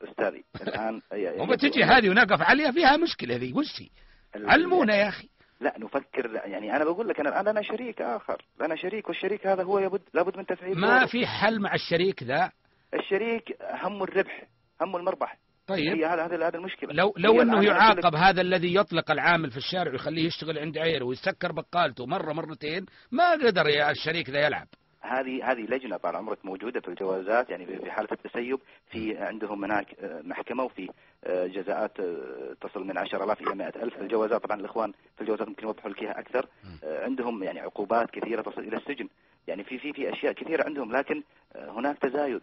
أستاذي 0.03 0.43
الآن 0.61 1.01
وما 1.41 1.55
تجي 1.55 1.83
هذه 1.83 2.09
ونقف 2.09 2.41
عليها 2.41 2.71
فيها 2.71 2.97
مشكلة 2.97 3.35
ذي 3.35 3.53
وش 3.53 3.81
هي؟ 3.81 3.89
علمونا 4.35 4.95
يا 4.95 5.07
أخي. 5.07 5.29
لا 5.65 5.73
نفكر 5.79 6.27
لا 6.27 6.45
يعني 6.45 6.75
أنا 6.75 6.83
بقول 6.83 7.09
لك 7.09 7.19
أنا 7.19 7.29
الآن 7.29 7.45
لنا 7.53 7.61
شريك 7.61 8.01
آخر 8.01 8.41
لنا 8.61 8.75
شريك 8.75 9.09
والشريك 9.09 9.47
هذا 9.47 9.63
هو 9.63 9.79
يبد 9.79 10.01
لابد 10.13 10.37
من 10.37 10.45
تفعيل 10.45 10.79
ما 10.79 10.97
دوره. 10.97 11.05
في 11.05 11.27
حل 11.27 11.59
مع 11.59 11.73
الشريك 11.73 12.23
ذا؟ 12.23 12.51
الشريك 12.93 13.57
همه 13.61 14.03
الربح 14.03 14.43
همه 14.81 14.97
المربح. 14.97 15.37
طيب. 15.67 15.95
هي 15.95 16.05
هذا 16.05 16.25
هذا 16.25 16.47
هذا 16.47 16.57
المشكلة. 16.57 16.93
لو 16.93 17.13
لو 17.17 17.31
الآن 17.31 17.49
إنه 17.49 17.59
أنا 17.59 17.67
يعاقب 17.67 18.15
هذا 18.15 18.41
الذي 18.41 18.75
يطلق 18.75 19.11
العامل 19.11 19.51
في 19.51 19.57
الشارع 19.57 19.91
ويخليه 19.91 20.25
يشتغل 20.25 20.59
عند 20.59 20.77
عيره 20.77 21.05
ويسكر 21.05 21.51
بقالته 21.51 22.05
مرة 22.05 22.33
مرتين 22.33 22.85
ما 23.11 23.31
قدر 23.31 23.67
يا 23.67 23.91
الشريك 23.91 24.29
ذا 24.29 24.45
يلعب. 24.45 24.67
هذه 25.05 25.51
هذه 25.51 25.61
لجنة 25.61 25.97
طال 25.97 26.15
عمرك 26.15 26.45
موجودة 26.45 26.79
في 26.81 26.87
الجوازات 26.87 27.49
يعني 27.49 27.65
في 27.65 27.77
في 27.77 27.91
حالة 27.91 28.07
التسيب 28.11 28.59
في 28.91 29.17
عندهم 29.17 29.63
هناك 29.63 29.85
محكمة 30.23 30.63
وفي 30.63 30.89
آه، 31.23 31.47
جزاءات 31.47 31.99
آه، 31.99 32.55
تصل 32.61 32.83
من 32.87 32.97
10000 32.97 33.41
إلى 33.41 33.55
100000 33.55 34.01
الجوازات 34.01 34.43
طبعا 34.43 34.59
الإخوان 34.59 34.91
في 35.15 35.21
الجوازات 35.21 35.47
ممكن 35.47 35.63
يوضحوا 35.67 35.89
لك 35.91 36.01
إياها 36.01 36.19
أكثر. 36.19 36.47
آه، 36.83 37.03
عندهم 37.05 37.43
يعني 37.43 37.59
عقوبات 37.59 38.11
كثيرة 38.11 38.41
تصل 38.41 38.61
إلى 38.61 38.77
السجن. 38.77 39.09
يعني 39.47 39.63
في 39.63 39.77
في 39.79 39.93
في 39.93 40.13
أشياء 40.13 40.33
كثيرة 40.33 40.63
عندهم 40.65 40.91
لكن 40.91 41.23
هناك 41.55 41.97
تزايد. 41.97 42.41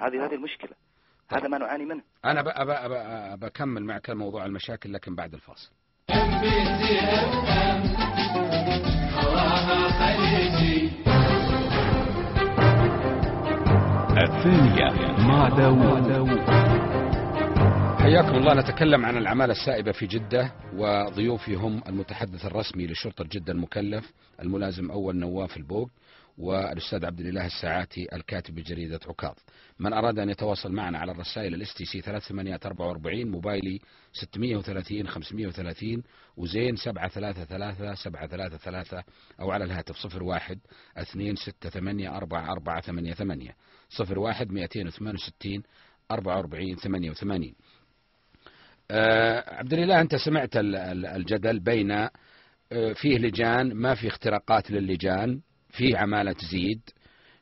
هذه 0.00 0.24
هذه 0.26 0.34
المشكلة. 0.34 0.72
هذا 1.30 1.48
ما 1.48 1.58
نعاني 1.58 1.84
منه. 1.84 2.02
أنا 2.24 2.42
ب- 2.42 2.48
أب- 2.48 3.38
أب- 3.38 3.44
بكمل 3.44 3.84
معك 3.84 4.10
موضوع 4.10 4.46
المشاكل 4.46 4.92
لكن 4.92 5.14
بعد 5.14 5.34
الفاصل. 5.34 5.70
الثانية 14.24 14.90
مع 15.28 15.48
داوود. 15.48 16.38
حياكم 18.00 18.36
الله. 18.36 18.54
نتكلم 18.54 19.06
عن 19.06 19.16
العمالة 19.16 19.52
السائبة 19.52 19.92
في 19.92 20.06
جدة 20.06 20.52
وضيوفي 20.76 21.54
هم 21.54 21.82
المتحدث 21.88 22.46
الرسمي 22.46 22.86
لشرطة 22.86 23.24
جدة 23.32 23.52
المكلف 23.52 24.12
الملازم 24.42 24.90
أول 24.90 25.16
نواف 25.16 25.56
البوق. 25.56 25.90
والأستاذ 26.38 27.04
عبد 27.06 27.20
الإله 27.20 27.46
الساعاتي 27.46 28.06
الكاتب 28.12 28.54
بجريدة 28.54 29.00
عكاظ. 29.08 29.34
من 29.78 29.92
أراد 29.92 30.18
أن 30.18 30.30
يتواصل 30.30 30.72
معنا 30.72 30.98
على 30.98 31.12
الرسائل 31.12 31.54
ال 31.54 31.74
STC 31.74 32.00
3844 32.00 33.30
موبايلي 33.30 33.78
630 34.12 35.08
530 35.08 36.02
وزين 36.36 36.76
733 36.76 37.94
733 37.94 39.02
أو 39.40 39.50
على 39.50 39.64
الهاتف 39.64 40.22
01 40.22 40.58
268 40.96 42.06
4488 42.06 43.48
01 44.18 44.52
268 44.52 45.62
44 46.10 46.76
88 46.76 47.54
آه 48.90 49.54
عبد 49.54 49.72
الإله 49.72 50.00
أنت 50.00 50.16
سمعت 50.16 50.56
ال- 50.56 50.76
ال- 50.76 51.06
الجدل 51.06 51.60
بين 51.60 51.90
آه 51.90 52.10
فيه 52.94 53.18
لجان 53.18 53.74
ما 53.74 53.94
في 53.94 54.06
اختراقات 54.08 54.70
للجان؟ 54.70 55.40
في 55.76 55.96
عمالة 55.96 56.32
تزيد 56.32 56.80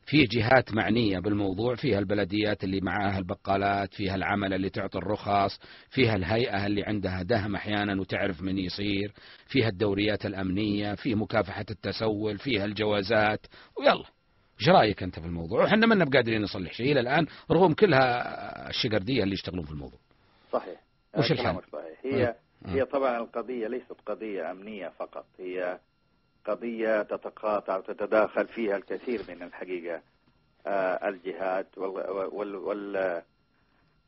في 0.05 0.25
جهات 0.25 0.73
معنية 0.73 1.19
بالموضوع 1.19 1.75
فيها 1.75 1.99
البلديات 1.99 2.63
اللي 2.63 2.81
معاها 2.81 3.17
البقالات 3.17 3.93
فيها 3.93 4.15
العمل 4.15 4.53
اللي 4.53 4.69
تعطي 4.69 4.97
الرخص 4.97 5.59
فيها 5.89 6.15
الهيئة 6.15 6.65
اللي 6.65 6.83
عندها 6.83 7.23
دهم 7.23 7.55
أحيانا 7.55 8.01
وتعرف 8.01 8.41
من 8.41 8.57
يصير 8.57 9.11
فيها 9.47 9.67
الدوريات 9.67 10.25
الأمنية 10.25 10.95
فيه 10.95 11.15
مكافحة 11.15 11.65
التسول 11.71 12.37
فيها 12.37 12.65
الجوازات 12.65 13.45
ويلا 13.79 14.03
إيش 14.59 14.69
رأيك 14.69 15.03
أنت 15.03 15.19
في 15.19 15.25
الموضوع؟ 15.25 15.63
وحنا 15.63 15.87
ما 15.87 16.05
بقادرين 16.05 16.41
نصلح 16.41 16.73
شيء 16.73 16.91
إلى 16.91 16.99
الآن 16.99 17.25
رغم 17.51 17.73
كلها 17.73 18.69
الشقردية 18.69 19.23
اللي 19.23 19.33
يشتغلون 19.33 19.65
في 19.65 19.71
الموضوع. 19.71 19.99
صحيح 20.51 20.81
وش 21.17 21.31
الحل؟ 21.31 21.61
صحيح 21.71 22.13
هي 22.13 22.35
مم. 22.61 22.73
هي 22.73 22.85
طبعا 22.85 23.17
القضية 23.17 23.67
ليست 23.67 23.95
قضية 24.05 24.51
أمنية 24.51 24.89
فقط 24.89 25.25
هي 25.39 25.79
قضية 26.45 27.01
تتقاطع 27.01 27.77
وتتداخل 27.77 28.47
فيها 28.47 28.77
الكثير 28.77 29.21
من 29.29 29.43
الحقيقة. 29.43 30.01
آه، 30.67 31.09
الجهات 31.09 31.77
وال 31.77 32.55
وال 32.55 33.23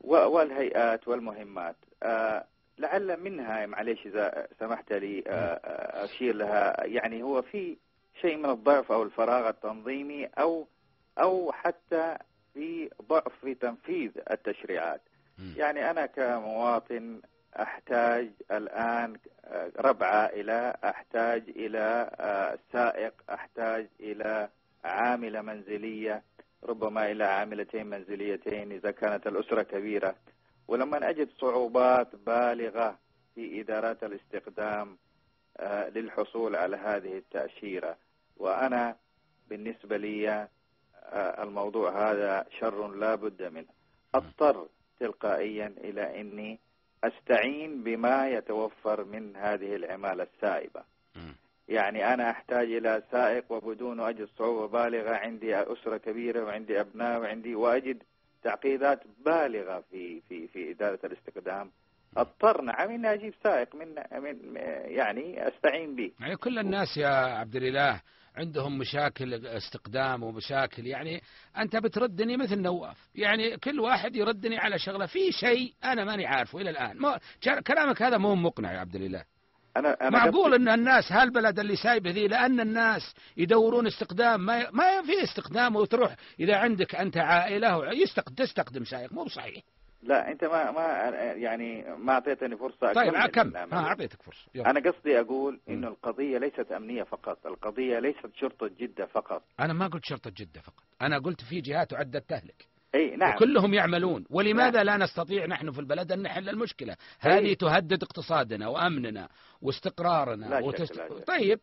والهيئات 0.01 1.07
والمهمات. 1.07 1.75
آه، 2.03 2.45
لعل 2.77 3.19
منها 3.19 3.65
معليش 3.65 4.05
إذا 4.05 4.47
سمحت 4.59 4.93
لي 4.93 5.23
آه، 5.27 6.03
أشير 6.05 6.35
لها. 6.35 6.85
يعني 6.85 7.23
هو 7.23 7.41
في 7.41 7.77
شيء 8.21 8.37
من 8.37 8.49
الضعف 8.49 8.91
أو 8.91 9.03
الفراغ 9.03 9.49
التنظيمي 9.49 10.25
أو 10.25 10.67
أو 11.19 11.51
حتى 11.51 12.17
في 12.53 12.89
ضعف 13.09 13.33
في 13.41 13.53
تنفيذ 13.55 14.11
التشريعات. 14.31 15.01
يعني 15.57 15.91
أنا 15.91 16.05
كمواطن 16.05 17.21
أحتاج 17.61 18.29
الآن 18.51 19.17
آه، 19.45 19.71
ربع 19.79 20.07
عائلة 20.07 20.69
أحتاج 20.69 21.43
إلى 21.49 22.09
آه، 22.19 22.57
سائق 22.71 23.13
أحتاج 23.29 23.87
إلى 23.99 24.49
عاملة 24.83 25.41
منزلية 25.41 26.23
ربما 26.63 27.11
إلى 27.11 27.23
عاملتين 27.23 27.87
منزليتين 27.87 28.71
إذا 28.71 28.91
كانت 28.91 29.27
الأسرة 29.27 29.63
كبيرة. 29.63 30.15
ولما 30.67 31.09
أجد 31.09 31.29
صعوبات 31.41 32.15
بالغة 32.15 32.97
في 33.35 33.61
إدارات 33.61 34.03
الاستخدام 34.03 34.97
آه، 35.57 35.89
للحصول 35.89 36.55
على 36.55 36.77
هذه 36.77 37.17
التأشيرة. 37.17 37.97
وأنا 38.37 38.95
بالنسبة 39.49 39.97
لي 39.97 40.29
آه، 41.03 41.43
الموضوع 41.43 42.11
هذا 42.11 42.45
شر 42.59 42.87
لا 42.87 43.15
بد 43.15 43.43
منه. 43.43 43.65
أضطر 44.15 44.67
تلقائيا 44.99 45.73
إلى 45.77 46.21
أني 46.21 46.59
أستعين 47.07 47.83
بما 47.83 48.29
يتوفر 48.29 49.03
من 49.03 49.35
هذه 49.35 49.75
العمالة 49.75 50.23
السائبة. 50.23 50.83
يعني 51.67 52.13
أنا 52.13 52.29
أحتاج 52.31 52.71
إلى 52.71 53.03
سائق 53.11 53.51
وبدونه 53.51 54.09
أجد 54.09 54.27
صعوبة 54.37 54.67
بالغة 54.67 55.15
عندي 55.15 55.55
أسرة 55.55 55.97
كبيرة 55.97 56.43
وعندي 56.43 56.79
أبناء 56.81 57.19
وعندي 57.21 57.55
وأجد 57.55 58.03
تعقيدات 58.43 58.99
بالغة 59.25 59.83
في 59.91 60.21
في 60.29 60.47
في 60.47 60.71
إدارة 60.71 60.99
الاستخدام. 61.03 61.71
اضطر 62.17 62.61
نعم 62.61 62.89
اني 62.89 63.13
أجيب 63.13 63.33
سائق 63.43 63.75
من 63.75 63.87
من 64.23 64.55
يعني 64.85 65.47
أستعين 65.47 65.95
به. 65.95 66.11
يعني 66.19 66.35
كل 66.35 66.59
الناس 66.59 66.97
يا 66.97 67.07
عبد 67.07 67.55
الإله 67.55 68.01
عندهم 68.37 68.77
مشاكل 68.77 69.45
استقدام 69.45 70.23
ومشاكل 70.23 70.87
يعني 70.87 71.21
أنت 71.57 71.75
بتردني 71.75 72.37
مثل 72.37 72.61
نواف. 72.61 72.97
يعني 73.15 73.57
كل 73.57 73.79
واحد 73.79 74.15
يردني 74.15 74.57
على 74.57 74.79
شغلة. 74.79 75.05
في 75.05 75.31
شيء 75.31 75.73
أنا 75.83 76.03
ماني 76.03 76.25
عارفه 76.25 76.61
إلى 76.61 76.69
الآن. 76.69 76.97
ما 76.97 77.19
كلامك 77.67 78.01
هذا 78.01 78.17
مو 78.17 78.35
مقنع 78.35 78.73
يا 78.73 78.79
عبد 78.79 78.95
الاله 78.95 79.23
أنا 79.77 79.97
أنا 80.01 80.09
معقول 80.09 80.53
إن 80.53 80.69
الناس 80.69 81.11
هالبلد 81.11 81.59
اللي 81.59 81.75
سايبه 81.75 82.09
ذي 82.11 82.27
لأن 82.27 82.59
الناس 82.59 83.13
يدورون 83.37 83.87
استخدام 83.87 84.45
ما 84.45 84.71
ما 84.71 85.01
في 85.01 85.23
استخدام 85.23 85.75
وتروح 85.75 86.15
إذا 86.39 86.55
عندك 86.55 86.95
أنت 86.95 87.17
عائلة 87.17 87.91
يستق- 87.93 88.33
تستخدم 88.37 88.83
سائق 88.85 89.13
مو 89.13 89.23
بصحيح. 89.23 89.63
لا 90.05 90.31
أنت 90.31 90.43
ما 90.43 90.71
ما 90.71 90.81
يعني 91.35 91.95
ما 91.97 92.13
أعطيتني 92.13 92.57
فرصة 92.57 92.93
طيب 92.93 93.13
كم 93.13 93.47
العمل. 93.47 93.73
ها 93.73 93.87
أعطيتك 93.87 94.21
فرصة 94.21 94.47
يلا. 94.55 94.69
أنا 94.69 94.91
قصدي 94.91 95.19
أقول. 95.19 95.59
إنه 95.69 95.87
القضية 95.87 96.37
ليست 96.37 96.71
أمنية 96.71 97.03
فقط 97.03 97.47
القضية 97.47 97.99
ليست 97.99 98.29
شرطة 98.35 98.71
جدة 98.79 99.05
فقط 99.05 99.43
أنا 99.59 99.73
ما 99.73 99.87
قلت 99.87 100.05
شرطة 100.05 100.31
جدة 100.37 100.61
فقط 100.61 100.83
أنا 101.01 101.19
قلت 101.19 101.41
في 101.41 101.61
جهات 101.61 101.91
تعدت 101.91 102.29
تهلك 102.29 102.67
إي 102.95 103.15
نعم 103.15 103.35
وكلهم 103.35 103.73
يعملون 103.73 104.25
ولماذا 104.29 104.83
لا 104.83 104.97
نستطيع 104.97 105.45
نحن 105.45 105.71
في 105.71 105.79
البلد 105.79 106.11
أن 106.11 106.21
نحل 106.21 106.49
المشكلة 106.49 106.95
هذه 107.19 107.45
أي. 107.45 107.55
تهدد 107.55 108.03
اقتصادنا 108.03 108.67
وأمننا 108.67 109.29
واستقرارنا 109.61 110.45
لا 110.45 110.71
شك، 110.71 110.79
لا 110.79 110.85
شك. 110.85 111.27
طيب 111.27 111.59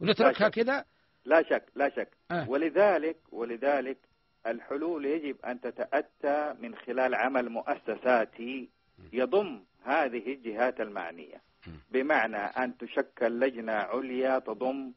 ونتركها. 0.00 0.48
كذا 0.48 0.84
لا 1.24 1.42
شك 1.42 1.64
لا 1.76 1.88
شك 1.88 2.08
آه. 2.30 2.50
ولذلك 2.50 3.16
ولذلك 3.32 3.98
الحلول 4.46 5.04
يجب 5.06 5.36
أن 5.44 5.60
تتأتى 5.60 6.54
من 6.60 6.74
خلال 6.74 7.14
عمل 7.14 7.48
مؤسساتي 7.48 8.68
يضم 9.12 9.60
هذه 9.84 10.32
الجهات 10.34 10.80
المعنية 10.80 11.42
م. 11.66 11.70
بمعنى 11.90 12.36
أن 12.36 12.78
تشكل 12.78 13.40
لجنة 13.40 13.72
عليا 13.72 14.38
تضم 14.38 14.92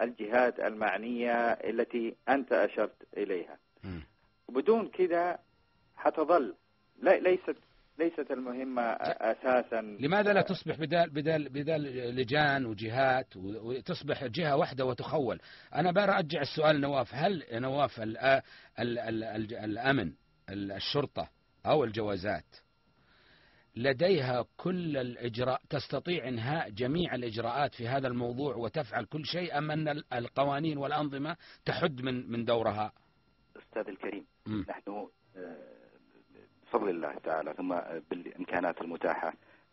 الجهات 0.00 0.60
المعنية 0.60 1.34
التي 1.52 2.16
أنت 2.28 2.52
أشرت 2.52 3.06
إليها 3.16 3.58
مم. 3.84 4.00
بدون 4.48 4.88
كده 4.88 5.38
حتظل 5.96 6.54
لا 7.02 7.18
ليست 7.18 7.56
ليست 7.98 8.30
المهمة 8.30 8.82
أساسا. 8.82 9.80
لماذا 9.80 10.32
لا 10.32 10.42
تصبح 10.42 10.76
بدال 10.76 11.10
بدال 11.10 11.48
بدال 11.48 11.82
لجان 12.16 12.66
وجهات 12.66 13.36
وتصبح 13.36 14.24
جهة 14.24 14.56
واحدة 14.56 14.84
وتخول؟ 14.84 15.40
أنا 15.74 15.92
برجع 15.92 16.40
السؤال 16.40 16.80
نواف 16.80 17.14
هل 17.14 17.44
نواف 17.52 18.00
ال 18.00 18.18
ال 18.18 18.42
ال 18.98 19.24
ال 19.24 19.54
الأمن 19.54 20.12
ال- 20.48 20.72
الشرطة 20.72 21.28
أو 21.66 21.84
الجوازات 21.84 22.44
لديها 23.76 24.44
كل 24.56 24.96
الإجراء 24.96 25.60
تستطيع 25.70 26.28
إنهاء 26.28 26.70
جميع 26.70 27.14
الإجراءات 27.14 27.74
في 27.74 27.88
هذا 27.88 28.08
الموضوع 28.08 28.56
وتفعل 28.56 29.04
كل 29.04 29.24
شيء 29.24 29.58
أم 29.58 29.70
أن 29.70 29.88
ال- 29.88 30.04
القوانين 30.14 30.78
والأنظمة 30.78 31.36
تحد 31.64 32.00
من 32.02 32.30
من 32.30 32.44
دورها؟ 32.44 32.92
أستاذ 33.56 33.88
الكريم 33.88 34.24
مم. 34.46 34.66
نحن 34.68 34.90
آه، 35.36 35.77
بفضل 36.68 36.88
الله 36.88 37.14
تعالى 37.24 37.54
ثم 37.54 37.74
بالإمكانات 38.10 38.80
المتاحة 38.80 39.32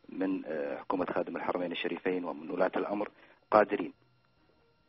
من 0.10 0.46
آه، 0.46 0.78
حكومة 0.78 1.06
خادم 1.06 1.36
الحرمين 1.38 1.72
الشريفين 1.72 2.26
ومن 2.26 2.50
ولاة 2.52 2.72
الأمر 2.76 3.10
قادرين 3.52 3.94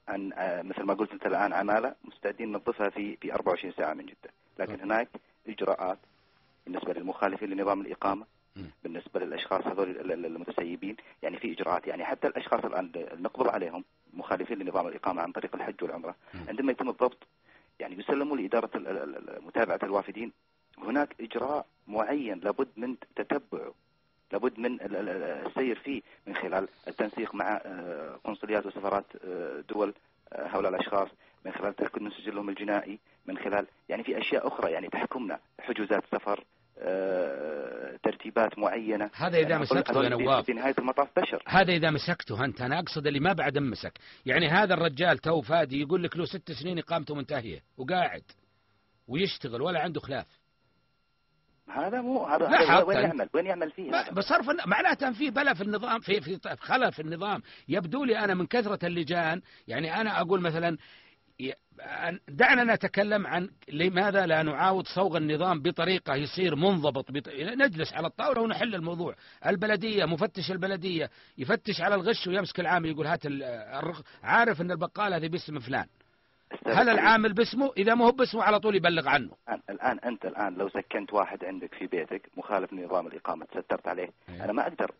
أن 0.08 0.32
آه، 0.32 0.62
مثل 0.62 0.82
ما 0.82 0.94
قلت 0.94 1.12
أنت 1.12 1.26
الآن 1.26 1.52
عمالة 1.52 1.94
مستعدين 2.04 2.52
ننظفها 2.52 2.90
في 2.90 3.16
في 3.16 3.32
24 3.34 3.74
ساعة 3.76 3.94
من 3.94 4.06
جدة 4.06 4.30
لكن 4.58 4.80
هناك 4.80 5.08
إجراءات 5.48 5.98
بالنسبة 6.66 6.92
للمخالفين 6.92 7.50
لنظام. 7.50 7.82
بالنسبة 7.82 8.26
بالنسبة 8.84 9.20
للأشخاص 9.20 9.66
هذول 9.66 9.90
ال- 9.90 10.12
ال- 10.12 10.26
المتسيبين 10.26 10.96
يعني 11.22 11.38
في 11.38 11.52
إجراءات 11.52 11.86
يعني 11.86 12.04
حتى 12.04 12.26
الأشخاص 12.28 12.64
الآن 12.64 12.90
نقبض 13.18 13.48
عليهم 13.48 13.84
مخالفين 14.14 14.58
لنظام 14.58 14.86
الإقامة 14.88 15.22
عن 15.22 15.32
طريق 15.32 15.54
الحج 15.54 15.82
والعمرة 15.82 16.14
مم. 16.34 16.40
عندما 16.48 16.72
يتم 16.72 16.88
الضبط 16.88 17.18
يعني 17.80 17.98
يسلموا 17.98 18.36
ال- 19.28 19.44
متابعة 19.46 19.78
الوافدين 19.82 20.32
هناك 20.78 21.14
إجراء 21.20 21.66
معين 21.88 22.40
لابد 22.40 22.68
من 22.76 22.96
تتبعه 23.16 23.74
لابد 24.32 24.58
من 24.58 24.74
ال- 24.74 24.96
ال- 24.96 25.08
ال- 25.08 25.46
السير 25.46 25.78
فيه 25.78 26.02
من 26.26 26.34
خلال 26.34 26.68
التنسيق 26.88 27.34
مع 27.34 27.60
آه، 27.64 28.18
قنصليات 28.24 28.66
وسفارات 28.66 29.04
آه، 29.24 29.64
دول 29.68 29.94
آه، 30.32 30.46
هؤلاء 30.46 30.70
الأشخاص 30.74 31.08
من 31.44 31.52
خلال 31.52 31.76
تأكد 31.76 32.02
من 32.02 32.10
سجلهم 32.10 32.48
الجنائي 32.48 32.98
من 33.26 33.38
خلال 33.38 33.66
يعني 33.88 34.04
في 34.04 34.18
أشياء 34.18 34.46
أخرى 34.48 34.72
يعني 34.72 34.88
تحكمنا 34.88 35.38
حجوزات 35.60 36.02
سفر 36.12 36.44
ترتيبات 38.02 38.58
معينة. 38.58 39.10
هذا 39.14 39.38
إذا 39.38 39.48
يعني 39.48 39.62
مسكته 39.62 40.04
يا 40.04 40.08
نواف 40.08 40.44
في 40.46 40.52
نهاية 40.52 40.74
المطاف 40.78 41.08
بشر. 41.18 41.42
هذا 41.46 41.72
إذا 41.72 41.90
مسكته 41.90 42.44
أنت. 42.44 42.60
أنا 42.60 42.78
أقصد 42.78 43.06
اللي 43.06 43.20
ما 43.20 43.32
بعد 43.32 43.58
مسك. 43.58 43.92
يعني 44.26 44.48
هذا 44.48 44.74
الرجال 44.74 45.18
تو 45.18 45.40
فادي 45.40 45.80
يقول 45.80 46.02
لك 46.02 46.16
له 46.16 46.24
ست 46.24 46.52
سنين 46.52 46.78
إقامته 46.78 47.14
منتهية 47.14 47.62
وقاعد 47.78 48.22
ويشتغل 49.08 49.62
ولا 49.62 49.80
عنده 49.80 50.00
خلاف. 50.00 50.26
هذا 51.68 52.00
مو 52.00 52.24
هذا, 52.24 52.82
وين. 52.82 52.98
يعمل 52.98 53.28
وين 53.34 53.46
يعمل 53.46 53.70
فيه؟ 53.70 54.10
بصرف 54.12 54.66
معناته 54.66 55.12
في 55.12 55.30
بلا 55.30 55.54
في 55.54 55.60
النظام 55.60 56.00
في 56.00 56.20
في 56.20 56.56
خلل 56.60 56.92
في 56.92 57.02
النظام 57.02 57.42
يبدو 57.68 58.04
لي 58.04 58.18
أنا 58.18 58.34
من 58.34 58.46
كثرة 58.46 58.86
اللجان 58.86 59.42
يعني 59.68 60.00
أنا 60.00 60.20
أقول 60.20 60.40
مثلا 60.40 60.76
دعنا 62.28 62.74
نتكلم 62.74 63.26
عن 63.26 63.50
لماذا 63.68 64.26
لا 64.26 64.42
نعاود 64.42 64.86
صوغ 64.86 65.16
النظام 65.16 65.62
بطريقة 65.62 66.14
يصير 66.14 66.56
منضبط 66.56 67.12
بط... 67.12 67.28
نجلس 67.38 67.92
على 67.92 68.06
الطاولة 68.06 68.40
ونحل 68.40 68.74
الموضوع 68.74 69.14
البلدية 69.46 70.04
مفتش 70.04 70.50
البلدية 70.50 71.10
يفتش 71.38 71.80
على 71.80 71.94
الغش 71.94 72.26
ويمسك 72.26 72.60
العامل 72.60 72.88
يقول 72.88 73.06
هات 73.06 73.26
ال-. 73.26 74.02
عارف 74.22 74.60
أن 74.60 74.70
البقالة 74.70 75.16
هذه 75.16 75.28
باسم 75.28 75.58
فلان 75.58 75.86
هل 76.66 76.88
العامل 76.88 77.32
باسمه؟ 77.32 77.72
إذا 77.76 77.94
ما 77.94 78.04
هو 78.06 78.12
باسمه 78.12 78.42
على 78.42 78.60
طول 78.60 78.76
يبلغ 78.76 79.08
عنه. 79.08 79.30
الآن, 79.48 79.60
الآن 79.70 79.98
أنت 79.98 80.24
الآن 80.24 80.54
لو 80.54 80.68
سكنت 80.68 81.12
واحد 81.12 81.44
عندك 81.44 81.74
في 81.74 81.86
بيتك 81.86 82.30
مخالف 82.36 82.72
لنظام 82.72 83.06
الإقامة 83.06 83.44
تسترت 83.44 83.88
عليه. 83.88 84.08
إيه. 84.28 84.44
أنا 84.44 84.52
ما 84.52 84.62
أقدر 84.62 84.90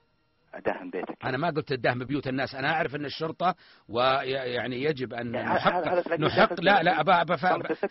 أداهم 0.54 0.90
بيتك. 0.90 1.24
أنا 1.24 1.36
ما 1.36 1.50
قلت 1.50 1.72
الدهم 1.72 1.98
بيوت 1.98 2.28
الناس. 2.28 2.54
أنا 2.54 2.72
أعرف 2.72 2.96
إن 2.96 3.04
الشرطة 3.04 3.54
ويعني 3.88 4.82
يجب 4.82 5.14
أن 5.14 5.34
يعني 5.34 5.54
نحق 5.54 6.14
نحق 6.18 6.60
لا 6.60 6.82
لا 6.82 7.00
أبا 7.00 7.20
أبا. 7.20 7.36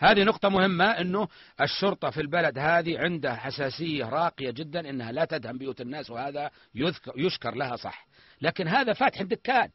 هذه 0.00 0.24
نقطة 0.24 0.48
مهمة 0.48 0.84
إنه 0.84 1.28
الشرطة 1.60 2.10
في 2.10 2.20
البلد 2.20 2.58
هذه 2.58 2.98
عندها 2.98 3.34
حساسية 3.34 4.04
راقية 4.04 4.50
جدا 4.50 4.90
إنها 4.90 5.12
لا 5.12 5.24
تدهم 5.24 5.58
بيوت 5.58 5.80
الناس 5.80 6.10
وهذا 6.10 6.50
يذكر 6.74 7.12
يشكر 7.16 7.54
لها 7.54 7.76
صح. 7.76 8.06
لكن 8.40 8.68
هذا 8.68 8.92
فاتح 8.92 9.20
الدكان 9.20 9.68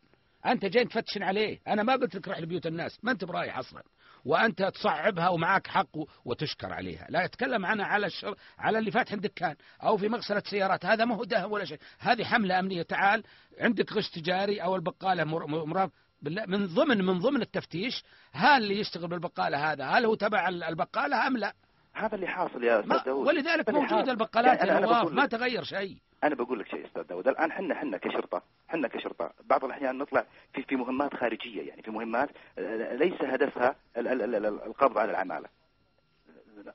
أنت 0.46 0.66
جاي 0.66 0.86
تفتشن 0.86 1.24
عليه. 1.24 1.60
أنا 1.68 1.84
ما 1.84 1.94
قلت 1.94 2.16
لك 2.16 2.28
روح 2.28 2.40
لبيوت 2.40 2.68
الناس 2.68 3.00
ما 3.04 3.12
أنت 3.12 3.26
برايح 3.26 3.58
أصلا. 3.58 3.84
وأنت 4.26 4.64
تصعبها 4.64 5.30
ومعك 5.30 5.68
حق 5.68 5.98
وتشكر 6.26 6.74
عليها. 6.74 7.08
لا 7.10 7.26
أتكلم 7.26 7.66
عنها 7.66 7.86
على 7.86 8.06
الشر... 8.06 8.36
على 8.60 8.80
اللي 8.80 8.92
فاتح 8.92 9.14
الدكان 9.14 9.56
أو 9.84 9.98
في 9.98 10.10
مغسلة 10.10 10.44
سيارات. 10.46 10.86
هذا 10.86 11.06
ما 11.06 11.16
هو 11.16 11.24
دهم 11.24 11.52
ولا 11.52 11.66
شيء. 11.66 11.80
هذه 12.00 12.24
حملة 12.24 12.60
أمنية. 12.60 12.82
تعال 12.82 13.24
عندك 13.60 13.94
غش 13.94 14.10
تجاري 14.10 14.64
أو 14.64 14.76
البقالة 14.76 15.24
مر... 15.24 15.48
مر... 15.48 15.90
بالله 16.22 16.46
من 16.46 16.68
ضمن 16.68 17.06
من 17.06 17.20
ضمن 17.20 17.42
التفتيش 17.42 18.04
هل 18.32 18.64
اللي 18.64 18.80
يشتغل 18.80 19.08
بالبقالة 19.08 19.72
هذا 19.72 19.86
هل 19.86 20.06
هو 20.06 20.16
تبع 20.16 20.50
البقالة 20.50 21.28
أم 21.28 21.38
لا؟ 21.38 21.54
هذا 21.94 22.16
اللي 22.16 22.28
حاصل 22.28 22.64
يا 22.64 22.76
ما 22.82 22.82
أستاذ 22.96 23.06
داوود. 23.06 23.28
ولذلك 23.28 23.70
اللي 23.70 23.80
موجود 23.80 23.98
حاصل. 23.98 24.10
البقالات 24.10 24.58
يعني 24.58 24.70
يا 24.72 24.78
أنا 24.78 25.04
ما 25.04 25.26
تغير 25.26 25.64
شيء. 25.64 25.98
أنا 26.24 26.36
بقول 26.36 26.60
لك 26.60 26.68
شيء 26.68 26.86
أستاذ 26.88 27.04
داود 27.04 27.28
الآن 27.28 27.52
إحنا 27.52 27.74
إحنا 27.74 27.98
كشرطة 27.98 28.42
إحنا 28.70 28.88
كشرطة. 28.88 29.34
بعض 29.44 29.66
الأحيان 29.66 29.98
نطلع 29.98 30.26
في 30.54 30.64
في 30.64 30.76
مهمات 30.76 31.14
خارجية 31.16 31.62
يعني 31.68 31.82
في 31.82 31.92
مهمات 31.92 32.30
آه، 32.58 32.96
ليس 32.96 33.22
هدفها 33.22 33.76
ال- 33.98 34.08
ال- 34.08 34.22
ال- 34.22 34.36
ال- 34.46 34.64
القبض 34.64 34.98
على 34.98 35.12
العمالة. 35.12 35.48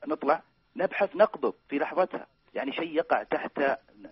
نطلع 0.07 0.41
نبحث 0.75 1.15
نقبض 1.15 1.53
في 1.69 1.77
لحظتها. 1.79 2.27
يعني 2.53 2.71
شيء 2.73 2.95
يقع 2.95 3.23
تحت 3.23 3.61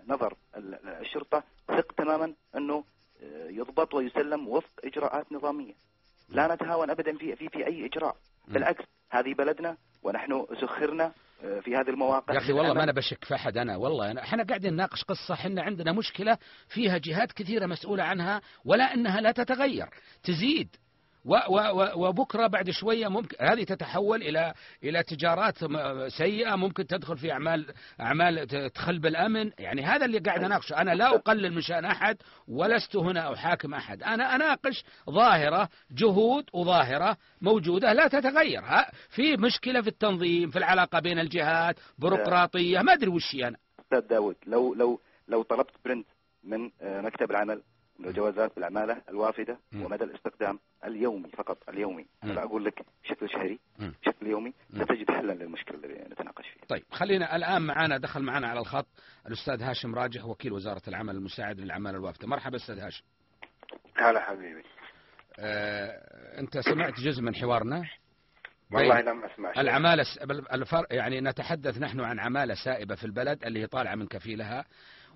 نظر 0.08 0.34
ال- 0.56 0.74
ال- 0.74 0.88
الشرطة 0.88 1.42
ثق 1.68 1.92
تماما 1.92 2.32
أنه 2.56 2.84
آه، 3.22 3.48
يضبط 3.48 3.94
ويسلم 3.94 4.48
وفق 4.48 4.70
إجراءات 4.84 5.32
نظامية. 5.32 5.74
لا 6.28 6.54
نتهاون 6.54 6.90
ابدا 6.90 7.16
في 7.18 7.36
في 7.36 7.48
في 7.48 7.66
أي 7.66 7.86
إجراء. 7.86 8.16
بالعكس 8.48 8.84
هذه 9.10 9.34
بلدنا 9.34 9.76
ونحن 10.02 10.46
سخرنا 10.60 11.12
آه، 11.44 11.60
في 11.60 11.76
هذه 11.76 11.88
المواقع 11.90 12.34
يا 12.34 12.38
أخي 12.38 12.52
والله 12.52 12.74
ما. 12.74 12.82
أنا 12.82 12.92
بشك 12.92 13.24
في 13.24 13.34
أحد 13.34 13.58
أنا 13.58 13.76
والله 13.76 14.10
أنا 14.10 14.22
إحنا 14.22 14.42
قاعدين 14.44 14.72
نناقش 14.72 15.04
قصة 15.04 15.34
إحنا 15.34 15.62
عندنا 15.62 15.92
مشكلة 15.92 16.38
فيها 16.68 16.98
جهات 16.98 17.32
كثيرة 17.32 17.66
مسؤولة 17.66 18.02
عنها 18.02 18.40
ولا 18.64 18.94
إنها 18.94 19.20
لا 19.20 19.32
تتغير 19.32 19.88
تزيد 20.22 20.76
و 21.26 21.34
و 21.48 21.58
و 21.58 22.08
وبكرة 22.08 22.46
بعد 22.46 22.70
شوية 22.70 23.08
ممكن 23.08 23.36
هذه 23.40 23.64
تتحول 23.64 24.22
إلى 24.22 24.54
إلى 24.84 25.02
تجارات 25.02 25.54
سيئة 26.08 26.56
ممكن 26.56 26.86
تدخل 26.86 27.16
في 27.18 27.32
اعمال 27.32 28.46
ت- 28.46 28.56
تخلب 28.74 29.06
الأمن. 29.06 29.50
يعني 29.58 29.82
هذا 29.82 30.04
اللي 30.04 30.18
قاعد 30.18 30.44
أناقشه. 30.44 30.76
أنا 30.80 30.90
لا 30.94 31.14
أقلل 31.14 31.52
من 31.54 31.60
شأن 31.60 31.84
أحد 31.84 32.16
ولست 32.48 32.96
هنا 32.96 33.32
أحاكم 33.34 33.74
أحد. 33.74 34.02
أنا 34.02 34.34
أناقش 34.34 34.84
ظاهرة 35.10 35.68
جهود 35.90 36.44
وظاهرة 36.52 37.16
موجودة 37.40 37.92
لا 37.92 38.08
تتغير. 38.08 38.62
في 39.08 39.36
مشكلة 39.36 39.80
في 39.80 39.88
التنظيم 39.88 40.50
في 40.50 40.58
العلاقة 40.58 41.00
بين 41.00 41.18
الجهات 41.18 41.76
بيروقراطية 41.98 42.80
ما 42.80 42.92
أدري 42.92 43.10
وش 43.10 43.34
هي 43.34 43.48
أنا. 43.48 43.56
أستاذ 43.80 44.00
داود 44.08 44.36
لو 44.46 44.74
لو 44.74 45.00
لو 45.28 45.42
طلبت 45.42 45.70
برنت 45.84 46.06
من 46.44 46.70
آه، 46.82 47.00
مكتب 47.00 47.30
العمل 47.30 47.62
من 47.98 48.08
الجوازات 48.08 48.54
بالعمالة 48.56 49.02
الوافدة 49.08 49.58
مم. 49.72 49.84
ومدى 49.84 50.04
الاستخدام 50.04 50.58
اليومي 50.84 51.28
فقط 51.30 51.58
اليومي 51.68 52.06
مم. 52.22 52.30
أنا 52.30 52.42
أقول 52.42 52.64
لك 52.64 52.82
بشكل 53.04 53.30
شهري 53.30 53.58
مم. 53.78 53.94
بشكل 54.02 54.26
يومي. 54.26 54.52
ستجد 54.74 55.10
حلا 55.10 55.32
للمشكلة 55.32 55.76
اللي 55.76 56.04
نتناقش 56.10 56.48
فيها 56.48 56.64
طيب 56.68 56.82
خلينا 56.90 57.36
الآن 57.36 57.62
معنا 57.62 57.98
دخل 57.98 58.22
معنا 58.22 58.48
على 58.48 58.60
الخط 58.60 58.86
الأستاذ 59.26 59.62
هاشم 59.62 59.94
راجح 59.94 60.24
وكيل 60.24 60.52
وزارة 60.52 60.82
العمل 60.88 61.16
المساعد 61.16 61.60
للاعمال 61.60 61.94
الوافدة 61.94 62.26
مرحبا 62.28 62.56
أستاذ 62.56 62.78
هاشم 62.78 63.04
هلا 63.96 64.20
حبيبي 64.20 64.62
آه، 65.38 66.40
أنت 66.40 66.58
سمعت 66.58 67.00
جزء 67.00 67.22
من 67.22 67.34
حوارنا 67.34 67.82
والله 68.72 68.94
بين 68.96 69.04
لم 69.04 69.24
أسمع 69.24 69.52
شيء 69.52 69.62
العمالة 69.62 70.02
س- 70.02 70.18
بل- 70.24 70.44
الفرق 70.52 70.86
يعني 70.94 71.20
نتحدث 71.20 71.78
نحن 71.78 72.00
عن 72.00 72.20
عمالة 72.20 72.54
سائبة 72.54 72.94
في 72.94 73.04
البلد 73.04 73.44
اللي 73.44 73.60
هي 73.62 73.66
طالعة 73.66 73.94
من 73.94 74.06
كفيلها 74.06 74.64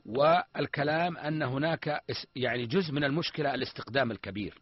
والكلام 0.07 1.17
أن 1.17 1.43
هناك 1.43 2.03
يعني 2.37 2.67
جزء 2.67 2.93
من 2.93 3.05
المشكلة 3.05 3.55
الاستقدام 3.55 4.11
الكبير 4.11 4.59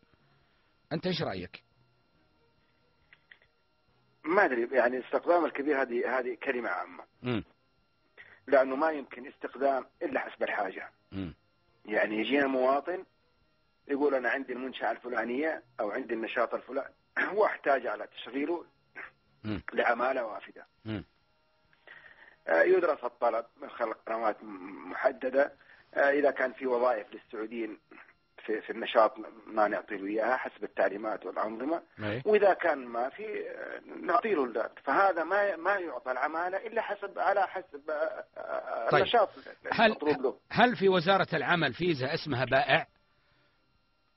أنت 0.92 1.06
إيش 1.06 1.22
رأيك؟ 1.22 1.62
ما 4.24 4.44
أدري 4.44 4.68
يعني 4.72 4.96
الاستخدام 4.96 5.44
الكبير 5.44 5.82
هذه 5.82 6.18
هذه 6.18 6.36
كلمة 6.42 6.68
عامة 6.68 7.04
مم. 7.22 7.44
لأنه 8.46 8.76
ما 8.76 8.90
يمكن 8.90 9.26
استخدام 9.26 9.84
إلا 10.02 10.20
حسب 10.20 10.42
الحاجة 10.42 10.90
مم. 11.12 11.34
يعني 11.84 12.16
يجينا 12.16 12.46
مواطن 12.46 13.04
يقول 13.88 14.14
أنا 14.14 14.28
عندي 14.28 14.52
المنشأة 14.52 14.90
الفلانية 14.90 15.62
أو 15.80 15.90
عندي 15.90 16.14
النشاط 16.14 16.54
الفلاني 16.54 16.94
واحتاج 17.32 17.86
على 17.86 18.06
تشغيله 18.06 18.64
وافدة 20.22 20.66
مم. 20.84 20.94
آه، 20.94 21.17
يدرس 22.48 23.04
الطلب 23.04 23.44
من 23.62 23.70
خلال 23.70 23.94
قنوات 24.04 24.42
م- 24.44 24.90
محددة 24.90 25.52
آه، 25.94 26.10
إذا 26.10 26.30
كان 26.30 26.52
في 26.52 26.66
وظائف 26.66 27.06
للسعوديين 27.14 27.78
في 28.46 28.60
في 28.60 28.70
النشاط 28.70 29.14
ما 29.46 29.68
نعطي 29.68 29.96
له 29.96 30.06
إياها 30.06 30.36
حسب 30.36 30.64
التعليمات 30.64 31.26
والأنظمة 31.26 31.82
أي. 32.02 32.22
وإذا 32.26 32.52
كان 32.54 32.78
ما 32.86 33.08
في 33.08 33.50
آه، 33.50 33.80
نعطي 34.00 34.34
له 34.34 34.52
ذاك 34.52 34.78
فهذا 34.84 35.24
ما 35.24 35.56
ما 35.56 35.74
يعطى 35.76 36.10
العمالة 36.12 36.56
إلا 36.66 36.82
حسب 36.82 37.18
على 37.18 37.46
حسب 37.46 37.90
آه، 37.90 38.24
آه، 38.36 38.90
طيب. 38.90 39.00
النشاط 39.02 39.28
هل 39.72 39.86
المطلوب 39.86 40.22
له 40.22 40.38
هل 40.50 40.76
في 40.76 40.88
وزارة 40.88 41.28
العمل 41.32 41.72
فيزا 41.74 42.14
اسمها 42.14 42.44
بائع؟ 42.44 42.86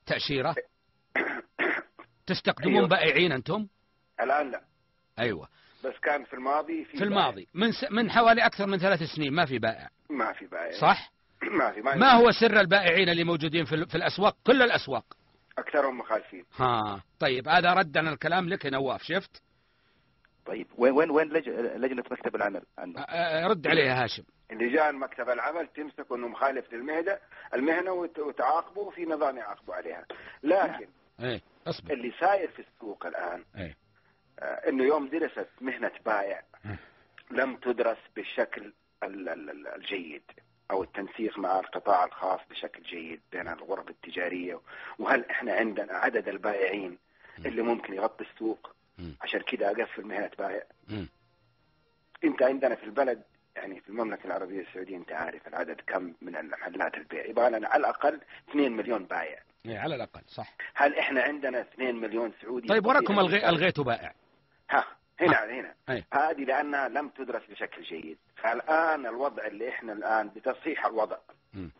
تأشيرة؟ 0.06 0.54
تستقدمون 2.26 2.74
أيوه. 2.76 2.88
بائعين 2.88 3.32
أنتم؟ 3.32 3.66
الآن 4.20 4.50
لا 4.50 4.62
أيوه 5.18 5.48
بس 5.84 5.94
كان 6.02 6.24
في 6.24 6.32
الماضي 6.34 6.84
في 6.84 6.96
في 6.96 7.04
الماضي. 7.04 7.48
من 7.54 7.72
س... 7.72 7.84
من 7.90 8.10
حوالي 8.10 8.46
أكثر 8.46 8.66
من 8.66 8.78
ثلاث 8.78 9.02
سنين 9.02 9.32
ما 9.32 9.46
في 9.46 9.58
بائع. 9.58 9.88
ما 10.10 10.32
في 10.32 10.46
بائع. 10.46 10.80
صح؟ 10.80 11.12
ما 11.58 11.72
في. 11.72 11.80
ما, 11.80 11.94
ما 11.94 12.10
هو 12.12 12.30
سر 12.30 12.60
البائعين 12.60 13.08
اللي 13.08 13.24
موجودين 13.24 13.64
في, 13.64 13.74
ال- 13.74 13.88
في 13.88 13.94
الأسواق؟ 13.94 14.36
كل 14.46 14.62
الأسواق. 14.62 15.04
أكثرهم 15.58 15.98
مخالفين. 15.98 16.44
ها. 16.56 17.02
طيب 17.20 17.48
هذا 17.48 17.74
رد 17.74 17.96
عن 17.98 18.08
الكلام 18.08 18.48
لك 18.48 18.64
يا 18.64 18.70
نواف 18.70 19.02
شفت؟ 19.02 19.42
طيب 20.46 20.66
وين 20.78 20.92
وين 20.92 21.10
وين 21.10 21.28
لج... 21.28 21.48
لجنة 21.48 22.02
مكتب 22.10 22.36
العمل؟ 22.36 22.62
عنه. 22.78 23.04
رد 23.46 23.66
عليه 23.66 23.82
يا 23.84 24.04
هاشم 24.04 24.22
لجان 24.52 24.94
مكتب 24.94 25.28
العمل 25.30 25.68
تمسك 25.76 26.12
إنه 26.12 26.28
مخالف 26.28 26.72
للمهنه 26.72 27.18
المهنة 27.54 27.92
وت- 27.92 28.18
وتعاقبه 28.18 28.90
في 28.90 29.04
نظام 29.04 29.36
يعاقبوا 29.36 29.74
عليها. 29.74 30.04
لكن 30.42 30.88
إيه 31.20 31.40
إصبر. 31.66 31.92
اللي 31.92 32.12
ساير 32.20 32.50
في 32.50 32.58
السوق 32.62 33.06
الآن 33.06 33.44
إيه. 33.56 33.76
إنه 34.68 34.84
يوم 34.84 35.08
درست 35.08 35.48
مهنة 35.60 35.90
بائع. 36.06 36.42
لم 37.30 37.56
تدرس 37.56 37.98
بالشكل 38.16 38.72
ال- 39.02 39.28
ال- 39.28 39.50
ال- 39.50 39.68
الجيد 39.68 40.22
أو 40.70 40.82
التنسيق 40.82 41.38
مع 41.38 41.60
القطاع 41.60 42.04
الخاص 42.04 42.40
بشكل 42.50 42.82
جيد 42.82 43.20
بين 43.32 43.48
الغرف 43.48 43.88
التجارية 43.88 44.60
وهل 44.98 45.24
إحنا 45.30 45.52
عندنا 45.52 45.92
عدد 45.92 46.28
البائعين 46.28 46.98
اللي 47.46 47.62
ممكن 47.62 47.94
يغطي 47.94 48.24
السوق. 48.34 48.74
عشان 49.20 49.40
كذا 49.40 49.70
أقفل 49.70 50.02
مهنة 50.06 50.30
بائع. 50.38 50.62
أنت 52.24 52.42
عندنا 52.42 52.74
في 52.74 52.84
البلد 52.84 53.22
يعني 53.56 53.80
في 53.80 53.88
المملكة 53.88 54.26
العربية 54.26 54.60
السعودية 54.60 54.96
أنت 54.96 55.12
عارف 55.12 55.48
العدد 55.48 55.80
كم 55.86 56.12
من 56.22 56.36
المحلات 56.36 56.94
البيع. 56.94 57.24
يبغى 57.26 57.50
لنا 57.50 57.68
على 57.68 57.80
الأقل 57.80 58.20
2 58.50 58.72
مليون 58.72 59.04
بائع 59.04 59.38
إيه 59.66 59.78
على 59.78 59.94
الأقل 59.94 60.20
صح. 60.28 60.54
هل 60.74 60.94
إحنا 60.98 61.22
عندنا 61.22 61.60
2 61.60 61.96
مليون 61.96 62.32
سعودي؟ 62.42 62.68
طيب 62.68 62.86
وراكم 62.86 63.18
الغي... 63.20 63.48
الغيتوا 63.48 63.84
بائع 63.84 64.14
ها 64.72 64.84
هنا 65.20 65.44
هنا. 65.44 65.74
أي. 65.88 66.04
هذه 66.12 66.44
لأنها 66.44 66.88
لم 66.88 67.08
تدرس 67.08 67.42
بشكل 67.50 67.82
جيد. 67.82 68.18
فالآن 68.36 69.06
الوضع 69.06 69.46
اللي 69.46 69.68
إحنا 69.68 69.92
الآن 69.92 70.28
بتصحيح 70.28 70.86
الوضع. 70.86 71.16
مم. 71.54 71.70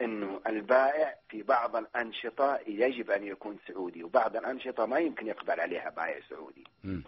إنه 0.00 0.40
البائع 0.46 1.14
في 1.28 1.42
بعض 1.42 1.76
الأنشطة 1.76 2.58
يجب 2.66 3.10
أن 3.10 3.24
يكون 3.24 3.58
سعودي 3.68 4.04
وبعض 4.04 4.36
الأنشطة 4.36 4.86
ما 4.86 4.98
يمكن 4.98 5.26
يقبل 5.26 5.60
عليها 5.60 5.90
بائع 5.90 6.20
سعودي. 6.30 6.64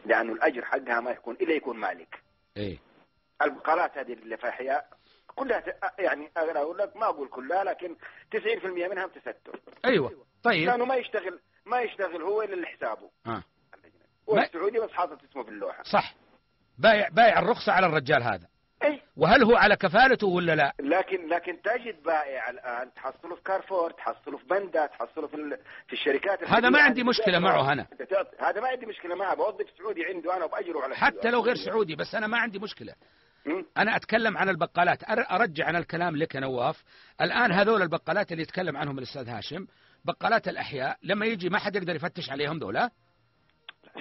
لأنه 0.07 0.33
الأجر 0.33 0.65
حقها 0.65 1.01
ما 1.01 1.11
يكون 1.11 1.35
إلا 1.35 1.53
يكون 1.55 1.77
مالك. 1.77 2.23
إيه. 2.57 2.79
البقالات 3.43 3.99
هذه 3.99 4.13
اللي 4.13 4.37
في 4.37 4.49
احياء 4.49 4.89
كلها 5.35 5.63
يعني 5.99 6.31
أنا 6.37 6.61
أقول 6.61 6.79
لك 6.79 6.97
ما 6.97 7.07
أقول 7.07 7.29
كلها 7.29 7.65
لكن 7.65 7.97
90% 8.37 8.67
منها 8.67 9.07
تستر 9.07 9.61
أيوه. 9.85 10.27
طيب. 10.43 10.67
لأنه 10.69 10.85
ما 10.85 10.95
يشتغل 10.95 11.41
ما 11.67 11.81
يشتغل 11.81 12.23
هو 12.23 12.43
إلا 12.43 12.55
لحسابه. 12.61 13.11
آه. 13.27 13.43
هو 14.31 14.39
السعودي 14.39 14.78
بس 14.78 14.91
حاطط 14.91 15.18
اسمه 15.31 15.43
في 15.43 15.49
اللوحة. 15.49 15.83
صح. 15.83 16.14
بايع 16.78 17.09
بايع 17.09 17.39
الرخصة 17.39 17.72
على 17.72 17.87
الرجال 17.87 18.22
هذا. 18.22 18.47
اي 18.85 19.01
وهل 19.16 19.45
هو 19.45 19.57
على 19.57 19.76
كفالته 19.76 20.26
ولا 20.26 20.55
لا؟ 20.55 20.72
لكن 20.81 21.28
لكن 21.28 21.62
تجد 21.62 22.03
بائع 22.03 22.51
الآن 22.51 22.95
تحصله 22.95 23.35
في 23.37 23.43
كارفور 23.43 23.91
تحصله 23.91 24.39
في 24.39 24.45
بندا 24.51 24.87
تحصله 24.87 25.26
في 25.26 25.59
في 25.87 25.93
الشركات 25.93 26.45
هذا 26.45 26.68
ما. 26.68 26.81
عندي 26.83 27.05
مشكلة 27.05 27.39
معه 27.39 27.72
أنا. 27.72 27.87
هذا 28.41 28.61
ما 28.61 28.68
عندي 28.68 28.87
مشكلة 28.87 29.14
معه. 29.14 29.35
بوظف 29.35 29.66
سعودي 29.78 30.05
عنده 30.05 30.37
أنا 30.37 30.45
وبأجره 30.45 30.81
على 30.81 30.95
حتى 30.97 31.31
لو 31.31 31.41
غير 31.41 31.55
سعودي 31.57 31.97
بس 31.97 32.14
أنا 32.14 32.26
ما 32.26 32.39
عندي 32.39 32.59
مشكلة. 32.59 32.95
مم. 33.47 33.66
أنا 33.76 33.97
أتكلم 33.97 34.39
عن 34.39 34.49
البقالات. 34.49 35.05
أر- 35.05 35.33
أرجع 35.33 35.66
عن 35.66 35.76
الكلام 35.76 36.16
لك 36.16 36.35
يا 36.35 36.41
نواف. 36.41 36.83
الآن 37.20 37.53
هذول 37.53 37.83
البقالات 37.83 38.33
اللي 38.33 38.43
يتكلم 38.43 38.76
عنهم 38.76 38.99
الأستاذ 38.99 39.28
هاشم 39.28 39.66
بقالات 40.05 40.49
الأحياء 40.49 40.97
لما 41.03 41.26
يجي 41.26 41.49
ما 41.49 41.59
حد 41.59 41.76
يقدر 41.76 41.95
يفتش 41.97 42.31
عليهم 42.31 42.59
دولا 42.59 42.91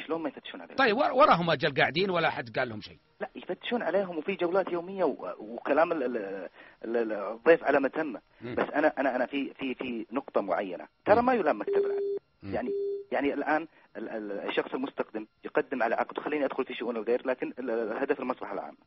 شلون 0.08 0.22
ما 0.22 0.30
يفتشون 0.30 0.62
عليهم؟ 0.62 0.76
طيب 0.78 0.98
ور- 0.98 1.12
وراهم 1.14 1.50
أجل 1.50 1.74
قاعدين 1.82 2.10
ولا 2.10 2.30
حد 2.30 2.60
قال 2.60 2.70
لهم 2.70 2.82
شيء؟ 2.82 2.98
لا 3.22 3.30
يفتشون 3.36 3.82
عليهم 3.84 4.18
وفي 4.18 4.36
جولات 4.36 4.72
يومية 4.72 5.04
وكلام 5.40 5.92
ال- 5.92 6.04
ال- 6.04 6.50
ال- 6.86 7.12
الضيف 7.12 7.64
على 7.64 7.80
ما 7.80 7.88
تم. 7.88 8.14
بس 8.42 8.70
أنا 8.76 8.94
أنا 8.98 9.16
أنا 9.16 9.26
في 9.26 9.54
في 9.54 9.76
في 9.76 10.06
نقطة 10.12 10.42
معينة. 10.42 10.88
ترى 11.06 11.22
ما 11.22 11.34
يلام 11.34 11.60
مكتب 11.60 11.76
العدل. 11.86 12.18
يعني 12.44 12.72
يعني 13.12 13.34
الآن 13.34 13.68
ال- 13.98 14.10
ال- 14.10 14.32
الشخص 14.50 14.74
المستقدم 14.74 15.26
يقدم 15.46 15.84
على 15.84 15.96
عقد. 15.96 16.20
خليني 16.20 16.46
أدخل 16.46 16.66
في 16.66 16.74
شؤون 16.74 16.98
الغير 16.98 17.28
لكن 17.28 17.54
ال- 17.60 17.70
الهدف 17.70 18.20
المصلحة 18.20 18.54
العامه 18.54 18.78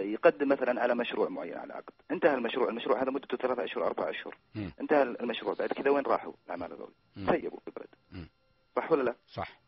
يقدم 0.00 0.48
مثلا 0.48 0.82
على 0.82 0.94
مشروع 0.94 1.28
معين 1.28 1.54
على 1.58 1.72
عقد. 1.72 1.92
انتهى 2.10 2.34
المشروع. 2.34 2.68
المشروع 2.68 3.02
هذا 3.02 3.10
مدته 3.10 3.36
ثلاثة 3.36 3.64
أشهر 3.64 3.86
أربع 3.86 4.10
أشهر. 4.10 4.36
انتهى 4.80 5.02
المشروع 5.02 5.54
بعد 5.54 5.68
كذا. 5.68 5.90
وين 5.90 6.04
راحوا؟ 6.04 6.32
الاعمال 6.46 6.72
هذول. 6.72 6.92
سيبوا 7.14 7.60
في 7.60 7.68
البلد. 7.68 8.26
صح 8.76 8.92
ولا 8.92 9.02
لا؟ 9.02 9.14
صح. 9.28 9.61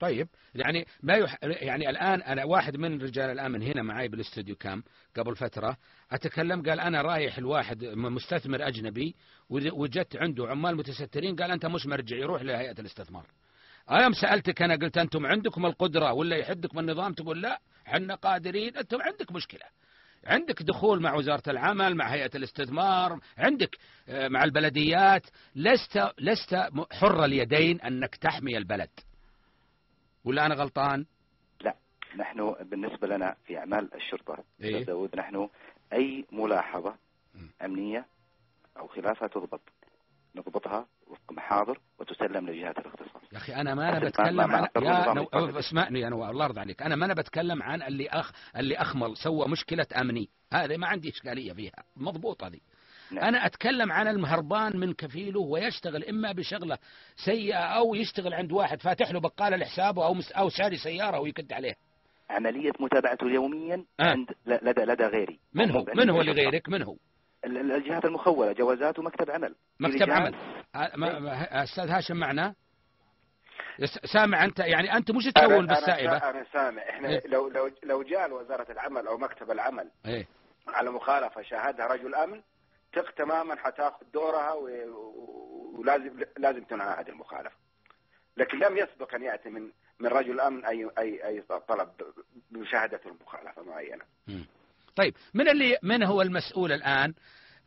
طيب 0.00 0.28
يعني 0.54 0.86
ما 1.02 1.14
يح... 1.14 1.36
يعني 1.42 1.90
الآن 1.90 2.22
أنا 2.22 2.44
واحد 2.44 2.76
من 2.76 3.02
رجال 3.02 3.30
الامن 3.30 3.62
هنا 3.62 3.82
معي 3.82 4.08
بالاستوديو 4.08 4.56
كام 4.56 4.82
قبل 5.16 5.36
فترة 5.36 5.76
أتكلم 6.12 6.62
قال 6.62 6.80
أنا 6.80 7.02
رايح 7.02 7.38
الواحد 7.38 7.84
م- 7.84 8.14
مستثمر 8.14 8.68
أجنبي 8.68 9.14
وجدت 9.50 10.16
عنده 10.16 10.48
عمال 10.48 10.76
متسترين 10.76 11.36
قال 11.36 11.50
أنت 11.50 11.66
مش 11.66 11.86
مرجع 11.86 12.16
يروح 12.16 12.42
لهيئة 12.42 12.80
الاستثمار. 12.80 13.26
أيام 13.90 14.12
سألتك 14.12 14.62
أنا 14.62 14.76
قلت 14.76 14.98
أنتم 14.98 15.26
عندكم 15.26 15.66
القدرة 15.66 16.12
ولا 16.12 16.36
يحدكم 16.36 16.78
النظام؟ 16.78 17.12
تقول 17.14 17.42
لا 17.42 17.60
إحنا 17.86 18.14
قادرين 18.14 18.76
أنتم 18.76 19.02
عندك 19.02 19.32
مشكلة. 19.32 19.64
عندك 20.24 20.62
دخول 20.62 21.02
مع 21.02 21.14
وزارة 21.14 21.42
العمل 21.50 21.94
مع 21.94 22.08
هيئة 22.08 22.30
الاستثمار 22.34 23.20
عندك 23.38 23.76
آه، 24.08 24.28
مع 24.28 24.44
البلديات 24.44 25.26
لست 25.54 26.08
لست 26.18 26.68
حر 26.92 27.24
اليدين 27.24 27.80
أنك 27.80 28.14
تحمي 28.16 28.58
البلد. 28.58 28.90
ولا 30.24 30.46
أنا 30.46 30.54
غلطان؟ 30.54 31.06
لا 31.60 31.74
نحن 32.16 32.54
بالنسبة 32.62 33.08
لنا 33.08 33.36
في 33.44 33.58
أعمال 33.58 33.94
الشرطة 33.94 34.44
إيه؟ 34.60 34.84
داود 34.84 35.16
نحن 35.16 35.48
أي 35.92 36.24
ملاحظة. 36.32 36.96
أمنية 37.64 38.06
أو 38.78 38.86
خلافها 38.86 39.28
تضبط 39.28 39.60
نضبطها 40.34 40.86
وفق 41.06 41.32
محاضر 41.32 41.80
وتسلم 41.98 42.50
لجهات 42.50 42.78
الاختصاص. 42.78 43.22
يا 43.32 43.38
أخي 43.38 43.54
أنا 43.54 43.74
ما 43.74 43.88
أنا 43.88 44.08
بتكلم 44.08 44.40
عن 44.40 44.68
يا 44.82 45.14
نو... 45.14 45.58
اسمعني 45.58 46.00
يا 46.00 46.08
نواف 46.08 46.30
الله 46.30 46.44
يرضى 46.44 46.60
عليك. 46.60 46.82
أنا 46.82 46.96
ما 46.96 47.06
أنا 47.06 47.14
بتكلم 47.14 47.62
عن 47.62 47.82
اللي 47.82 48.08
أخ... 48.08 48.32
اللي 48.56 48.76
أخمل 48.76 49.16
سوى 49.16 49.48
مشكلة 49.48 49.86
أمني. 50.00 50.28
هذه 50.52 50.76
ما 50.76 50.86
عندي 50.86 51.08
إشكالية 51.08 51.52
فيها. 51.52 51.84
مضبوط 51.96 52.44
هذه 52.44 52.60
نعم. 53.10 53.24
أنا 53.24 53.46
أتكلم 53.46 53.92
عن 53.92 54.08
المهربان 54.08 54.76
من 54.76 54.92
كفيله 54.94 55.40
ويشتغل 55.40 56.04
إما 56.04 56.32
بشغلة 56.32 56.78
سيئة 57.24 57.56
أو 57.58 57.94
يشتغل 57.94 58.34
عند 58.34 58.52
واحد 58.52 58.82
فاتح 58.82 59.10
له 59.10 59.20
بقالة 59.20 59.56
لحسابه 59.56 60.04
أو 60.06 60.14
مس... 60.14 60.32
أو 60.32 60.48
شاري 60.48 60.76
سيارة 60.76 61.20
ويكد 61.20 61.52
عليها 61.52 61.76
عملية 62.30 62.72
متابعته 62.80 63.26
يوميا 63.26 63.84
آه. 64.00 64.04
عند 64.04 64.26
لدى 64.46 64.80
لدى 64.80 65.04
غيري. 65.04 65.38
من 65.54 65.70
هو؟ 65.70 65.84
من 65.96 66.10
هو. 66.10 66.22
لغيرك؟ 66.22 66.68
من 66.68 66.82
هو؟ 66.82 66.96
ال- 67.44 67.58
ال- 67.58 67.72
الجهات 67.72 68.04
المخولة 68.04 68.52
جوازات 68.52 68.98
ومكتب 68.98 69.30
عمل. 69.30 69.54
مكتب 69.80 70.10
عمل. 70.10 70.34
آه،. 70.74 70.90
ما... 70.96 71.62
أستاذ 71.64 71.88
هاشم 71.90 72.16
معنا؟ 72.16 72.54
سامع 74.12 74.44
أنت 74.44 74.58
يعني 74.58 74.96
أنت 74.96 75.10
مش 75.10 75.26
أنا- 75.28 75.32
تسوون 75.32 75.52
أنا 75.52 75.74
بالسائبة. 75.74 76.18
سا- 76.18 76.30
أنا 76.30 76.44
سامع. 76.52 76.82
إحنا 76.90 77.08
إيه. 77.08 77.22
لو 77.26 77.48
لو 77.48 77.70
لو 77.84 78.02
جاء 78.02 78.32
وزاره 78.32 78.72
العمل 78.72 79.06
أو 79.06 79.18
مكتب 79.18 79.50
العمل 79.50 79.90
إيه. 80.06 80.26
على 80.68 80.90
مخالفة 80.90 81.42
شاهدها 81.42 81.86
رجل 81.86 82.14
آمن 82.14 82.40
ثق 82.94 83.10
تماما 83.10 83.56
حتاخذ 83.56 84.06
دورها 84.12 84.52
ولازم 84.52 86.20
لازم 86.38 86.64
تنعهد 86.64 87.08
المخالفة. 87.08 87.56
لكن 88.36 88.58
لم 88.58 88.76
يسبق 88.76 89.14
أن 89.14 89.22
يأتي 89.22 89.48
من 89.50 89.70
من 90.00 90.06
رجل 90.06 90.40
أمن 90.40 90.64
اي 90.64 90.90
اي 90.98 91.26
أي 91.26 91.42
طلب 91.68 91.88
بمشاهدة 92.50 93.00
المخالفة 93.06 93.62
معينة. 93.62 94.04
طيب 94.96 95.14
من 95.34 95.48
اللي 95.48 95.78
من 95.82 96.02
هو 96.02 96.22
المسؤول 96.22 96.72
الآن 96.72 97.10
ي- 97.10 97.14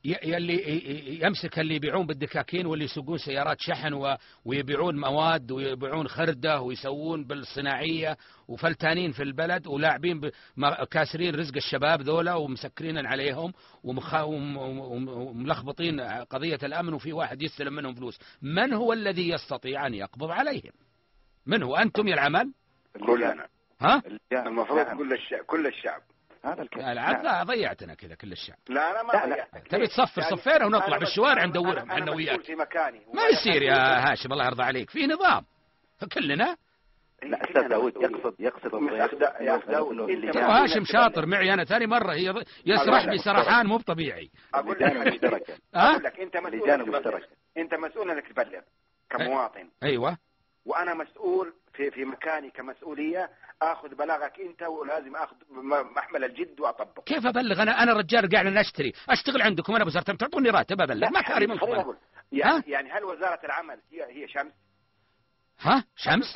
يلي 0.04 1.20
يمسك 1.24 1.60
اللي 1.60 1.76
يبيعون 1.76 2.06
بالدكاكين 2.06 2.66
واللي 2.66 2.86
يسوقون 2.86 3.18
سيارات 3.18 3.58
شحن 3.60 4.18
ويبيعون 4.46 5.00
مواد 5.00 5.52
ويبيعون 5.52 6.08
خردة 6.08 6.62
ويسوون 6.62 7.24
بالصناعية 7.24 8.18
وفلتانين 8.48 9.12
في 9.12 9.24
البلد 9.24 9.68
ولاعبين 9.68 10.32
كاسرين 10.92 11.36
رزق 11.36 11.56
الشباب 11.56 12.02
ذولا 12.02 12.34
ومسكرين 12.34 13.06
عليهم 13.06 13.54
وملخبطين 14.64 16.02
قضية 16.02 16.60
الأمن 16.64 16.94
وفي 16.94 17.14
واحد 17.14 17.42
يستلم 17.42 17.74
منهم 17.74 17.94
فلوس 17.94 18.20
من 18.42 18.74
هو 18.74 18.94
الذي 18.94 19.30
يستطيع 19.30 19.88
أن 19.88 19.94
يقبض 19.94 20.32
عليهم 20.32 20.72
من 21.46 21.64
هو 21.64 21.76
أنتم 21.76 22.08
يا 22.08 22.14
العمل 22.14 22.54
كلنا 23.06 23.48
ها. 23.82 24.02
المفروض 24.32 24.80
نعم. 24.80 24.98
كل 24.98 25.14
الشعب 25.14 25.46
كل 25.46 25.68
الشعب. 25.68 26.02
هذا 26.46 26.62
الكلام. 26.62 26.90
العب 26.92 27.14
نعم. 27.16 27.24
لا 27.24 27.44
ضيعتنا 27.44 27.94
كذا 27.94 28.16
كل 28.16 28.32
الشعب. 28.32 28.58
لا 28.70 28.92
أنا 28.92 29.04
ما 29.04 29.12
لا، 29.14 29.26
لا. 29.26 29.36
ضيعتك. 29.36 29.68
تبي 29.68 29.88
تصفر 29.88 30.22
يعني 30.22 30.36
صفينا 30.38 30.66
ونطلع 30.66 30.98
بالشوارع 30.98 31.46
ندورهم 31.46 31.92
إحنا 31.92 32.04
مسؤول 32.04 32.16
وياك. 32.18 32.42
في 32.42 32.56
مكاني 32.56 33.02
ما 33.14 33.22
يصير 33.28 33.62
يا 33.62 34.12
هاشم 34.12 34.34
الله 34.34 34.46
يرضى 34.46 34.64
عليك. 34.64 34.90
في 34.90 35.08
نظام. 35.08 35.46
كلنا 36.14 36.58
لا 37.24 37.42
أستاذ 37.44 37.68
داود 37.68 37.94
يقصد 37.96 38.36
يقصد 38.40 38.76
مش 38.76 38.92
الضيف 38.92 39.12
أخدع- 39.12 39.42
يا 39.42 40.64
هاشم 40.64 40.84
شاطر 40.86 41.26
معي 41.26 41.54
أنا 41.54 41.64
ثاني 41.64 41.88
مرة 41.88 42.14
هي 42.14 42.34
يسرح 42.66 43.06
بي 43.06 43.18
سرحان 43.18 43.66
مو 43.66 43.78
بطبيعي. 43.78 44.30
أقول 44.54 44.76
لك 44.80 44.92
المشتركة 44.92 45.54
ها؟ 45.76 45.92
أقول 45.92 46.04
لك 46.04 46.20
أنت 46.20 46.38
مسؤول 46.38 46.72
أنت 47.58 47.74
مسؤول 47.76 48.12
إنك 48.12 48.28
تبلغ 48.28 48.62
كمواطن. 49.10 49.70
أيوه. 49.84 50.18
وأنا 50.66 50.94
مسؤول 50.94 51.54
في 51.74 51.92
في 51.92 52.06
مكاني 52.06 52.50
كمسؤولية. 52.50 53.30
آخذ 53.62 53.96
بلاغك 53.96 54.40
إنت 54.40 54.64
ولازم 54.64 55.16
آخذ 55.16 55.36
محمل 55.96 56.24
الجد 56.24 56.60
وأطبق. 56.60 57.04
كيف 57.04 57.26
أبلغ؟ 57.26 57.62
أنا 57.62 57.84
أنا 57.84 57.94
رجال 57.94 58.30
قاعد 58.30 58.46
نشتري 58.46 58.94
أشتغل 59.10 59.42
عندكم. 59.42 59.76
أنا 59.76 59.84
بوزاره 59.84 60.04
تعطوني 60.16 60.50
راتب 60.50 60.82
أبلغ. 60.82 61.10
ما 61.10 61.22
كاري 61.22 61.48
منكم؟ 61.48 61.96
يعني, 62.32 62.64
يعني 62.68 62.92
هل 62.92 63.04
وزارة 63.04 63.40
العمل 63.46 63.80
هي 63.92 64.04
هي 64.04 64.28
شمس؟ 64.28 64.52
ها؟ 65.62 65.84
شمس؟ 65.96 66.36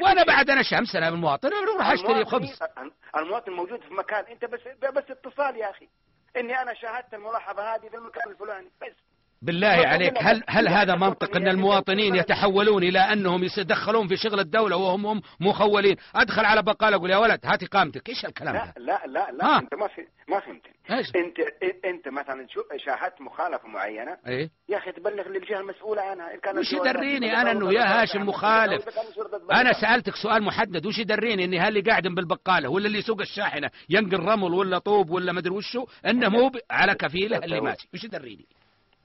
وأنا. 0.00 0.22
بعد 0.24 0.50
أنا 0.50 0.62
شمس 0.62 0.96
أنا 0.96 1.08
المواطن 1.08 1.52
أروح 1.52 1.86
أشتري 1.90 2.24
خبز. 2.24 2.58
المواطن- 2.62 3.16
المواطن 3.16 3.52
موجود 3.52 3.80
في 3.80 3.94
مكان. 3.94 4.24
أنت 4.24 4.44
بس 4.44 4.60
بس 4.94 5.04
اتصال 5.10 5.56
يا 5.56 5.70
أخي. 5.70 5.88
إني 6.36 6.62
أنا 6.62 6.74
شاهدت 6.74 7.14
الملاحظه 7.14 7.74
هذه 7.74 7.88
في 7.88 7.96
المكان 7.96 8.30
الفلاني 8.30 8.70
بس. 8.82 8.96
بالله 9.42 9.68
عليك 9.68 10.22
هل 10.22 10.42
هل 10.48 10.68
هذا 10.68 10.94
منطق 10.94 11.36
أن 11.36 11.48
المواطنين 11.48 12.14
يتحولون 12.14 12.82
إلى 12.82 12.98
أنهم 12.98 13.44
يتدخلون 13.44 14.08
في 14.08 14.16
شغل 14.16 14.40
الدولة 14.40 14.76
وهم 14.76 15.06
هم 15.06 15.22
مخولين؟ 15.40 15.96
أدخل 16.14 16.44
على 16.44 16.62
بقالة 16.62 16.96
أقول 16.96 17.10
يا 17.10 17.16
ولد 17.16 17.40
هات 17.44 17.62
اقامتك 17.62 18.08
إيش 18.08 18.24
الكلام 18.24 18.54
لا 18.54 18.72
لا 18.76 19.00
لا 19.06 19.30
لا 19.32 19.46
ها. 19.46 19.58
أنت 19.58 19.74
ما 19.74 19.88
في 19.88 20.02
ما 20.28 20.40
فهمت. 20.40 20.62
انت 21.16 21.36
أنت 21.84 22.08
مثلا 22.08 22.46
شو 22.48 22.60
شاهدت 22.76 23.20
مخالفة 23.20 23.68
معينة؟ 23.68 24.16
إيه؟ 24.26 24.50
يا 24.68 24.78
أخي 24.78 24.92
تبلغ 24.92 25.28
للجهه 25.28 25.60
المسؤولة 25.60 26.02
عنها 26.02 26.34
ان 26.34 26.40
كان 26.40 26.58
وش 26.58 26.72
يدريني 26.72 27.40
أنا 27.40 27.50
إنه 27.50 27.72
يا 27.72 28.02
هاشم 28.02 28.22
مخالف؟ 28.22 28.84
أنا 29.52 29.72
سألتك 29.72 30.16
سؤال 30.16 30.42
محدد 30.42 30.86
وش 30.86 30.98
يدريني 30.98 31.44
إني 31.44 31.58
هاللي 31.58 31.80
قاعد 31.80 32.02
بالبقالة 32.02 32.68
ولا 32.68 32.86
اللي 32.86 32.98
يسوق 32.98 33.20
الشاحنة 33.20 33.70
ينقل 33.88 34.20
رمل 34.20 34.54
ولا 34.54 34.78
طوب 34.78 35.10
ولا 35.10 35.32
مدري 35.32 35.54
وشو 35.54 35.86
إنه 36.06 36.28
مو 36.28 36.50
على 36.70 36.94
كفيلة 36.94 37.38
اللي 37.38 37.60
ماشي 37.60 37.88
وش 37.94 38.04
يدريني؟ 38.04 38.46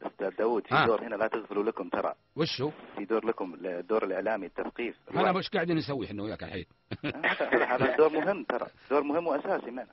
أستاذ 0.04 0.30
داود 0.38 0.68
في 0.68 0.76
ها. 0.76 0.86
دور 0.86 1.02
هنا 1.08 1.16
لا 1.16 1.28
تغفلوا 1.28 1.64
لكم 1.64 1.90
ترى. 1.90 2.14
وشو؟ 2.36 2.72
في 2.96 3.06
دور 3.06 3.26
لكم 3.26 3.54
الدور 3.66 4.04
الإعلامي 4.04 4.46
التثقيف. 4.46 4.96
أنا 5.16 5.32
مش 5.32 5.50
قاعدين 5.50 5.78
نسوي 5.78 6.06
إحنا 6.06 6.24
وياك 6.24 6.44
الحين. 6.44 6.66
هذا 7.04 7.66
هذا 7.76 7.98
دور 7.98 8.10
مهم 8.10 8.44
ترى. 8.44 8.68
دور 8.90 9.04
مهم 9.04 9.28
وأساسي 9.28 9.72
معنا. 9.72 9.90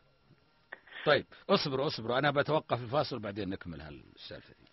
طيب 1.06 1.26
اصبروا 1.50 1.86
اصبروا. 1.86 2.18
أنا 2.18 2.30
بتوقف 2.30 2.82
الفاصل 2.82 3.18
بعدين 3.18 3.48
نكمل 3.48 3.80
هالسالفة 3.80 4.54
دي. 4.60 4.66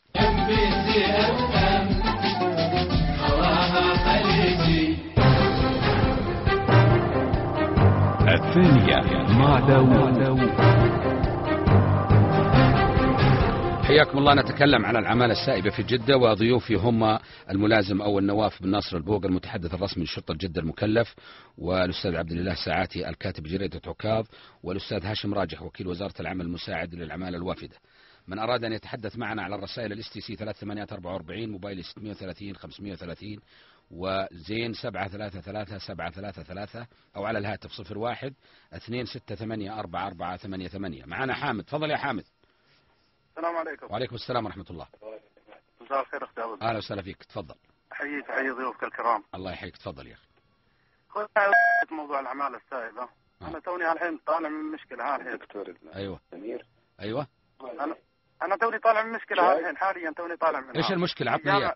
الثانية 8.27 9.01
مع 9.39 9.59
داوود. 9.59 11.12
حياكم 13.93 14.17
الله. 14.17 14.33
نتكلم 14.33 14.85
عن 14.85 14.95
العمالة 14.95 15.33
السائبة 15.33 15.69
في 15.69 15.83
جدة 15.83 16.17
وضيوفي 16.17 16.75
هم 16.75 17.19
الملازم 17.49 18.01
أو 18.01 18.19
النواف 18.19 18.63
بن 18.63 18.69
ناصر 18.69 18.97
البوق 18.97 19.25
المتحدث 19.25 19.73
الرسمي 19.73 20.03
لشرطة 20.03 20.33
جدة 20.33 20.61
المكلف 20.61 21.15
والأستاذ 21.57 22.15
عبد 22.15 22.31
الإله 22.31 22.55
ساعاتي 22.65 23.09
الكاتب 23.09 23.43
جريدة 23.43 23.81
عكاظ 23.87 24.25
والأستاذ 24.63 25.05
هاشم 25.05 25.33
راجح 25.33 25.61
وكيل 25.61 25.87
وزارة 25.87 26.13
العمل 26.19 26.45
المساعد 26.45 26.95
للعمالة 26.95 27.37
الوافدة. 27.37 27.75
من 28.27 28.39
أراد 28.39 28.63
أن 28.63 28.73
يتحدث 28.73 29.17
معنا 29.17 29.43
على 29.43 29.55
الرسائل 29.55 29.91
ال 29.91 30.09
STC 30.09 30.35
3844 30.35 31.49
موبايلي 31.49 31.83
630 31.83 32.55
530 32.55 33.37
وزين 33.91 34.73
سبعة 34.73 35.07
ثلاثة 35.07 35.41
ثلاثة 35.41 35.77
سبعة 35.77 36.11
ثلاثة 36.11 36.43
ثلاثة 36.43 36.87
أو 37.15 37.25
على 37.25 37.39
الهاتف 37.39 37.71
صفر 37.71 37.97
واحد 37.97 38.33
اثنين 38.73 39.05
ستة 39.05 39.35
ثمانية 39.35 39.79
أربعة 39.79 40.07
أربعة 40.07 40.37
ثمانية 40.37 40.67
ثمانية. 40.67 41.05
معنا 41.05 41.33
حامد 41.33 41.63
تفضل 41.63 41.91
يا 41.91 41.97
حامد. 41.97 42.23
السلام 43.37 43.55
عليكم. 43.55 43.87
وعليكم 43.91 44.15
السلام 44.15 44.45
ورحمة 44.45 44.65
الله. 44.69 44.87
مساء 45.81 46.01
الخير 46.01 46.23
اخ 46.23 46.33
داود 46.33 46.63
أهلا 46.63 46.77
وسهلا 46.77 47.01
فيك. 47.01 47.23
تفضل. 47.23 47.55
احييك 47.91 48.29
احيي 48.29 48.49
ضيوفك 48.49 48.83
الكرام. 48.83 49.23
الله 49.35 49.51
يحييك. 49.51 49.77
تفضل 49.77 50.07
يا 50.07 50.13
أخي. 50.13 50.27
خذ 51.09 51.25
موضوع 51.91 52.19
الأعمال 52.19 52.55
السائبه 52.55 53.01
آه. 53.01 53.47
أنا 53.47 53.59
توني 53.59 53.91
الحين 53.91 54.17
طالع 54.17 54.49
من 54.49 54.71
مشكلة 54.71 55.15
الحين 55.15 55.37
دكتور 55.37 55.73
أيوة. 55.95 56.19
سمير 56.31 56.65
أيوة. 56.99 57.27
أنا 57.61 57.95
أنا 58.41 58.57
توني 58.57 58.79
طالع 58.79 59.03
من 59.03 59.11
مشكلة 59.11 59.59
الحين 59.59 59.77
حاليا 59.77 60.11
توني 60.11 60.37
طالع 60.37 60.59
منها. 60.59 60.75
إيش 60.75 60.91
المشكلة؟ 60.91 61.37
جامعة 61.37 61.59
إياها. 61.59 61.75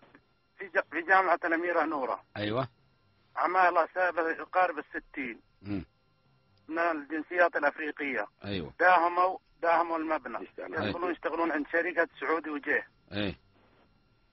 في, 0.58 0.68
جا... 0.68 0.82
في 0.90 1.02
جامعة 1.02 1.38
الأميرة 1.44 1.84
نورة. 1.84 2.22
أيوة. 2.36 2.68
عمالة 3.36 3.88
سائبه 3.94 4.30
يقارب 4.30 4.78
الستين. 4.78 5.40
من 6.68 6.78
الجنسيات 6.78 7.56
الأفريقية. 7.56 8.26
أيوة. 8.44 8.72
داهموا 8.80 9.38
داهموا 9.62 9.98
المبنى. 9.98 10.48
يدخلون 10.58 11.12
يشتغلون 11.12 11.52
عند 11.52 11.66
شركة 11.72 12.08
سعودي 12.20 12.50
وجيه. 12.50 12.86
أي. 13.12 13.36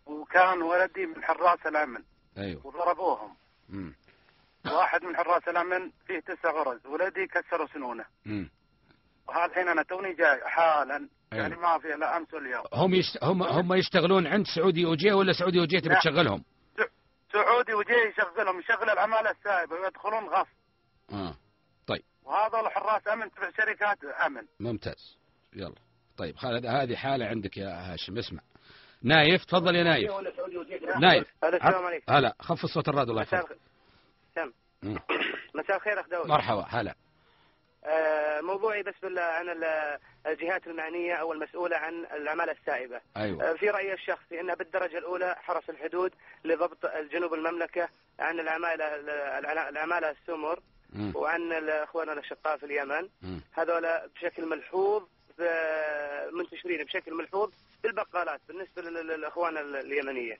وكان 0.05 0.61
ولدي 0.61 1.05
من 1.05 1.23
حراس 1.23 1.59
الأمن. 1.65 2.03
أيوة. 2.37 2.67
وضربوهم. 2.67 3.35
مم. 3.69 3.95
واحد 4.65 5.03
من 5.03 5.17
حراس 5.17 5.47
الأمن 5.47 5.91
فيه 6.07 6.19
تسع 6.19 6.51
غرز. 6.51 6.85
ولدي 6.85 7.27
كسروا 7.27 7.67
سنونه. 7.67 8.05
مم. 8.25 8.49
وهذا 9.27 9.45
الحين 9.45 9.67
أنا 9.67 9.83
توني 9.83 10.13
جاي 10.13 10.41
حالا. 10.45 10.95
أيوة. 11.33 11.43
يعني 11.43 11.55
ما 11.55 11.79
في 11.79 11.95
إلا 11.95 12.17
أمس 12.17 12.33
واليوم. 12.33 12.63
هم 12.73 12.93
يشت... 12.93 13.23
هم 13.23 13.43
هم 13.43 13.73
يشتغلون 13.73 14.27
عند 14.27 14.45
سعودي 14.55 14.85
أوجيه 14.85 15.13
ولا 15.13 15.33
سعودي 15.33 15.59
أوجيه 15.59 15.79
تبي 15.79 15.89
لا. 15.89 15.99
تشغلهم؟ 15.99 16.43
سعودي 17.33 17.73
وجاي 17.73 18.09
يشغلهم. 18.09 18.59
يشغل 18.59 18.89
العمالة 18.89 19.31
السائبة. 19.31 19.75
ويدخلون 19.75 20.23
غصب. 20.23 20.55
آه. 21.11 21.35
وهذا 22.25 22.59
الحراس 22.59 23.07
أمن 23.07 23.31
تبع 23.31 23.49
شركات 23.57 24.03
أمن. 24.25 24.41
ممتاز. 24.59 25.17
يلا. 25.53 25.75
طيب 26.17 26.35
خالد 26.37 26.65
هذه 26.65 26.95
حالة 26.95 27.25
عندك 27.25 27.57
يا 27.57 27.93
هاشم 27.93 28.17
اسمع. 28.17 28.41
نايف 29.03 29.45
تفضل 29.45 29.75
يا 29.75 29.83
نايف. 29.83 30.11
نايف. 30.99 31.27
هذا 31.43 31.57
السلام 31.57 31.85
عليكم. 31.85 32.13
هلا 32.13 32.35
خفف 32.39 32.65
صوت 32.65 32.89
الراديو 32.89 33.11
الله 33.11 33.21
يحفظك 33.21 33.57
مم. 34.83 34.95
مساء 35.55 35.75
الخير 35.75 35.99
أخ 35.99 36.07
داود. 36.07 36.27
مرحبا 36.27 36.65
هلا. 36.69 36.95
آه 37.85 38.41
موضوعي 38.41 38.83
بس 38.83 38.93
عن 39.17 39.49
ال- 39.49 39.99
الجهات 40.27 40.67
المعنية 40.67 41.13
أو 41.13 41.33
المسؤولة 41.33 41.77
عن 41.77 42.05
العماله 42.13 42.51
السائبة. 42.51 43.01
أيوه. 43.17 43.49
آه 43.51 43.53
في 43.53 43.69
رأيي 43.69 43.93
الشخصي 43.93 44.39
انها 44.41 44.55
بالدرجة 44.55 44.97
الأولى 44.97 45.35
حرس 45.39 45.69
الحدود 45.69 46.11
لضبط 46.43 46.85
الجنوب 46.85 47.33
المملكة 47.33 47.89
عن 48.19 48.39
العماله 48.39 48.95
الع- 49.39 49.69
العماله 49.69 50.09
السمر. 50.11 50.59
وعن 51.15 51.69
أخواننا 51.69 52.13
الأشقاء 52.13 52.57
في 52.57 52.65
اليمن 52.65 53.09
مم. 53.21 53.41
هذولا 53.53 54.07
بشكل 54.15 54.45
ملحوظ 54.45 55.03
منتشرين 56.33 56.83
بشكل 56.83 57.13
ملحوظ 57.13 57.51
بالبقالات 57.83 58.41
بالنسبة 58.47 58.81
لل- 58.81 59.07
للاخوان 59.07 59.57
ال- 59.57 59.75
اليمنية. 59.75 60.39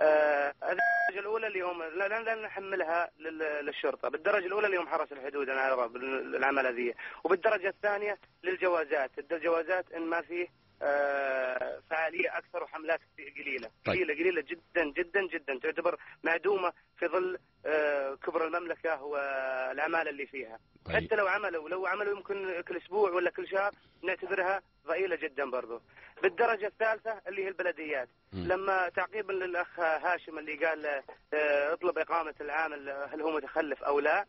آه، 0.00 0.54
هذه 0.62 0.70
الدرجة 1.08 1.20
الأولى 1.20 1.46
اليوم 1.46 1.82
لا 1.82 2.08
لا 2.08 2.22
لا 2.22 2.34
نحملها 2.34 3.10
لل- 3.18 3.64
للشرطة، 3.66 4.08
بالدرجة 4.08 4.46
الأولى 4.46 4.66
اليوم 4.66 4.88
حرس 4.88 5.12
الحدود 5.12 5.48
أنا 5.48 5.72
أرى 5.72 5.88
بالعمل 5.88 6.74
ذي، 6.74 6.94
وبالدرجة 7.24 7.68
الثانية 7.68 8.18
للجوازات، 8.44 9.10
الجوازات 9.32 9.92
إن 9.92 10.02
ما 10.02 10.20
فيه 10.20 10.48
آه، 10.82 11.80
فعالية 11.90 12.38
أكثر 12.38 12.62
وحملات 12.62 13.00
قليلة، 13.36 13.70
طيب. 13.84 13.96
قليلة 13.96 14.14
قليلة 14.14 14.40
جدا 14.40 14.84
جدا 14.84 15.26
جدا 15.26 15.58
تعتبر 15.58 15.96
معدومة 16.22 16.72
في 16.98 17.06
ظل 17.08 17.38
آه، 17.66 18.14
كبر 18.14 18.46
المملكة 18.46 19.02
والعمالة 19.02 20.10
اللي 20.10 20.26
فيها. 20.26 20.58
طيب 20.84 20.96
حتى 20.96 21.14
لو 21.16 21.26
عملوا 21.26 21.68
لو 21.68 21.86
عملوا 21.86 22.16
يمكن 22.16 22.60
كل 22.68 22.76
أسبوع 22.76 23.10
ولا 23.10 23.30
كل 23.30 23.48
شهر 23.48 23.72
نعتبرها 24.02 24.62
ضئيلة 24.86 25.16
جدا 25.16 25.50
برضو. 25.50 25.80
بالدرجة 26.22 26.66
الثالثة 26.66 27.20
اللي 27.28 27.44
هي 27.44 27.48
البلديات 27.48 28.08
مم. 28.32 28.48
لما 28.48 28.88
تعقيبا 28.88 29.32
للأخ 29.32 29.80
هاشم 29.80 30.38
اللي 30.38 30.66
قال 30.66 30.86
آه، 31.34 31.72
اطلب 31.72 31.98
إقامة 31.98 32.34
العامل 32.40 32.88
هل 33.12 33.22
هو 33.22 33.30
متخلف 33.36 33.82
أو 33.82 34.00
لا. 34.00 34.26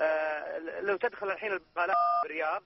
آه، 0.00 0.58
لو 0.80 0.96
تدخل 0.96 1.30
الحين 1.30 1.52
البقالات 1.52 1.96
بالرياض. 2.22 2.62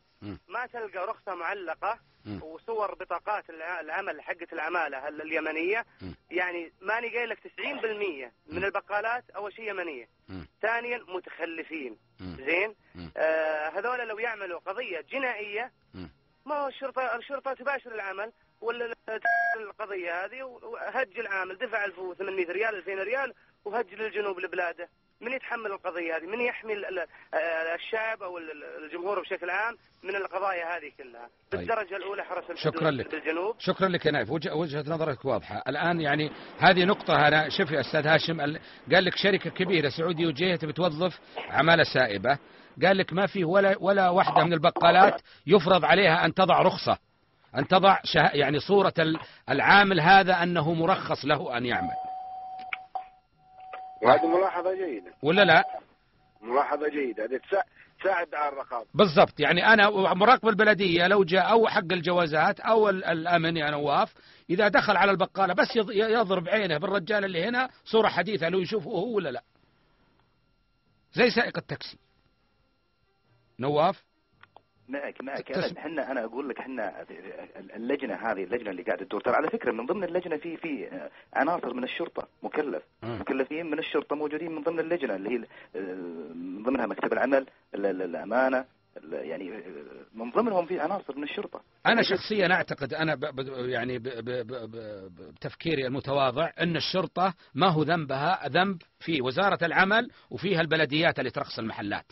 ما 0.49 0.67
تلقى 0.67 1.07
رخصة 1.07 1.35
معلقة. 1.35 1.99
وصور 2.43 2.95
بطاقات 2.95 3.51
الع- 3.51 3.81
العمل 3.81 4.23
حقت 4.23 4.53
العمالة 4.53 5.09
ال- 5.09 5.23
اليمنية. 5.23 5.85
يعني 6.31 6.73
ماني 6.81 7.09
قايل 7.17 7.29
لك 7.31 7.39
90% 7.39 8.33
من. 8.47 8.65
البقالات 8.65 9.25
أول 9.31 9.53
شيء 9.53 9.71
يمنية. 9.71 10.09
ثانيا 10.63 10.99
متخلفين. 11.09 11.97
زين. 12.21 12.75
آه 13.17 13.69
هذول 13.69 14.09
لو 14.09 14.19
يعملوا 14.19 14.59
قضية 14.61 15.01
جنائية. 15.01 15.73
ما 16.47 16.55
هو 16.55 16.69
الشرطه 16.69 17.17
الشرطه 17.17 17.53
تباشر 17.55 17.95
العمل 17.95 18.33
ولا 18.61 18.85
ال- 18.85 19.21
القضية 19.57 20.25
هذه 20.25 20.43
وهج 20.43 21.19
العامل 21.19 21.59
دفع 21.59 21.85
1800 21.85 22.47
ريال 22.53 22.75
2000 22.75 22.99
ريال 23.03 23.35
وهج 23.65 23.95
للجنوب 23.95 24.41
لبلاده 24.41 24.89
من 25.25 25.33
يتحمل 25.33 25.67
القضية 25.67 26.17
هذه؟ 26.17 26.27
من 26.27 26.41
يحمي 26.41 26.73
آه، 26.73 27.75
الشعب 27.75 28.23
أو 28.23 28.39
ال- 28.39 28.51
ال- 28.51 28.85
الجمهور 28.85 29.21
بشكل 29.21 29.51
عام 29.51 29.77
من 30.03 30.17
القضايا 30.17 30.77
هذه 30.77 30.93
كلها؟ 30.99 31.29
طيب. 31.51 31.61
بالدرجة 31.61 31.97
الأولى 31.97 32.23
حرس 32.25 32.51
الحدود 32.51 32.75
شكرا 32.75 32.91
لك. 32.91 33.11
بالجنوب 33.11 33.57
شكرا 33.59 33.89
لك 33.89 34.07
يا 34.07 34.11
نايف 34.11 34.31
وجه 34.31 34.55
وجهة 34.55 34.85
نظرك 34.89 35.25
واضحة 35.25 35.63
الآن 35.69 36.01
يعني 36.01 36.31
هذه 36.59 36.85
نقطة 36.85 37.29
أنا 37.29 37.49
شوف 37.49 37.71
يا 37.71 37.81
أستاذ 37.81 38.07
هاشم 38.07 38.41
ال- 38.41 38.61
قال 38.93 39.05
لك 39.05 39.17
شركة 39.17 39.51
كبيرة 39.51 39.89
سعودي 39.89 40.27
وجيه 40.27 40.57
تبي 40.57 40.73
توظف 40.73 41.19
عمالة 41.51 41.85
سائبة 41.85 42.39
قال 42.85 42.97
لك 42.99 43.13
ما 43.13 43.27
فيه 43.27 43.45
ولا 43.45 43.77
ولا 43.81 44.09
واحدة 44.09 44.45
من 44.45 44.53
البقالات 44.53 45.21
يفرض 45.47 45.85
عليها 45.85 46.25
أن 46.25 46.35
تضع 46.35 46.63
رخصة 46.63 46.99
أن 47.59 47.69
تضع 47.69 47.99
يعني 48.35 48.61
صورة 48.61 48.95
ال- 48.99 49.19
العامل 49.51 50.01
هذا 50.01 50.43
أنه 50.43 50.75
مرخص 50.75 51.25
له 51.25 51.57
أن 51.57 51.67
يعمل 51.67 51.91
وهذه 54.05 54.27
ملاحظة 54.27 54.75
جيدة. 54.75 55.15
ولا 55.23 55.43
لا؟ 55.43 55.65
ملاحظة 56.43 56.89
جيدة. 56.89 57.25
هذه 57.25 57.37
تسا- 57.37 57.65
تساعد 58.01 58.35
على 58.35 58.53
الرقابة. 58.53 58.87
بالضبط. 58.95 59.41
يعني 59.41 59.67
أنا 59.67 59.91
مراقب 60.15 60.49
البلدية 60.49 61.07
لو 61.07 61.25
جاء 61.25 61.51
أو 61.51 61.67
حق 61.69 61.93
الجوازات 61.93 62.61
أو 62.61 62.89
ال- 62.89 63.05
الأمن 63.05 63.57
يا 63.57 63.71
نواف 63.71 64.15
إذا 64.51 64.69
دخل 64.69 64.97
على 64.97 65.11
البقالة 65.11 65.55
بس 65.55 65.69
يض- 65.77 65.91
يضرب 65.91 66.49
عينه 66.49 66.79
بالرجال 66.79 67.25
اللي 67.25 67.45
هنا 67.45 67.71
صورة 67.85 68.09
حديثة 68.09 68.49
لو 68.49 68.61
يشوفه 68.61 68.91
هو 68.91 69.15
ولا 69.17 69.29
لا. 69.29 69.43
زي 71.13 71.31
سائق 71.31 71.59
التاكسي. 71.59 71.99
نواف؟ 73.59 74.05
معك 74.89 75.23
معك. 75.23 75.53
إحنا 75.53 76.11
أنا 76.11 76.25
أقول 76.25 76.49
لك 76.49 76.59
إحنا 76.61 77.05
اللجنة 77.77 78.15
هذه 78.15 78.45
اللجنة 78.45 78.71
اللي 78.71 78.83
قاعدة 78.83 79.05
تدور. 79.05 79.21
ترى 79.21 79.35
على 79.35 79.51
فكرة 79.51 79.73
من 79.73 79.87
ضمن 79.87 80.05
اللجنة 80.05 80.37
في 80.37 80.57
في 80.57 80.89
عناصر 81.35 81.75
من 81.75 81.85
الشرطة 81.85 82.29
مكلف. 82.43 82.83
مكلفين 83.03 83.71
من 83.71 83.79
الشرطة 83.79 84.17
موجودين 84.17 84.53
من 84.53 84.63
ضمن 84.63 84.81
اللجنة 84.81 85.15
اللي 85.17 85.31
هي 85.31 85.39
من 86.35 86.63
ضمنها 86.63 86.87
مكتب 86.87 87.13
العمل 87.13 87.47
ال- 87.75 87.87
ال- 87.87 88.03
الأمانة 88.03 88.65
ال- 88.97 89.13
يعني 89.29 89.63
من 90.15 90.31
ضمنهم 90.31 90.67
في 90.67 90.81
عناصر 90.81 91.17
من 91.17 91.23
الشرطة. 91.23 91.61
أنا 91.87 92.03
شخصيا 92.03 92.53
أعتقد 92.53 92.95
أنا 92.95 93.15
ب 93.15 93.21
ب 93.21 93.69
يعني 93.69 93.99
ب 93.99 94.03
ب 94.03 94.31
ب 94.47 95.33
بتفكيري 95.35 95.87
المتواضع 95.87 96.51
أن 96.61 96.77
الشرطة 96.77 97.35
ما 97.55 97.69
هو 97.69 97.83
ذنبها 97.83 98.49
ذنب 98.49 98.83
في 99.01 99.23
وزارة 99.23 99.65
العمل 99.67 100.11
وفيها 100.31 100.61
البلديات 100.61 101.19
اللي 101.19 101.31
ترخص 101.31 101.59
المحلات. 101.59 102.05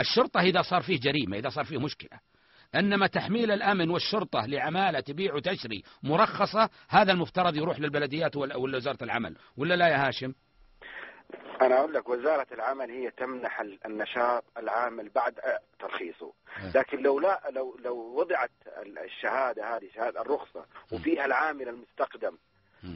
الشرطة 0.00 0.40
إذا 0.40 0.62
صار 0.62 0.82
فيه 0.82 1.00
جريمة 1.00 1.36
إذا 1.38 1.48
صار 1.48 1.64
فيه 1.64 1.78
مشكلة. 1.78 2.20
إنما 2.74 3.06
تحميل 3.06 3.50
الأمن 3.50 3.90
والشرطة 3.90 4.46
لعمالة 4.46 5.00
تبيع 5.00 5.34
وتشري 5.34 5.82
مرخصة 6.02 6.68
هذا 6.88 7.12
المفترض 7.12 7.56
يروح 7.56 7.80
للبلديات 7.80 8.36
ولا 8.36 8.56
وزارة 8.56 9.04
العمل. 9.04 9.36
ولا 9.56 9.74
لا 9.74 9.88
يا 9.88 10.08
هاشم؟ 10.08 10.32
أنا 11.62 11.78
أقول 11.78 11.94
لك 11.94 12.08
وزارة 12.08 12.46
العمل 12.52 12.90
هي 12.90 13.10
تمنح 13.10 13.60
ال- 13.60 13.78
النشاط 13.86 14.44
العامل 14.56 15.08
بعد 15.08 15.38
آه، 15.38 15.58
ترخيصه. 15.78 16.32
إيه. 16.62 16.72
لكن 16.74 17.02
لو 17.02 17.20
لا 17.20 17.40
لو 17.50 17.76
لو 17.84 17.96
وضعت 18.20 18.50
ال- 18.82 18.98
الشهادة 18.98 19.76
هذه 19.76 19.88
شهادة 19.94 20.20
الرخصة 20.22 20.64
وفيها 20.92 21.24
العامل 21.24 21.68
المستقدم. 21.68 22.36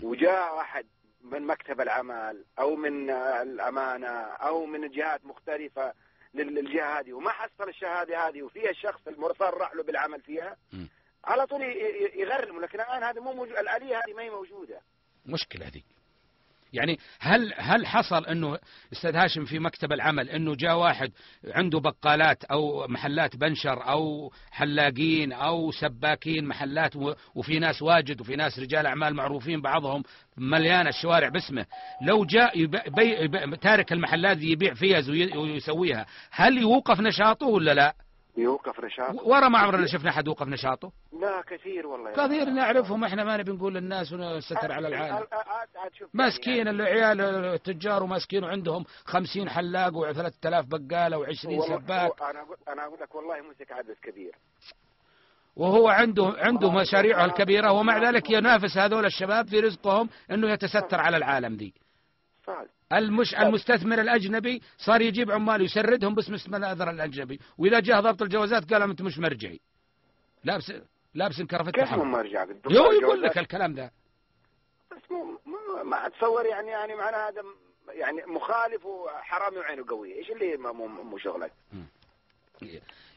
وجاء 0.02 0.56
واحد 0.56 0.86
من 1.24 1.46
مكتب 1.46 1.80
العمل 1.80 2.44
أو 2.58 2.76
من 2.76 3.10
آه، 3.10 3.42
الأمانة 3.42 4.08
أو 4.22 4.66
من 4.66 4.90
جهات 4.90 5.24
مختلفة 5.26 5.92
لل- 6.34 6.54
للجهة 6.54 7.00
هذه. 7.00 7.12
وما 7.12 7.30
حصل 7.30 7.68
الشهادة 7.68 8.28
هذه 8.28 8.42
وفيها 8.42 8.70
الشخص 8.70 9.08
المصرح 9.08 9.74
له 9.74 9.82
بالعمل 9.82 10.20
فيها. 10.20 10.56
مم. 10.72 10.88
على 11.24 11.46
طول 11.46 11.62
ي- 11.62 11.64
ي- 11.66 12.20
يغرم 12.20 12.60
لكن 12.60 12.80
الآن 12.80 13.02
هذا 13.02 13.20
مو 13.20 13.32
موجود 13.32 13.56
الآلية 13.56 13.96
هذه 13.98 14.14
ما 14.16 14.22
هي 14.22 14.30
موجودة. 14.30 14.80
مشكلة 15.26 15.66
هذه. 15.66 15.82
يعني 16.72 16.98
هل 17.20 17.52
هل 17.56 17.86
حصل 17.86 18.26
انه 18.26 18.58
أستاذ 18.92 19.16
هاشم 19.16 19.44
في 19.44 19.58
مكتب 19.58 19.92
العمل 19.92 20.28
انه 20.30 20.54
جاء 20.54 20.78
واحد 20.78 21.12
عنده 21.48 21.80
بقالات 21.80 22.44
أو 22.44 22.86
محلات 22.88 23.36
بنشر 23.36 23.88
أو 23.88 24.32
حلاقين 24.50 25.32
أو 25.32 25.70
سباكين 25.72 26.44
محلات 26.44 26.96
وفي 27.34 27.58
ناس 27.58 27.82
واجد 27.82 28.20
وفي 28.20 28.36
ناس 28.36 28.58
رجال 28.58 28.86
اعمال 28.86 29.14
معروفين 29.14 29.60
بعضهم 29.60 30.02
مليانه 30.36 30.88
الشوارع 30.88 31.28
باسمه 31.28 31.66
لو 32.02 32.24
جاء 32.24 32.58
يبي 32.58 32.78
بي 32.96 33.02
يبي 33.24 33.56
تارك 33.56 33.92
المحلات 33.92 34.38
يبيع 34.42 34.72
وي- 35.08 35.36
ويسويها 35.36 36.06
هل 36.30 36.58
يوقف 36.58 37.00
نشاطه 37.00 37.46
ولا 37.46 37.74
لا؟ 37.74 37.94
يوقف 38.36 38.84
نشاط 38.84 39.14
ورا 39.22 39.48
ما 39.48 39.58
عمرنا 39.58 39.86
شفنا 39.86 40.10
أحد 40.10 40.28
وقف 40.28 40.46
نشاطه. 40.48 40.92
لا 41.20 41.42
كثير 41.48 41.86
والله 41.86 42.10
كثير 42.12 42.42
أخي. 42.42 42.50
نعرفهم 42.50 43.04
إحنا 43.04 43.24
ما 43.24 43.36
نبي 43.36 43.52
نقول 43.52 43.74
للناس 43.74 44.12
ونستر 44.12 44.72
على 44.72 44.88
العالم. 44.88 45.26
مسكين 46.14 46.56
يعني 46.56 46.70
العيال 46.70 47.20
التجار 47.20 48.02
ومسكين 48.02 48.44
وعندهم 48.44 48.84
خمسين 49.04 49.48
حلاق 49.50 49.96
وثلاثة 49.96 50.48
آلاف 50.48 50.66
بقالة 50.66 51.18
وعشرين 51.18 51.58
والله- 51.60 51.76
سباك. 51.78 52.22
هو- 52.22 52.30
أنا 52.30 52.40
أقول 52.42 52.56
أنا 52.68 52.84
أقول 52.86 52.98
لك 53.00 53.14
والله 53.14 53.34
مسك 53.50 53.72
عدد 53.72 53.96
كبير. 54.02 54.34
وهو 55.56 55.88
عنده 55.88 56.34
عنده 56.38 56.70
مشاريعه 56.70 57.24
الكبيرة 57.24 57.72
ومع 57.72 57.98
ذلك 58.08 58.30
ينافس 58.30 58.78
هذول 58.78 59.04
الشباب 59.06 59.46
في 59.48 59.60
رزقهم 59.60 60.08
إنه 60.30 60.50
يتستر 60.50 61.00
على 61.00 61.16
العالم 61.16 61.56
دي 61.56 61.74
صح. 62.46 62.62
المش 62.92 63.34
المستثمر 63.34 64.00
الأجنبي 64.00 64.62
صار 64.78 65.00
يجيب 65.00 65.30
عمال 65.30 65.62
يسردهم 65.62 66.14
باسم 66.14 66.34
اسم 66.34 66.54
الاثر 66.54 66.90
الأجنبي 66.90 67.40
وإذا 67.58 67.80
جاء 67.80 68.00
ضبط 68.00 68.22
الجوازات 68.22 68.72
قال 68.72 68.82
أنت 68.82 69.02
مش 69.02 69.18
مرجعي. 69.18 69.60
لابس 70.44 70.72
لابس 71.14 71.42
كرفتة 71.42 71.70
كيف 71.72 71.92
هم 71.92 72.10
مرجع؟ 72.10 72.46
يو 72.70 72.92
يقول 72.92 73.22
لك 73.22 73.38
الكلام 73.38 73.74
ده. 73.74 73.92
بس 74.90 75.10
مو 75.10 75.24
مو- 75.24 75.84
ما 75.84 76.06
اتصور 76.06 76.46
يعني 76.46 76.68
يعني 76.70 76.94
معناه 76.94 77.28
هذا 77.28 77.42
يعني 77.88 78.22
مخالف 78.26 78.86
وحرامي 78.86 79.56
وعينه 79.58 79.84
قوية. 79.88 80.14
إيش 80.18 80.30
اللي 80.30 80.56
مو- 80.56 80.72
مو 80.72 81.02
مو 81.02 81.18
شغلك؟ 81.18 81.52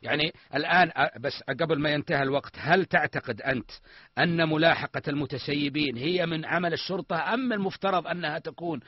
يعني 0.03 0.34
الآن 0.55 0.91
بس 1.19 1.43
قبل 1.61 1.80
ما 1.80 1.89
ينتهي 1.89 2.23
الوقت 2.23 2.51
هل 2.57 2.86
تعتقد 2.86 3.41
أنت 3.41 3.71
أن 4.17 4.49
ملاحقة 4.49 5.01
المتسيبين 5.07 5.97
هي 5.97 6.26
من 6.26 6.45
عمل 6.45 6.73
الشرطة 6.73 7.34
أم 7.34 7.53
المفترض 7.53 8.07
أنها 8.07 8.39
تكون 8.39 8.80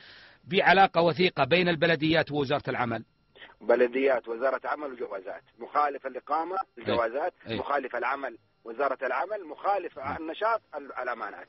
بعلاقة 0.50 1.02
وثيقة 1.02 1.44
بين 1.44 1.68
البلديات 1.68 2.32
ووزارة 2.32 2.62
العمل. 2.70 3.04
بلديات 3.60 4.28
وزارة 4.28 4.60
عمل 4.64 4.92
وجوازات. 4.92 5.42
مخالف 5.58 6.06
الاقامه 6.06 6.56
الجوازات 6.78 7.32
أي. 7.48 7.58
مخالف 7.58 7.96
العمل 7.96 8.38
وزارة 8.64 8.98
العمل 9.06 9.44
مخالف 9.46 9.98
النشاط 9.98 10.60
ال- 10.76 10.92
الأمانات. 11.02 11.48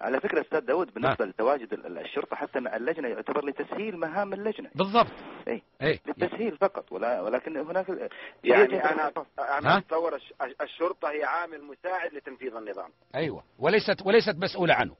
على 0.00 0.20
فكرة 0.20 0.40
أستاذ 0.40 0.60
داود 0.60 0.94
بالنسبة 0.94 1.24
لتواجد 1.24 1.72
ال- 1.72 1.86
ال- 1.86 1.98
الشرطة 1.98 2.36
حتى 2.36 2.58
اللجنة 2.58 3.08
يعتبر 3.08 3.44
لتسهيل 3.46 3.96
مهام 3.96 4.32
اللجنة. 4.32 4.70
بالضبط. 4.74 5.06
إيه 5.48 5.62
إيه 5.82 6.00
للتسهيل 6.06 6.56
فقط 6.56 6.92
ولا 6.92 7.20
ولكن 7.20 7.56
هناك 7.56 8.10
يعني 8.44 8.84
أنا 8.92 9.12
ها؟ 9.38 9.58
أنا 9.58 9.78
أتصور 9.78 10.14
الش- 10.16 10.32
الشرطة 10.60 11.10
هي 11.10 11.24
عامل 11.24 11.62
مساعد 11.64 12.14
لتنفيذ 12.14 12.54
النظام. 12.56 12.90
أيوة. 13.14 13.44
وليست 13.58 14.06
وليست 14.06 14.36
مسؤولة 14.36 14.74
عنه. 14.74 14.96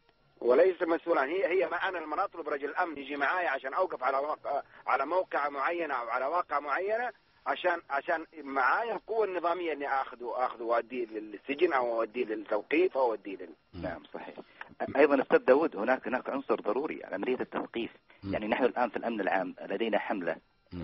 وليس 0.47 0.83
مسؤولا 0.83 1.25
هي 1.25 1.47
هي 1.47 1.69
ما 1.69 1.77
أنا 1.77 1.99
لما 1.99 2.25
أطلب 2.25 2.49
رجل 2.49 2.75
أمن 2.75 2.99
يجي 2.99 3.17
معايا 3.17 3.51
عشان 3.51 3.75
أوقف 3.75 4.03
على 4.03 4.17
واقع 4.17 4.63
على 4.87 5.07
موقع 5.07 5.49
معينه 5.49 5.95
أو 5.95 6.09
على 6.09 6.27
واقع 6.27 6.61
معينة 6.61 7.11
عشان 7.47 7.81
عشان 7.91 8.27
معايا 8.43 8.93
القوة 8.95 9.25
النظامية 9.25 9.73
إني 9.73 9.89
اخذه 9.89 10.33
آخذه 10.37 10.63
وأوديه 10.63 11.07
للسجن 11.07 11.73
أو 11.73 11.99
أوديه 12.01 12.25
للتوقيف 12.25 12.97
أو 12.97 13.11
أوديه 13.11 13.37
لل... 13.37 13.83
نعم 13.83 14.03
صحيح 14.15 14.35
أيضا 14.97 15.23
أستاذ 15.23 15.39
داود 15.39 15.77
هناك 15.77 16.07
هناك 16.07 16.29
عنصر 16.31 16.55
ضروري 16.61 17.01
عمليه 17.05 17.41
التثقيف 17.41 17.91
مم. 18.23 18.33
يعني 18.33 18.49
نحن 18.49 18.65
الآن 18.65 18.91
في 18.91 18.97
الأمن 18.97 19.21
العام 19.21 19.55
لدينا 19.69 19.99
حملة. 19.99 20.37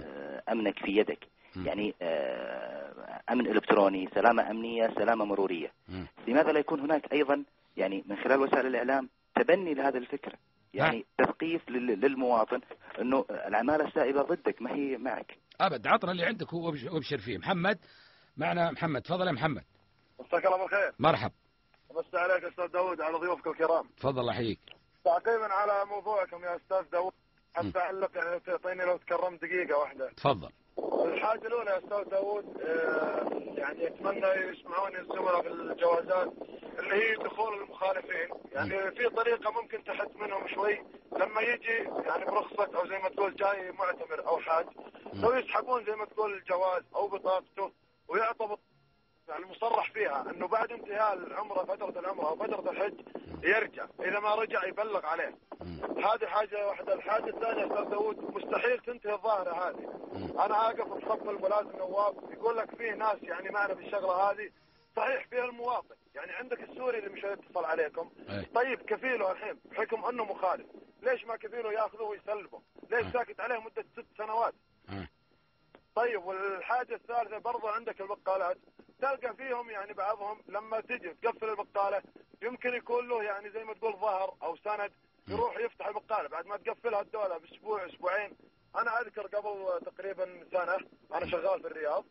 آه، 0.02 0.42
أمنك 0.52 0.78
في 0.78 0.96
يدك. 0.96 1.18
يعني 1.56 1.94
آه، 2.02 3.20
أمن 3.30 3.46
إلكتروني 3.46 4.08
سلامة 4.14 4.50
أمنية 4.50 4.94
سلامة 4.94 5.24
مرورية. 5.24 5.72
لماذا 6.26 6.52
لا 6.52 6.58
يكون 6.58 6.80
هناك 6.80 7.12
أيضا 7.12 7.44
يعني 7.76 8.04
من 8.06 8.16
خلال 8.16 8.40
وسائل 8.40 8.66
الإعلام 8.66 9.08
تبني 9.34 9.74
لهذه 9.74 9.96
الفكرة 9.96 10.38
يعني 10.74 11.06
تثقيف 11.18 11.68
لل- 11.68 12.00
للمواطن 12.00 12.60
إنه 13.00 13.24
العمالة 13.30 13.88
السائبة 13.88 14.22
ضدك 14.22 14.62
ما 14.62 14.74
هي 14.74 14.96
معك. 14.96 15.38
أبد 15.60 15.86
عطنا 15.86 16.12
اللي 16.12 16.24
عندك 16.24 16.52
وابش- 16.52 16.84
وابشر 16.84 17.18
فيه. 17.18 17.38
محمد 17.38 17.78
معنا 18.36 18.70
محمد. 18.70 19.02
تفضل 19.02 19.26
يا 19.26 19.32
محمد. 19.32 19.64
مساك 20.20 20.46
الله 20.46 20.58
بالخير. 20.58 20.92
مرحب. 20.98 21.32
بس 21.90 22.14
عليك 22.14 22.44
أستاذ 22.44 22.66
داود 22.66 23.00
على 23.00 23.18
ضيوفك 23.18 23.46
الكرام. 23.46 23.88
تفضل 23.96 24.20
الله 24.20 24.32
يحييك 24.32 24.60
تعقيبا 25.04 25.52
على 25.52 25.84
موضوعكم 25.90 26.44
يا 26.44 26.56
أستاذ 26.56 26.90
داود 26.92 27.12
م. 27.60 27.66
اتعلق 27.68 28.10
يعني 28.16 28.40
تعطيني 28.40 28.84
لو 28.84 28.96
تكرمت 28.96 29.42
دقيقة 29.44 29.78
واحدة. 29.78 30.10
تفضل. 30.16 30.48
الحاجة 31.04 31.46
الأولى 31.46 31.70
يا 31.70 31.78
أستاذ 31.78 32.04
داود 32.10 32.60
آه، 32.60 33.28
يعني 33.60 33.86
أتمنى 33.86 34.26
يسمعوني 34.26 34.98
الزملاء 34.98 35.42
في 35.42 35.48
الجوازات 35.48 36.32
اللي 36.78 36.94
هي 36.94 37.14
دخول 37.16 37.62
المخالفين. 37.62 38.28
يعني 38.52 38.90
في 38.90 39.08
طريقة 39.08 39.50
ممكن 39.50 39.84
تحد 39.84 40.08
منهم 40.16 40.48
شوي. 40.48 40.82
لما 41.12 41.40
يجي 41.40 41.72
يعني 42.06 42.24
برخصة 42.24 42.76
أو 42.78 42.86
زي 42.88 42.98
ما 42.98 43.08
تقول 43.08 43.36
جاي 43.36 43.72
معتمر 43.72 44.26
أو 44.26 44.38
حاج 44.38 44.66
لو 45.14 45.32
يسحبون 45.32 45.84
زي 45.84 45.96
ما 45.96 46.04
تقول 46.04 46.32
الجواز 46.34 46.82
أو 46.96 47.08
بطاقته 47.08 47.72
ويعطى 48.08 48.56
بط- 49.22 49.28
يعني 49.30 49.46
مصرح 49.46 49.90
فيها 49.92 50.30
انه 50.30 50.46
بعد 50.48 50.72
انتهاء 50.72 51.14
العمرة 51.14 51.64
فترة 51.64 52.00
العمرة 52.00 52.28
أو 52.28 52.36
فترة 52.36 52.70
الحج 52.70 53.00
يرجع 53.42 53.86
إذا 54.00 54.20
ما 54.20 54.34
رجع 54.34 54.64
يبلغ 54.66 55.06
عليه. 55.06 55.34
هذه 55.96 56.26
حاجة 56.26 56.66
واحدة. 56.66 56.94
الحاجة 56.94 57.26
الثانية 57.30 57.64
أستاذ 57.66 57.84
داود 57.90 58.34
مستحيل 58.36 58.78
تنتهي 58.78 59.12
الظاهرة 59.14 59.68
هذه. 59.68 59.94
أنا 60.44 60.66
اقف 60.66 60.88
بصف 60.88 61.28
الملازم 61.28 61.76
نواف 61.78 62.14
يقول 62.32 62.56
لك 62.56 62.74
فيه 62.76 62.92
ناس 62.94 63.16
يعني 63.22 63.50
معنا 63.50 63.74
في 63.74 63.86
الشغله 63.86 64.12
هذه. 64.30 64.50
صحيح 64.96 65.26
فيها 65.30 65.44
المواطن. 65.44 65.94
يعني 66.14 66.32
عندك 66.32 66.62
السوري 66.62 66.98
اللي 66.98 67.10
مش 67.10 67.24
هيتصل 67.24 67.64
عليكم. 67.64 68.10
طيب 68.54 68.82
كفيله 68.82 69.32
الحين 69.32 69.58
بحكم 69.64 70.04
أنه 70.04 70.24
مخالف. 70.24 70.66
ليش 71.02 71.24
ما 71.24 71.36
كفيله 71.36 71.72
ياخذه 71.72 72.02
ويسلبه 72.02 72.60
ليش. 72.90 73.12
ساكت 73.12 73.40
عليه 73.40 73.58
مدة 73.60 73.84
ست 73.92 74.06
سنوات. 74.18 74.54
طيب 75.94 76.24
والحاجة 76.24 76.94
الثالثة 76.94 77.38
برضو 77.38 77.68
عندك 77.68 78.00
البقالات 78.00 78.58
تلقى 79.00 79.34
فيهم 79.36 79.70
يعني 79.70 79.92
بعضهم 79.92 80.42
لما 80.48 80.80
تجي 80.80 81.14
تقفل 81.22 81.48
البقالة 81.50 82.02
يمكن 82.42 82.74
يكون 82.74 83.08
له 83.08 83.22
يعني 83.22 83.50
زي 83.50 83.64
ما 83.64 83.74
تقول 83.74 83.92
ظهر 83.96 84.34
أو 84.42 84.56
سند 84.56 84.92
يروح 85.28 85.56
يفتح 85.56 85.86
البقالة 85.86 86.28
بعد 86.28 86.46
ما 86.46 86.56
تقفلها 86.56 87.00
الدولة 87.00 87.38
بأسبوع 87.38 87.86
أسبوعين. 87.86 88.36
أنا 88.76 89.00
أذكر 89.00 89.26
قبل 89.26 89.80
تقريبا 89.86 90.46
سنة 90.52 90.78
أنا 91.14 91.26
شغال 91.30 91.60
في 91.60 91.66
الرياض 91.66 92.04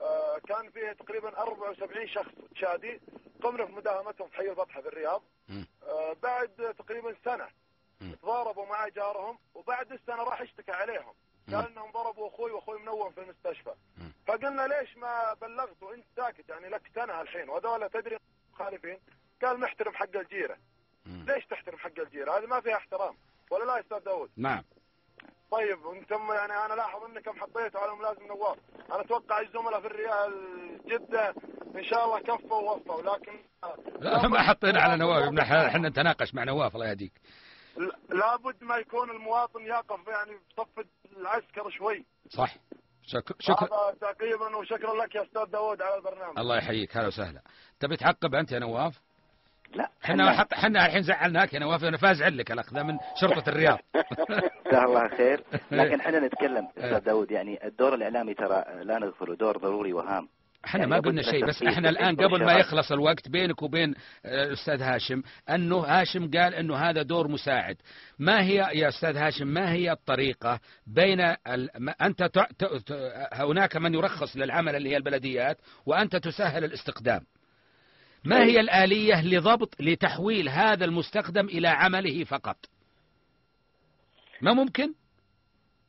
آه 0.00 0.38
كان 0.38 0.70
فيه 0.70 0.92
تقريبا 0.92 1.40
74 1.42 2.08
شخص 2.08 2.32
شادي 2.54 3.00
قمنا 3.42 3.66
في 3.66 3.72
مداهمتهم 3.72 4.28
في 4.28 4.36
حي 4.36 4.48
البطحة 4.50 4.80
في 4.80 4.88
الرياض. 4.88 5.22
آه 5.82 6.12
بعد 6.22 6.74
تقريبا 6.78 7.14
سنة. 7.24 7.48
تضاربوا 8.22 8.66
مع 8.66 8.88
جارهم 8.88 9.38
وبعد 9.54 9.92
السنة 9.92 10.22
راح 10.22 10.40
اشتكى 10.40 10.72
عليهم. 10.72 11.14
قال 11.54 11.64
مم. 11.64 11.66
إنهم 11.66 11.90
ضربوا 11.92 12.28
أخوي 12.28 12.50
وأخوي 12.50 12.78
منوم 12.78 13.10
في 13.10 13.20
المستشفى. 13.20 13.74
فقلنا 14.26 14.66
ليش 14.66 14.96
ما 14.96 15.34
بلغت 15.40 15.82
وانت 15.82 16.04
ساكت 16.16 16.48
يعني 16.48 16.68
لك 16.68 16.82
سنة 16.94 17.20
الحين. 17.20 17.48
وهذول 17.48 17.90
تدري 17.90 18.16
مخالفين؟ 18.52 18.98
قال 19.42 19.60
محترم 19.60 19.94
حق 19.94 20.16
الجيرة. 20.16 20.56
ليش 21.06 21.46
تحترم 21.46 21.78
حق 21.78 21.98
الجيرة؟ 21.98 22.38
هذه 22.38 22.46
ما 22.46 22.60
فيها 22.60 22.76
احترام. 22.76 23.16
ولا 23.50 23.64
لا 23.64 23.76
يا 23.76 23.80
أستاذ 23.80 23.98
داود 23.98 24.30
نعم. 24.36 24.62
طيب 25.50 25.86
أنتم 25.86 26.32
يعني 26.32 26.52
أنا 26.52 26.74
لاحظ 26.74 27.04
انكم 27.04 27.40
حطيتوا 27.40 27.80
على 27.80 27.96
ملازم 27.96 28.26
نواف 28.26 28.58
أنا 28.92 29.00
أتوقع 29.00 29.40
الزملاء 29.40 29.80
في 29.80 29.86
الريال 29.86 30.32
جدة 30.86 31.34
إن 31.76 31.84
شاء 31.84 32.04
الله 32.04 32.20
كفوا 32.20 32.56
ووفوا 32.56 33.02
لكن 33.02 33.32
لا 34.00 34.28
ما 34.28 34.42
حطينا 34.42 34.80
على 34.80 34.96
نواف 34.96 35.38
إحنا 35.38 35.88
نتناقش 35.88 36.34
مع 36.34 36.44
نواف 36.44 36.74
الله 36.74 36.88
يهديك. 36.88 37.12
لابد 38.08 38.64
ما 38.64 38.76
يكون 38.76 39.10
المواطن 39.10 39.60
يقف 39.60 40.08
يعني 40.08 40.38
بصف 40.58 40.86
العسكر 41.16 41.70
شوي. 41.70 42.04
صح. 42.28 42.56
شكر 43.02 43.34
شكر 43.38 43.64
هذا 43.64 43.96
تعقيبا 44.00 44.56
وشكرا 44.56 44.94
لك 44.94 45.14
يا 45.14 45.22
أستاذ 45.22 45.44
داود 45.44 45.82
على 45.82 45.96
البرنامج. 45.96 46.38
الله 46.38 46.56
يحييك. 46.56 46.96
هلا 46.96 47.06
وسهلا. 47.06 47.40
تبي 47.80 47.96
تعقب 47.96 48.34
أنت 48.34 48.52
يا 48.52 48.58
نواف؟ 48.58 49.00
لا. 49.74 49.90
إحنا 50.04 50.32
حط 50.32 50.52
إحنا 50.52 50.86
الحين 50.86 51.02
زعلناك 51.02 51.54
يا 51.54 51.58
نواف 51.58 51.84
أنا 51.84 51.96
فازع 51.96 52.28
لك 52.28 52.52
الاخ 52.52 52.74
ذا 52.74 52.82
من 52.82 52.98
شرطة 53.20 53.48
الرياض. 53.48 53.78
جزاه 54.66 54.84
الله 54.84 55.08
خير. 55.08 55.44
لكن 55.70 56.00
إحنا 56.00 56.20
نتكلم 56.20 56.68
أستاذ 56.78 57.00
داود 57.00 57.30
يعني 57.30 57.66
الدور 57.66 57.94
الإعلامي 57.94 58.34
ترى 58.34 58.64
لا 58.84 58.98
نغفله 58.98 59.34
دور 59.34 59.56
ضروري 59.56 59.92
وهام. 59.92 60.28
إحنا 60.66 60.80
يعني 60.80 60.90
ما 60.90 60.94
لابد 60.94 61.08
قلنا 61.08 61.22
شيء 61.22 61.46
بس 61.46 61.62
إحنا 61.62 61.88
الآن 61.88 62.16
قبل 62.16 62.44
ما. 62.44 62.52
يخلص 62.52 62.92
الوقت 62.92 63.28
بينك 63.28 63.62
وبين 63.62 63.94
آه، 64.24 64.44
الاستاذ 64.44 64.82
هاشم 64.82 65.22
أنه 65.50 65.76
هاشم 65.76 66.30
قال 66.30 66.54
أنه 66.54 66.76
هذا 66.76 67.02
دور 67.02 67.28
مساعد. 67.28 67.76
ما 68.18 68.42
هي 68.42 68.54
يا 68.74 68.88
أستاذ 68.88 69.16
هاشم 69.16 69.46
ما 69.46 69.72
هي 69.72 69.92
الطريقة 69.92 70.60
بين 70.86 71.20
ال... 71.20 71.90
أنت 72.02 72.22
ت... 72.22 72.38
ت... 72.38 72.64
ت... 72.64 72.92
هناك 73.32 73.76
من 73.76 73.94
يرخص 73.94 74.36
للعمل 74.36 74.76
اللي 74.76 74.90
هي 74.90 74.96
البلديات 74.96 75.58
وأنت 75.86 76.16
تسهل 76.16 76.64
الاستقدام. 76.64 77.20
ما 78.24 78.44
هي 78.44 78.60
الآلية 78.60 79.22
لضبط 79.22 79.80
لتحويل 79.80 80.48
هذا 80.48 80.84
المستخدم 80.84 81.46
إلى 81.46 81.68
عمله 81.68 82.24
فقط؟ 82.24 82.56
ما 84.42 84.52
ممكن؟ 84.52 84.94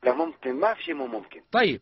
لا 0.04 0.14
ممكن 0.14 0.60
ما 0.60 0.74
في 0.74 0.84
شيء 0.84 0.94
مو 0.94 1.08
ممكن. 1.08 1.42
طيب. 1.52 1.82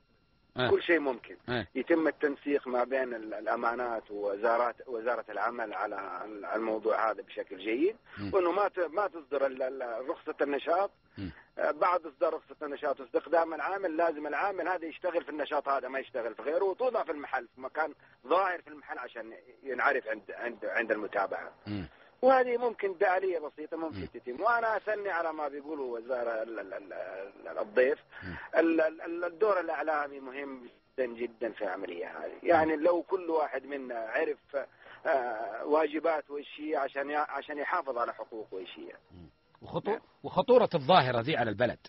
آه. 0.60 0.70
كل 0.70 0.84
شيء 0.84 1.00
ممكن 1.00 1.38
آه. 1.50 1.68
يتم 1.76 2.08
التنسيق 2.08 2.68
ما 2.68 2.84
بين 2.84 3.14
ال- 3.14 3.34
الأمانات 3.34 4.12
ووزارات 4.12 4.76
وزارة 4.88 5.26
العمل 5.30 5.74
على 5.74 6.22
ال- 6.26 6.46
الموضوع 6.46 7.12
هذا 7.12 7.22
بشكل 7.22 7.58
جيد 7.58 7.96
م. 8.18 8.34
وإنه 8.34 8.52
ما 8.52 8.70
ما 8.88 9.08
تصدر 9.08 9.52
رخصة 10.10 10.36
النشاط 10.42 10.92
م. 11.18 11.28
آه، 11.58 11.72
بعد 11.72 12.06
إصدار 12.06 12.34
رخصة 12.34 12.66
النشاط 12.66 13.00
واستخدام 13.00 13.54
العامل 13.54 13.98
لازم 13.98 14.28
العامل 14.28 14.68
هذا 14.68 14.86
يشتغل 14.86 15.24
في 15.24 15.30
النشاط 15.30 15.70
هذا 15.70 15.88
ما 15.88 16.00
يشتغل 16.00 16.36
في 16.36 16.42
غيره 16.42 16.64
وتوضع 16.64 17.04
في 17.04 17.12
المحل 17.12 17.48
في 17.56 17.62
مكان 17.62 17.94
ظاهر 18.28 18.62
في 18.62 18.68
المحل 18.68 19.00
عشان 19.00 19.34
ينعرف 19.64 20.08
عند 20.08 20.22
عند 20.32 20.66
عند 20.66 20.92
المتابعة 20.92 21.52
مم. 21.68 21.86
وهذه 22.22 22.58
ممكن 22.58 22.94
بآلية 22.94 23.40
بسيطة 23.40 23.78
ممكن 23.78 24.08
تتم. 24.14 24.42
وأنا 24.42 24.78
أثني 24.78 25.10
على 25.10 25.34
ما 25.34 25.48
بيقولوا 25.48 25.98
وزارة 26.00 26.44
ال- 26.44 26.60
ال- 26.60 26.94
ال- 26.94 27.58
الضيف. 27.60 28.00
ال- 28.58 28.82
ال- 28.82 29.26
الدور 29.26 29.60
الإعلامي 29.60 30.20
مهم 30.20 30.70
جدا 30.98 31.06
جدا 31.06 31.52
في 31.52 31.62
العملية 31.64 32.06
هذه. 32.26 32.38
يعني 32.44 32.76
لو 32.76 33.02
كل 33.04 33.30
واحد 33.30 33.66
منا 33.66 33.96
عرف 34.00 34.68
آه، 35.06 35.66
واجباته 35.66 36.38
إيش 36.38 36.48
هي 36.60 36.76
عشان 36.76 37.12
عشان 37.12 37.58
يحافظ 37.58 37.98
على 37.98 38.14
حقوقه 38.14 38.58
إيش 38.58 38.70
هي 38.80 38.92
وخطو... 39.62 39.98
وخطورة 40.24 40.70
الظاهرة 40.76 41.20
ذي 41.22 41.38
على 41.38 41.50
البلد. 41.50 41.80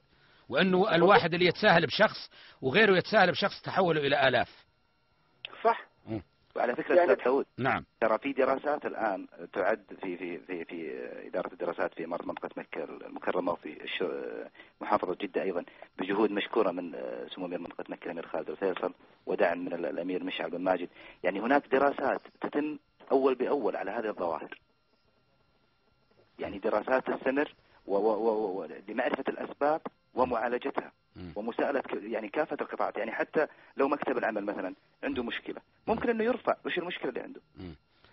وأنه 0.49 0.95
الواحد 0.95 1.35
اللي 1.35 1.47
يتساهل 1.47 1.87
بشخص 1.87 2.31
وغيره 2.63 2.97
يتساهل 2.97 3.31
بشخص 3.31 3.63
تحوله 3.63 4.01
إلى 4.01 4.29
آلاف. 4.29 4.65
صح. 5.65 5.90
وعلى 6.57 6.77
فكرة 6.77 6.95
يعني- 6.95 7.13
أستاذ 7.13 7.25
داود 7.25 7.47
نعم. 7.59 7.85
ترى 8.01 8.19
في 8.19 8.33
دراسات 8.33 8.87
الآن 8.87 9.27
تعد 9.53 9.85
في 10.03 10.17
في 10.17 10.39
في 10.39 10.65
في 10.65 10.99
إدارة 11.27 11.53
الدراسات 11.53 11.95
في 11.95 12.05
إمارة 12.05 12.27
منطقة 12.27 12.51
مكة 12.57 12.85
المكرمة 12.85 13.53
وفي 13.53 13.85
الش- 13.85 14.49
محافظة 14.81 15.15
جدة 15.21 15.43
أيضا 15.43 15.65
بجهود 15.99 16.31
مشكورة 16.31 16.71
من 16.71 16.93
سمو 17.35 17.47
أمير 17.47 17.59
منطقة 17.59 17.85
مكة 17.89 18.05
الأمير 18.05 18.27
خالد 18.27 18.51
الفيصل 18.51 18.93
ودعم 19.27 19.59
من 19.65 19.73
الأمير 19.73 20.25
مشعل 20.25 20.51
بن 20.51 20.61
ماجد. 20.61 20.89
يعني 21.25 21.41
هناك 21.41 21.67
دراسات 21.67 22.21
تتم 22.41 22.79
أول 23.13 23.35
بأول 23.35 23.77
على 23.77 23.91
هذه 23.91 24.09
الظواهر. 24.09 24.59
يعني 26.39 26.59
دراسات 26.59 27.07
تستمر 27.11 27.55
و 27.87 27.95
و 27.97 28.13
و 28.13 28.61
و 28.63 28.67
لمعرفة 28.89 29.25
الأسباب 29.29 29.81
ومعالجتها. 30.15 30.93
ومساءلة 31.37 31.83
يعني 31.93 32.29
كافة 32.29 32.57
القطاعات. 32.61 32.97
يعني 32.97 33.13
حتى 33.13 33.47
لو 33.77 33.89
مكتب 33.89 34.19
العمل 34.19 34.45
مثلا 34.45 34.75
عنده 35.05 35.23
مشكلة 35.23 35.61
ممكن 35.87 36.11
أنه 36.11 36.25
يرفع 36.25 36.57
وش 36.67 36.79
المشكلة 36.79 37.09
اللي 37.09 37.21
عنده. 37.21 37.41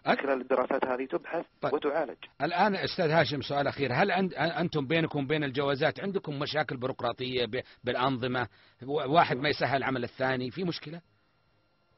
خلال 0.07 0.41
الدراسات 0.41 0.85
هذه 0.85 1.05
تبحث 1.05 1.45
طيب. 1.61 1.73
وتعالج. 1.73 2.17
الآن 2.41 2.75
أستاذ 2.75 3.09
هاشم 3.09 3.41
سؤال 3.41 3.67
أخير. 3.67 3.93
هل 3.93 4.11
عند... 4.11 4.33
أنتم 4.33 4.87
بينكم 4.87 5.27
بين 5.27 5.43
الجوازات 5.43 5.99
عندكم 5.99 6.39
مشاكل 6.39 6.77
بيروقراطية. 6.77 7.45
بالأنظمة؟ 7.83 8.47
واحد 8.87 9.37
ما 9.37 9.49
يسهل 9.49 9.77
العمل 9.77 10.03
الثاني 10.03 10.51
في 10.51 10.63
مشكلة؟ 10.63 11.01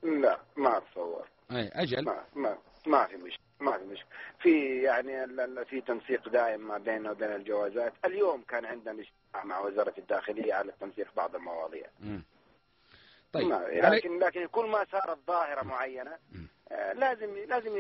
لا 0.04 0.40
ما 0.58 0.78
أتصور. 0.78 1.28
أي 1.52 1.68
أجل. 1.74 2.06
ما 2.06 2.24
ما 2.36 2.58
ما 2.88 3.06
في 3.06 3.16
مشكلة. 3.16 3.49
ما 3.60 3.78
في 3.78 3.84
مشكلة. 3.86 4.10
في 4.40 4.82
يعني 4.82 5.28
في 5.66 5.82
تنسيق 5.82 6.30
دائم 6.30 6.68
ما 6.68 6.78
بيننا 6.78 7.12
وبين 7.12 7.32
الجوازات. 7.32 7.94
اليوم 8.06 8.42
كان 8.42 8.66
عندنا 8.66 9.02
اجتماع 9.02 9.44
مع 9.44 9.60
وزارة 9.60 9.94
الداخلية 9.98 10.54
على 10.54 10.74
تنسيق 10.80 11.08
بعض 11.18 11.36
المواضيع. 11.36 11.88
طيب 13.34 13.52
علي... 13.52 13.82
لكن 13.82 14.20
لكن 14.20 14.46
كل 14.48 14.66
ما 14.66 14.86
صارت 14.92 15.18
ظاهرة 15.28 15.64
معينة 15.64 16.12
آه، 16.12 16.40
لازم 16.96 17.36
لازم 17.50 17.72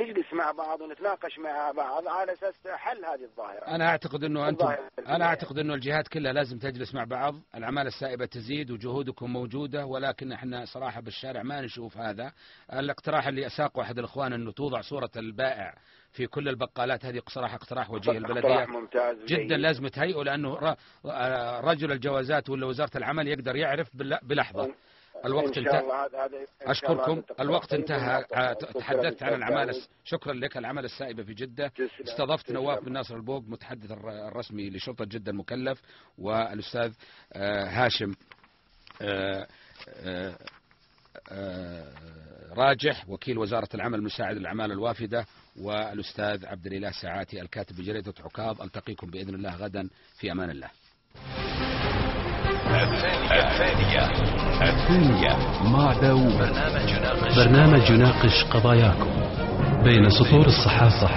نجلس 0.00 0.32
مع 0.32 0.50
بعض 0.52 0.80
ونتناقش 0.80 1.38
مع 1.38 1.70
بعض 1.70 2.08
على 2.08 2.32
أساس 2.32 2.54
حل 2.66 3.04
هذه 3.04 3.24
الظاهرة. 3.24 3.66
أنا 3.66 3.88
أعتقد 3.88 4.24
أنه 4.24 4.48
أنتم 4.48 4.64
الظاهرة 4.66 4.90
أنا 5.08 5.24
أعتقد 5.24 5.58
أنه 5.58 5.74
الجهات 5.74 6.08
كلها 6.08 6.32
لازم 6.32 6.58
تجلس 6.58 6.94
مع 6.94 7.04
بعض. 7.04 7.34
الأعمال 7.54 7.86
السائبة 7.86 8.26
تزيد 8.26 8.70
وجهودكم 8.70 9.32
موجودة 9.32 9.86
ولكن 9.86 10.32
إحنا 10.32 10.64
صراحة 10.64 11.00
بالشارع 11.00 11.42
ما 11.42 11.60
نشوف 11.60 11.96
هذا. 11.96 12.32
الاقتراح 12.72 13.26
اللي 13.26 13.46
أساقه 13.46 13.82
أحد 13.82 13.98
الإخوان 13.98 14.32
أنه 14.32 14.52
توضع 14.52 14.80
صورة 14.80 15.10
البائع 15.16 15.74
في 16.12 16.26
كل 16.26 16.48
البقالات 16.48 17.04
هذه 17.04 17.22
صراحة 17.28 17.56
اقتراح 17.56 17.90
وجيه 17.90 18.12
البلدية 18.12 18.64
ممتاز 18.64 19.16
جدا. 19.24 19.56
لازم 19.56 19.86
تهيئه 19.88 20.22
لأنه 20.22 20.54
ر- 20.54 20.76
آه، 21.06 21.60
رجل 21.60 21.92
الجوازات 21.92 22.50
ولا 22.50 22.66
وزارة 22.66 22.96
العمل 22.96 23.28
يقدر 23.28 23.56
يعرف 23.56 23.88
بلحظة. 24.22 24.74
الوقت 25.24 25.58
انتهى. 25.58 25.80
التقرير 27.20 27.24
الوقت 27.40 27.74
انتهى. 27.74 28.24
آه، 28.34 28.52
شكراً 28.54 28.80
تحدثت 28.80 29.22
عن. 29.22 29.68
الس- 29.70 29.88
شكرا 30.04 30.32
لك 30.32 30.56
الأعمال 30.56 30.84
السائبة 30.84 31.22
في 31.22 31.34
جدة. 31.34 31.68
تسلم. 31.68 31.88
استضفت. 32.08 32.52
نواف 32.52 32.84
بن 32.84 32.92
ناصر 32.92 33.16
البوق 33.16 33.44
متحدث 33.48 33.90
الر- 33.90 34.28
الرسمي 34.28 34.70
لشرطة 34.70 35.04
جدة 35.04 35.32
المكلف 35.32 35.82
والأستاذ 36.18 36.92
آه، 37.32 37.64
هاشم 37.64 38.12
آه، 39.02 39.46
راجح 42.56 43.08
وكيل 43.08 43.38
وزارة 43.38 43.68
العمل 43.74 44.02
مساعد 44.02 44.36
الأعمال 44.36 44.72
الوافدة 44.72 45.26
والأستاذ 45.60 46.46
عبد 46.46 46.66
الإله 46.66 46.90
ساعاتي 46.90 47.40
الكاتب 47.40 47.76
بجريدة 47.76 48.14
عكاظ. 48.24 48.62
ألتقيكم 48.62 49.10
بإذن 49.10 49.34
الله 49.34 49.56
غدا. 49.56 49.88
في 50.18 50.32
أمان 50.32 50.50
الله. 50.50 50.70
الثانية 52.72 54.08
الثانية 54.62 55.36
مع 55.72 55.92
داوود. 55.92 56.52
برنامج 57.36 57.90
يناقش 57.90 58.44
قضاياكم 58.44 59.10
بين 59.84 60.10
سطور 60.10 60.46
الصحافة 60.46 61.08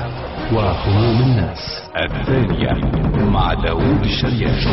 وهموم 0.53 1.21
الناس. 1.21 1.83
الثانية 1.99 2.71
مع 3.15 3.53
داوود 3.53 4.03
الشريف. 4.03 4.67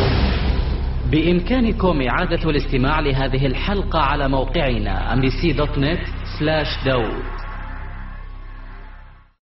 بإمكانكم 1.11 2.01
إعادة 2.01 2.49
الاستماع 2.49 2.99
لهذه 2.99 3.45
الحلقة 3.45 3.99
على 3.99 4.29
موقعنا 4.29 5.15
amnesty.net/daud 5.15 7.42